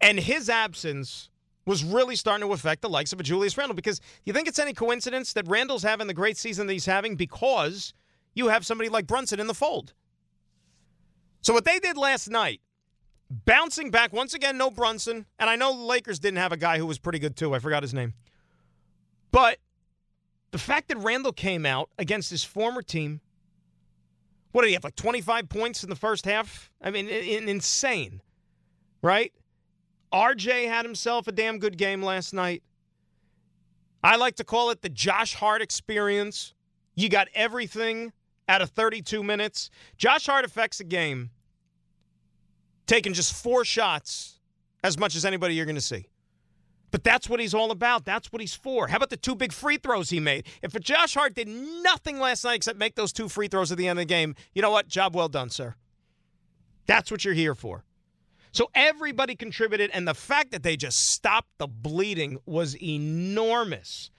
And 0.00 0.18
his 0.18 0.48
absence 0.48 1.30
was 1.66 1.84
really 1.84 2.16
starting 2.16 2.46
to 2.46 2.52
affect 2.52 2.80
the 2.80 2.88
likes 2.88 3.12
of 3.12 3.20
a 3.20 3.22
Julius 3.22 3.58
Randle 3.58 3.74
because 3.74 4.00
you 4.24 4.32
think 4.32 4.48
it's 4.48 4.58
any 4.58 4.72
coincidence 4.72 5.34
that 5.34 5.46
Randle's 5.48 5.82
having 5.82 6.06
the 6.06 6.14
great 6.14 6.38
season 6.38 6.66
that 6.66 6.72
he's 6.72 6.86
having 6.86 7.16
because 7.16 7.92
you 8.34 8.48
have 8.48 8.64
somebody 8.64 8.88
like 8.88 9.06
Brunson 9.06 9.40
in 9.40 9.46
the 9.46 9.54
fold. 9.54 9.92
So 11.42 11.52
what 11.52 11.64
they 11.64 11.78
did 11.78 11.96
last 11.96 12.28
night 12.30 12.60
Bouncing 13.30 13.90
back 13.90 14.14
once 14.14 14.32
again, 14.32 14.56
no 14.56 14.70
Brunson, 14.70 15.26
and 15.38 15.50
I 15.50 15.56
know 15.56 15.76
the 15.76 15.84
Lakers 15.84 16.18
didn't 16.18 16.38
have 16.38 16.52
a 16.52 16.56
guy 16.56 16.78
who 16.78 16.86
was 16.86 16.98
pretty 16.98 17.18
good 17.18 17.36
too. 17.36 17.54
I 17.54 17.58
forgot 17.58 17.82
his 17.82 17.92
name, 17.92 18.14
but 19.30 19.58
the 20.50 20.58
fact 20.58 20.88
that 20.88 20.98
Randle 20.98 21.32
came 21.32 21.66
out 21.66 21.90
against 21.98 22.30
his 22.30 22.44
former 22.44 22.82
team, 22.82 23.20
what 24.52 24.62
did 24.62 24.68
he 24.68 24.74
have 24.74 24.84
like 24.84 24.96
twenty 24.96 25.20
five 25.20 25.48
points 25.48 25.82
in 25.82 25.90
the 25.90 25.96
first 25.96 26.24
half? 26.24 26.70
I 26.82 26.90
mean, 26.90 27.08
in, 27.08 27.48
insane, 27.48 28.22
right? 29.02 29.32
RJ 30.12 30.68
had 30.68 30.84
himself 30.84 31.28
a 31.28 31.32
damn 31.32 31.58
good 31.58 31.76
game 31.76 32.02
last 32.02 32.32
night. 32.32 32.62
I 34.02 34.16
like 34.16 34.36
to 34.36 34.44
call 34.44 34.70
it 34.70 34.80
the 34.80 34.88
Josh 34.88 35.34
Hart 35.34 35.60
experience. 35.60 36.54
You 36.94 37.08
got 37.08 37.28
everything 37.34 38.12
out 38.48 38.62
of 38.62 38.70
32 38.70 39.22
minutes. 39.22 39.70
Josh 39.96 40.26
Hart 40.26 40.44
affects 40.44 40.80
a 40.80 40.84
game 40.84 41.30
taking 42.86 43.12
just 43.12 43.34
four 43.34 43.64
shots 43.64 44.40
as 44.82 44.98
much 44.98 45.14
as 45.14 45.24
anybody 45.24 45.54
you're 45.54 45.66
going 45.66 45.74
to 45.74 45.80
see. 45.80 46.06
But 46.90 47.04
that's 47.04 47.28
what 47.28 47.38
he's 47.38 47.52
all 47.52 47.70
about. 47.70 48.04
That's 48.04 48.32
what 48.32 48.40
he's 48.40 48.54
for. 48.54 48.88
How 48.88 48.96
about 48.96 49.10
the 49.10 49.16
two 49.16 49.34
big 49.34 49.52
free 49.52 49.76
throws 49.76 50.10
he 50.10 50.20
made? 50.20 50.46
If 50.62 50.72
Josh 50.80 51.14
Hart 51.14 51.34
did 51.34 51.48
nothing 51.48 52.18
last 52.18 52.44
night 52.44 52.54
except 52.54 52.78
make 52.78 52.94
those 52.94 53.12
two 53.12 53.28
free 53.28 53.48
throws 53.48 53.70
at 53.70 53.78
the 53.78 53.88
end 53.88 53.98
of 53.98 54.02
the 54.02 54.06
game, 54.06 54.34
you 54.54 54.62
know 54.62 54.70
what? 54.70 54.88
Job 54.88 55.14
well 55.14 55.28
done, 55.28 55.50
sir. 55.50 55.74
That's 56.86 57.10
what 57.10 57.24
you're 57.24 57.34
here 57.34 57.54
for. 57.54 57.84
So 58.52 58.70
everybody 58.74 59.36
contributed, 59.36 59.90
and 59.92 60.08
the 60.08 60.14
fact 60.14 60.52
that 60.52 60.62
they 60.62 60.76
just 60.76 60.96
stopped 61.10 61.50
the 61.58 61.68
bleeding 61.68 62.38
was 62.46 62.74
enormous. 62.82 64.10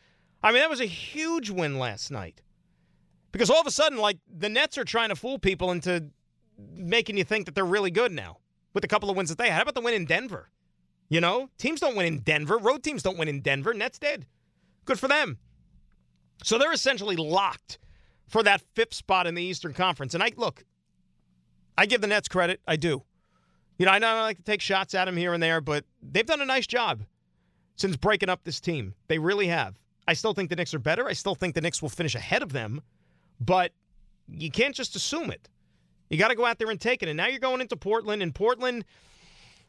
I 0.43 0.51
mean, 0.51 0.61
that 0.61 0.69
was 0.69 0.79
a 0.79 0.85
huge 0.85 1.49
win 1.49 1.79
last 1.79 2.11
night. 2.11 2.41
Because 3.31 3.49
all 3.49 3.59
of 3.59 3.67
a 3.67 3.71
sudden, 3.71 3.97
like, 3.97 4.19
the 4.31 4.49
Nets 4.49 4.77
are 4.77 4.85
trying 4.85 5.09
to 5.09 5.15
fool 5.15 5.39
people 5.39 5.71
into 5.71 6.11
making 6.73 7.17
you 7.17 7.23
think 7.23 7.47
that 7.47 7.55
they're 7.55 7.65
really 7.65 7.91
good 7.91 8.11
now 8.11 8.37
with 8.73 8.83
a 8.83 8.87
couple 8.87 9.09
of 9.09 9.17
wins 9.17 9.29
that 9.29 9.39
they 9.39 9.49
had. 9.49 9.55
How 9.55 9.61
about 9.63 9.75
the 9.75 9.81
win 9.81 9.95
in 9.95 10.05
Denver? 10.05 10.49
You 11.09 11.21
know, 11.21 11.49
teams 11.57 11.79
don't 11.79 11.95
win 11.95 12.05
in 12.05 12.19
Denver. 12.19 12.57
Road 12.57 12.83
teams 12.83 13.03
don't 13.03 13.17
win 13.17 13.27
in 13.27 13.41
Denver. 13.41 13.73
Nets 13.73 13.97
did. 13.97 14.27
Good 14.85 14.99
for 14.99 15.07
them. 15.07 15.39
So 16.43 16.57
they're 16.57 16.71
essentially 16.71 17.15
locked 17.15 17.79
for 18.27 18.43
that 18.43 18.61
fifth 18.75 18.93
spot 18.93 19.27
in 19.27 19.35
the 19.35 19.43
Eastern 19.43 19.73
Conference. 19.73 20.13
And 20.13 20.23
I 20.23 20.31
look, 20.37 20.63
I 21.77 21.85
give 21.85 22.01
the 22.01 22.07
Nets 22.07 22.27
credit. 22.27 22.61
I 22.67 22.75
do. 22.75 23.03
You 23.77 23.85
know, 23.85 23.91
I 23.91 23.99
know 23.99 24.07
I 24.07 24.21
like 24.21 24.37
to 24.37 24.43
take 24.43 24.61
shots 24.61 24.93
at 24.93 25.05
them 25.05 25.17
here 25.17 25.33
and 25.33 25.41
there, 25.41 25.61
but 25.61 25.85
they've 26.01 26.25
done 26.25 26.41
a 26.41 26.45
nice 26.45 26.67
job 26.67 27.01
since 27.75 27.95
breaking 27.95 28.29
up 28.29 28.43
this 28.43 28.59
team. 28.59 28.93
They 29.07 29.17
really 29.17 29.47
have. 29.47 29.75
I 30.07 30.13
still 30.13 30.33
think 30.33 30.49
the 30.49 30.55
Knicks 30.55 30.73
are 30.73 30.79
better. 30.79 31.07
I 31.07 31.13
still 31.13 31.35
think 31.35 31.55
the 31.55 31.61
Knicks 31.61 31.81
will 31.81 31.89
finish 31.89 32.13
ahead 32.13 32.43
of 32.43 32.51
them, 32.51 32.81
but 33.39 33.71
you 34.27 34.51
can't 34.51 34.75
just 34.75 34.95
assume 34.95 35.31
it. 35.31 35.47
You 36.09 36.17
got 36.17 36.29
to 36.29 36.35
go 36.35 36.45
out 36.45 36.57
there 36.59 36.69
and 36.69 36.81
take 36.81 37.03
it. 37.03 37.09
And 37.09 37.17
now 37.17 37.27
you're 37.27 37.39
going 37.39 37.61
into 37.61 37.77
Portland, 37.77 38.21
and 38.21 38.33
Portland, 38.35 38.85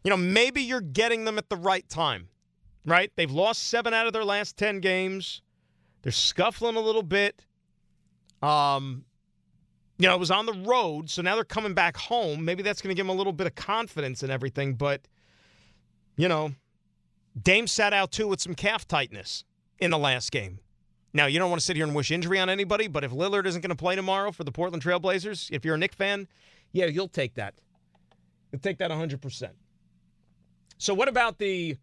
you 0.04 0.10
know, 0.10 0.16
maybe 0.16 0.62
you're 0.62 0.80
getting 0.80 1.24
them 1.24 1.38
at 1.38 1.48
the 1.48 1.56
right 1.56 1.88
time, 1.88 2.28
right? 2.84 3.10
They've 3.16 3.30
lost 3.30 3.68
seven 3.68 3.92
out 3.92 4.06
of 4.06 4.12
their 4.12 4.24
last 4.24 4.56
10 4.56 4.80
games. 4.80 5.42
They're 6.02 6.12
scuffling 6.12 6.76
a 6.76 6.80
little 6.80 7.02
bit. 7.02 7.44
Um, 8.42 9.04
you 9.98 10.08
know, 10.08 10.14
it 10.14 10.18
was 10.18 10.30
on 10.30 10.46
the 10.46 10.54
road, 10.64 11.10
so 11.10 11.20
now 11.20 11.34
they're 11.34 11.44
coming 11.44 11.74
back 11.74 11.96
home. 11.96 12.44
Maybe 12.44 12.62
that's 12.62 12.80
going 12.80 12.88
to 12.88 12.98
give 12.98 13.06
them 13.06 13.14
a 13.14 13.18
little 13.18 13.34
bit 13.34 13.46
of 13.46 13.54
confidence 13.54 14.22
and 14.22 14.32
everything, 14.32 14.74
but, 14.74 15.02
you 16.16 16.26
know, 16.26 16.52
Dame 17.40 17.66
sat 17.66 17.92
out 17.92 18.10
too 18.10 18.26
with 18.26 18.40
some 18.40 18.54
calf 18.54 18.88
tightness 18.88 19.44
in 19.78 19.90
the 19.90 19.98
last 19.98 20.32
game. 20.32 20.60
Now, 21.12 21.26
you 21.26 21.38
don't 21.38 21.50
want 21.50 21.60
to 21.60 21.66
sit 21.66 21.76
here 21.76 21.84
and 21.84 21.94
wish 21.94 22.10
injury 22.10 22.38
on 22.38 22.48
anybody, 22.48 22.86
but 22.86 23.04
if 23.04 23.10
Lillard 23.10 23.44
isn't 23.44 23.60
going 23.60 23.70
to 23.70 23.76
play 23.76 23.96
tomorrow 23.96 24.30
for 24.32 24.44
the 24.44 24.52
Portland 24.52 24.82
Trailblazers, 24.82 25.50
if 25.50 25.64
you're 25.64 25.74
a 25.74 25.78
Knick 25.78 25.92
fan, 25.92 26.28
yeah, 26.72 26.86
you'll 26.86 27.08
take 27.08 27.34
that. 27.34 27.54
You'll 28.52 28.60
take 28.60 28.78
that 28.78 28.90
100%. 28.90 29.50
So, 30.80 30.94
what 30.94 31.08
about 31.08 31.36
the 31.36 31.76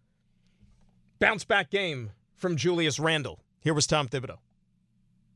bounce 1.20 1.43
back 1.43 1.70
game 1.70 2.10
from 2.34 2.58
Julius 2.58 2.98
Randle? 2.98 3.39
Here 3.62 3.76
was 3.76 3.86
Tom 3.86 4.08
Thibodeau. 4.08 4.39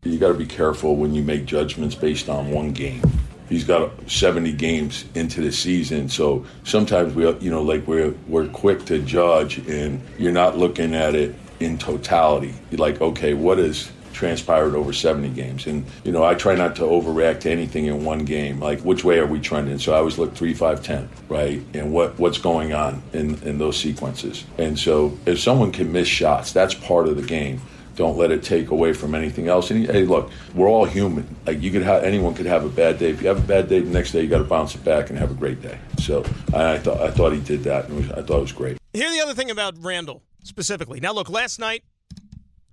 You 0.02 0.18
got 0.18 0.30
to 0.30 0.34
be 0.34 0.48
careful 0.48 0.96
when 0.96 1.14
you 1.14 1.22
make 1.22 1.46
judgments 1.46 1.94
based 1.94 2.28
on 2.28 2.50
one 2.50 2.72
game. 2.72 3.04
He's 3.50 3.64
got 3.64 3.92
70 4.10 4.54
games 4.54 5.06
into 5.14 5.42
the 5.42 5.52
season, 5.52 6.10
so 6.10 6.44
sometimes 6.64 7.14
we, 7.14 7.32
you 7.38 7.52
know, 7.52 7.62
like 7.62 7.86
we're 7.86 8.16
we're 8.28 8.48
quick 8.48 8.84
to 8.86 8.98
judge, 8.98 9.60
and 9.68 10.02
you're 10.18 10.32
not 10.32 10.58
looking 10.58 10.96
at 10.96 11.14
it 11.14 11.36
in 11.60 11.78
totality. 11.78 12.56
You're 12.72 12.80
like, 12.80 13.00
okay, 13.00 13.36
what 13.36 13.60
has 13.60 13.92
transpired 14.14 14.76
over 14.76 14.94
70 14.94 15.30
games? 15.30 15.68
And 15.68 15.86
you 16.04 16.12
know, 16.12 16.24
I 16.24 16.36
try 16.36 16.56
not 16.56 16.76
to 16.78 16.84
overreact 16.84 17.42
to 17.42 17.52
anything 17.52 17.86
in 17.86 18.04
one 18.04 18.26
game. 18.26 18.60
Like, 18.60 18.82
which 18.82 19.04
way 19.04 19.20
are 19.20 19.26
we 19.26 19.40
trending? 19.40 19.80
So 19.80 19.94
I 19.94 19.98
always 19.98 20.18
look 20.18 20.36
three, 20.36 20.54
five, 20.54 20.84
ten, 20.84 21.10
right? 21.30 21.62
And 21.74 21.94
what 21.94 22.18
what's 22.20 22.38
going 22.38 22.74
on 22.74 23.02
in 23.14 23.42
in 23.44 23.58
those 23.58 23.78
sequences? 23.78 24.46
And 24.58 24.78
so 24.78 25.18
if 25.26 25.40
someone 25.40 25.72
can 25.72 25.92
miss 25.92 26.08
shots, 26.08 26.52
that's 26.54 26.74
part 26.74 27.08
of 27.08 27.16
the 27.16 27.24
game 27.24 27.62
don't 27.96 28.18
let 28.18 28.32
it 28.32 28.42
take 28.44 28.70
away 28.70 28.94
from 28.94 29.14
anything 29.14 29.48
else. 29.48 29.70
And 29.70 29.86
hey, 29.86 30.06
look, 30.06 30.32
we're 30.56 30.68
all 30.68 30.86
human. 30.86 31.36
Like 31.46 31.62
you 31.62 31.72
could 31.72 31.84
have 31.84 32.04
anyone 32.04 32.34
could 32.34 32.46
have 32.46 32.66
a 32.66 32.70
bad 32.70 32.98
day. 32.98 33.10
If 33.10 33.22
you 33.22 33.28
have 33.28 33.38
a 33.38 33.48
bad 33.48 33.70
day, 33.70 33.80
the 33.80 33.90
next 33.90 34.12
day 34.12 34.22
you 34.22 34.28
got 34.28 34.40
to 34.40 34.44
bounce 34.44 34.76
it 34.76 34.84
back 34.84 35.10
and 35.10 35.20
have 35.20 35.32
a 35.32 35.36
great 35.36 35.62
day. 35.62 35.78
So 36.00 36.24
I, 36.54 36.74
I 36.74 36.80
thought 36.80 37.02
I 37.02 37.12
thought 37.12 37.34
he 37.34 37.40
did 37.40 37.64
that, 37.66 37.90
and 37.90 37.98
was, 37.98 38.12
I 38.12 38.22
thought 38.22 38.38
it 38.38 38.42
was 38.42 38.52
great. 38.52 38.78
Here's 38.94 39.12
the 39.12 39.22
other 39.22 39.34
thing 39.34 39.52
about 39.52 39.76
Randle 39.78 40.24
specifically. 40.44 41.00
Now, 41.00 41.14
look, 41.14 41.30
last 41.30 41.60
night 41.60 41.84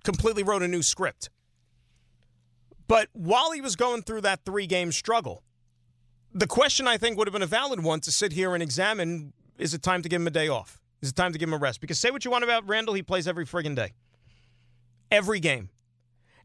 completely 0.09 0.43
wrote 0.43 0.63
a 0.63 0.67
new 0.67 0.81
script, 0.81 1.29
but 2.87 3.09
while 3.13 3.51
he 3.51 3.61
was 3.61 3.75
going 3.75 4.01
through 4.03 4.21
that 4.21 4.45
three 4.45 4.67
game 4.67 4.91
struggle, 4.91 5.43
the 6.33 6.47
question 6.47 6.87
I 6.87 6.97
think 6.97 7.17
would 7.17 7.27
have 7.27 7.33
been 7.33 7.41
a 7.41 7.47
valid 7.47 7.83
one 7.83 7.99
to 8.01 8.11
sit 8.11 8.33
here 8.33 8.53
and 8.53 8.63
examine: 8.63 9.33
Is 9.57 9.73
it 9.73 9.81
time 9.81 10.01
to 10.01 10.09
give 10.09 10.21
him 10.21 10.27
a 10.27 10.31
day 10.31 10.47
off? 10.47 10.81
Is 11.01 11.09
it 11.09 11.15
time 11.15 11.31
to 11.33 11.39
give 11.39 11.47
him 11.49 11.53
a 11.53 11.57
rest? 11.57 11.79
Because 11.79 11.99
say 11.99 12.11
what 12.11 12.25
you 12.25 12.31
want 12.31 12.43
about 12.43 12.67
Randle, 12.67 12.93
he 12.93 13.03
plays 13.03 13.27
every 13.27 13.45
friggin' 13.45 13.75
day 13.75 13.93
every 15.11 15.39
game. 15.39 15.69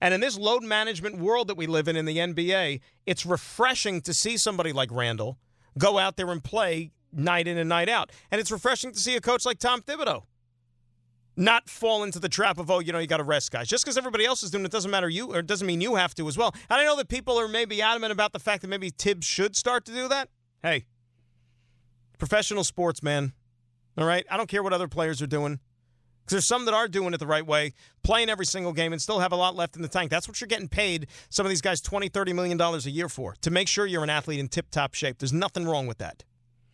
And 0.00 0.12
in 0.12 0.20
this 0.20 0.36
load 0.36 0.62
management 0.62 1.18
world 1.18 1.48
that 1.48 1.56
we 1.56 1.66
live 1.66 1.88
in 1.88 1.96
in 1.96 2.04
the 2.04 2.18
NBA, 2.18 2.80
it's 3.06 3.24
refreshing 3.24 4.00
to 4.02 4.12
see 4.12 4.36
somebody 4.36 4.72
like 4.72 4.90
Randle 4.92 5.38
go 5.78 5.98
out 5.98 6.16
there 6.16 6.30
and 6.30 6.42
play 6.42 6.92
night 7.12 7.48
in 7.48 7.56
and 7.56 7.68
night 7.68 7.88
out. 7.88 8.12
And 8.30 8.40
it's 8.40 8.50
refreshing 8.50 8.92
to 8.92 8.98
see 8.98 9.16
a 9.16 9.20
coach 9.20 9.46
like 9.46 9.58
Tom 9.58 9.80
Thibodeau 9.80 10.24
not 11.36 11.68
fall 11.68 12.02
into 12.04 12.18
the 12.18 12.28
trap 12.28 12.58
of, 12.58 12.70
oh, 12.70 12.78
you 12.78 12.92
know, 12.92 12.98
you 12.98 13.06
got 13.06 13.16
to 13.18 13.24
rest 13.24 13.50
guys. 13.50 13.68
Just 13.68 13.84
because 13.84 13.98
everybody 13.98 14.24
else 14.24 14.42
is 14.42 14.50
doing 14.50 14.64
it 14.64 14.70
doesn't 14.70 14.90
matter 14.90 15.08
you, 15.08 15.32
or 15.32 15.40
it 15.40 15.46
doesn't 15.46 15.66
mean 15.66 15.80
you 15.80 15.96
have 15.96 16.14
to 16.14 16.28
as 16.28 16.38
well. 16.38 16.54
And 16.70 16.80
I 16.80 16.84
know 16.84 16.96
that 16.96 17.08
people 17.08 17.38
are 17.38 17.48
maybe 17.48 17.82
adamant 17.82 18.12
about 18.12 18.32
the 18.32 18.38
fact 18.38 18.62
that 18.62 18.68
maybe 18.68 18.90
Thibs 18.90 19.26
should 19.26 19.56
start 19.56 19.84
to 19.86 19.92
do 19.92 20.08
that. 20.08 20.28
Hey, 20.62 20.84
professional 22.18 22.64
sports, 22.64 23.02
man. 23.02 23.32
All 23.98 24.06
right? 24.06 24.24
I 24.30 24.36
don't 24.36 24.48
care 24.48 24.62
what 24.62 24.72
other 24.72 24.88
players 24.88 25.20
are 25.22 25.26
doing. 25.26 25.60
Because 26.24 26.36
there's 26.36 26.46
some 26.46 26.64
that 26.64 26.72
are 26.72 26.88
doing 26.88 27.12
it 27.12 27.18
the 27.18 27.26
right 27.26 27.46
way, 27.46 27.74
playing 28.02 28.30
every 28.30 28.46
single 28.46 28.72
game, 28.72 28.94
and 28.94 29.02
still 29.02 29.20
have 29.20 29.32
a 29.32 29.36
lot 29.36 29.56
left 29.56 29.76
in 29.76 29.82
the 29.82 29.88
tank. 29.88 30.10
That's 30.10 30.26
what 30.26 30.40
you're 30.40 30.48
getting 30.48 30.68
paid 30.68 31.08
some 31.28 31.44
of 31.44 31.50
these 31.50 31.60
guys 31.60 31.82
20, 31.82 32.08
30 32.08 32.32
million 32.32 32.56
dollars 32.56 32.86
a 32.86 32.90
year 32.90 33.10
for, 33.10 33.34
to 33.42 33.50
make 33.50 33.68
sure 33.68 33.84
you're 33.84 34.02
an 34.02 34.08
athlete 34.08 34.40
in 34.40 34.48
tip 34.48 34.70
top 34.70 34.94
shape. 34.94 35.18
There's 35.18 35.34
nothing 35.34 35.66
wrong 35.66 35.86
with 35.86 35.98
that. 35.98 36.24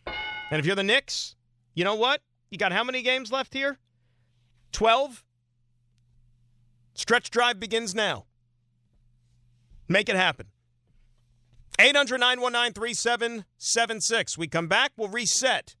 And 0.05 0.59
if 0.59 0.65
you're 0.65 0.75
the 0.75 0.83
Knicks, 0.83 1.35
you 1.73 1.83
know 1.83 1.95
what? 1.95 2.21
You 2.49 2.57
got 2.57 2.71
how 2.71 2.83
many 2.83 3.01
games 3.01 3.29
left 3.29 3.53
here? 3.53 3.77
12? 4.71 5.23
Stretch 6.93 7.29
drive 7.29 7.59
begins 7.59 7.95
now. 7.95 8.25
Make 9.87 10.09
it 10.09 10.15
happen. 10.15 10.47
800 11.79 12.19
919 12.19 12.73
3776. 12.73 14.37
We 14.37 14.47
come 14.47 14.67
back, 14.67 14.91
we'll 14.97 15.09
reset. 15.09 15.75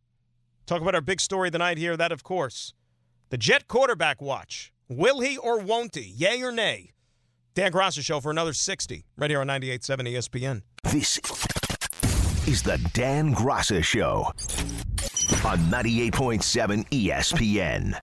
Talk 0.65 0.81
about 0.81 0.95
our 0.95 1.01
big 1.01 1.19
story 1.21 1.49
of 1.49 1.51
the 1.51 1.59
night 1.59 1.77
here. 1.77 1.95
That, 1.97 2.11
of 2.11 2.23
course, 2.23 2.73
the 3.29 3.37
Jet 3.37 3.67
quarterback 3.67 4.21
watch. 4.21 4.73
Will 4.89 5.19
he 5.21 5.37
or 5.37 5.59
won't 5.59 5.95
he? 5.95 6.01
Yay 6.01 6.41
or 6.41 6.51
nay? 6.51 6.91
Dan 7.53 7.71
Graca 7.71 8.01
Show 8.01 8.19
for 8.19 8.31
another 8.31 8.53
60 8.53 9.05
right 9.17 9.29
here 9.29 9.41
on 9.41 9.47
98.7 9.47 10.13
ESPN. 10.13 10.61
This 10.83 11.17
is 12.47 12.63
the 12.63 12.77
Dan 12.93 13.35
Graca 13.35 13.83
Show 13.83 14.31
on 15.45 15.57
98.7 15.69 16.87
ESPN. 16.89 17.95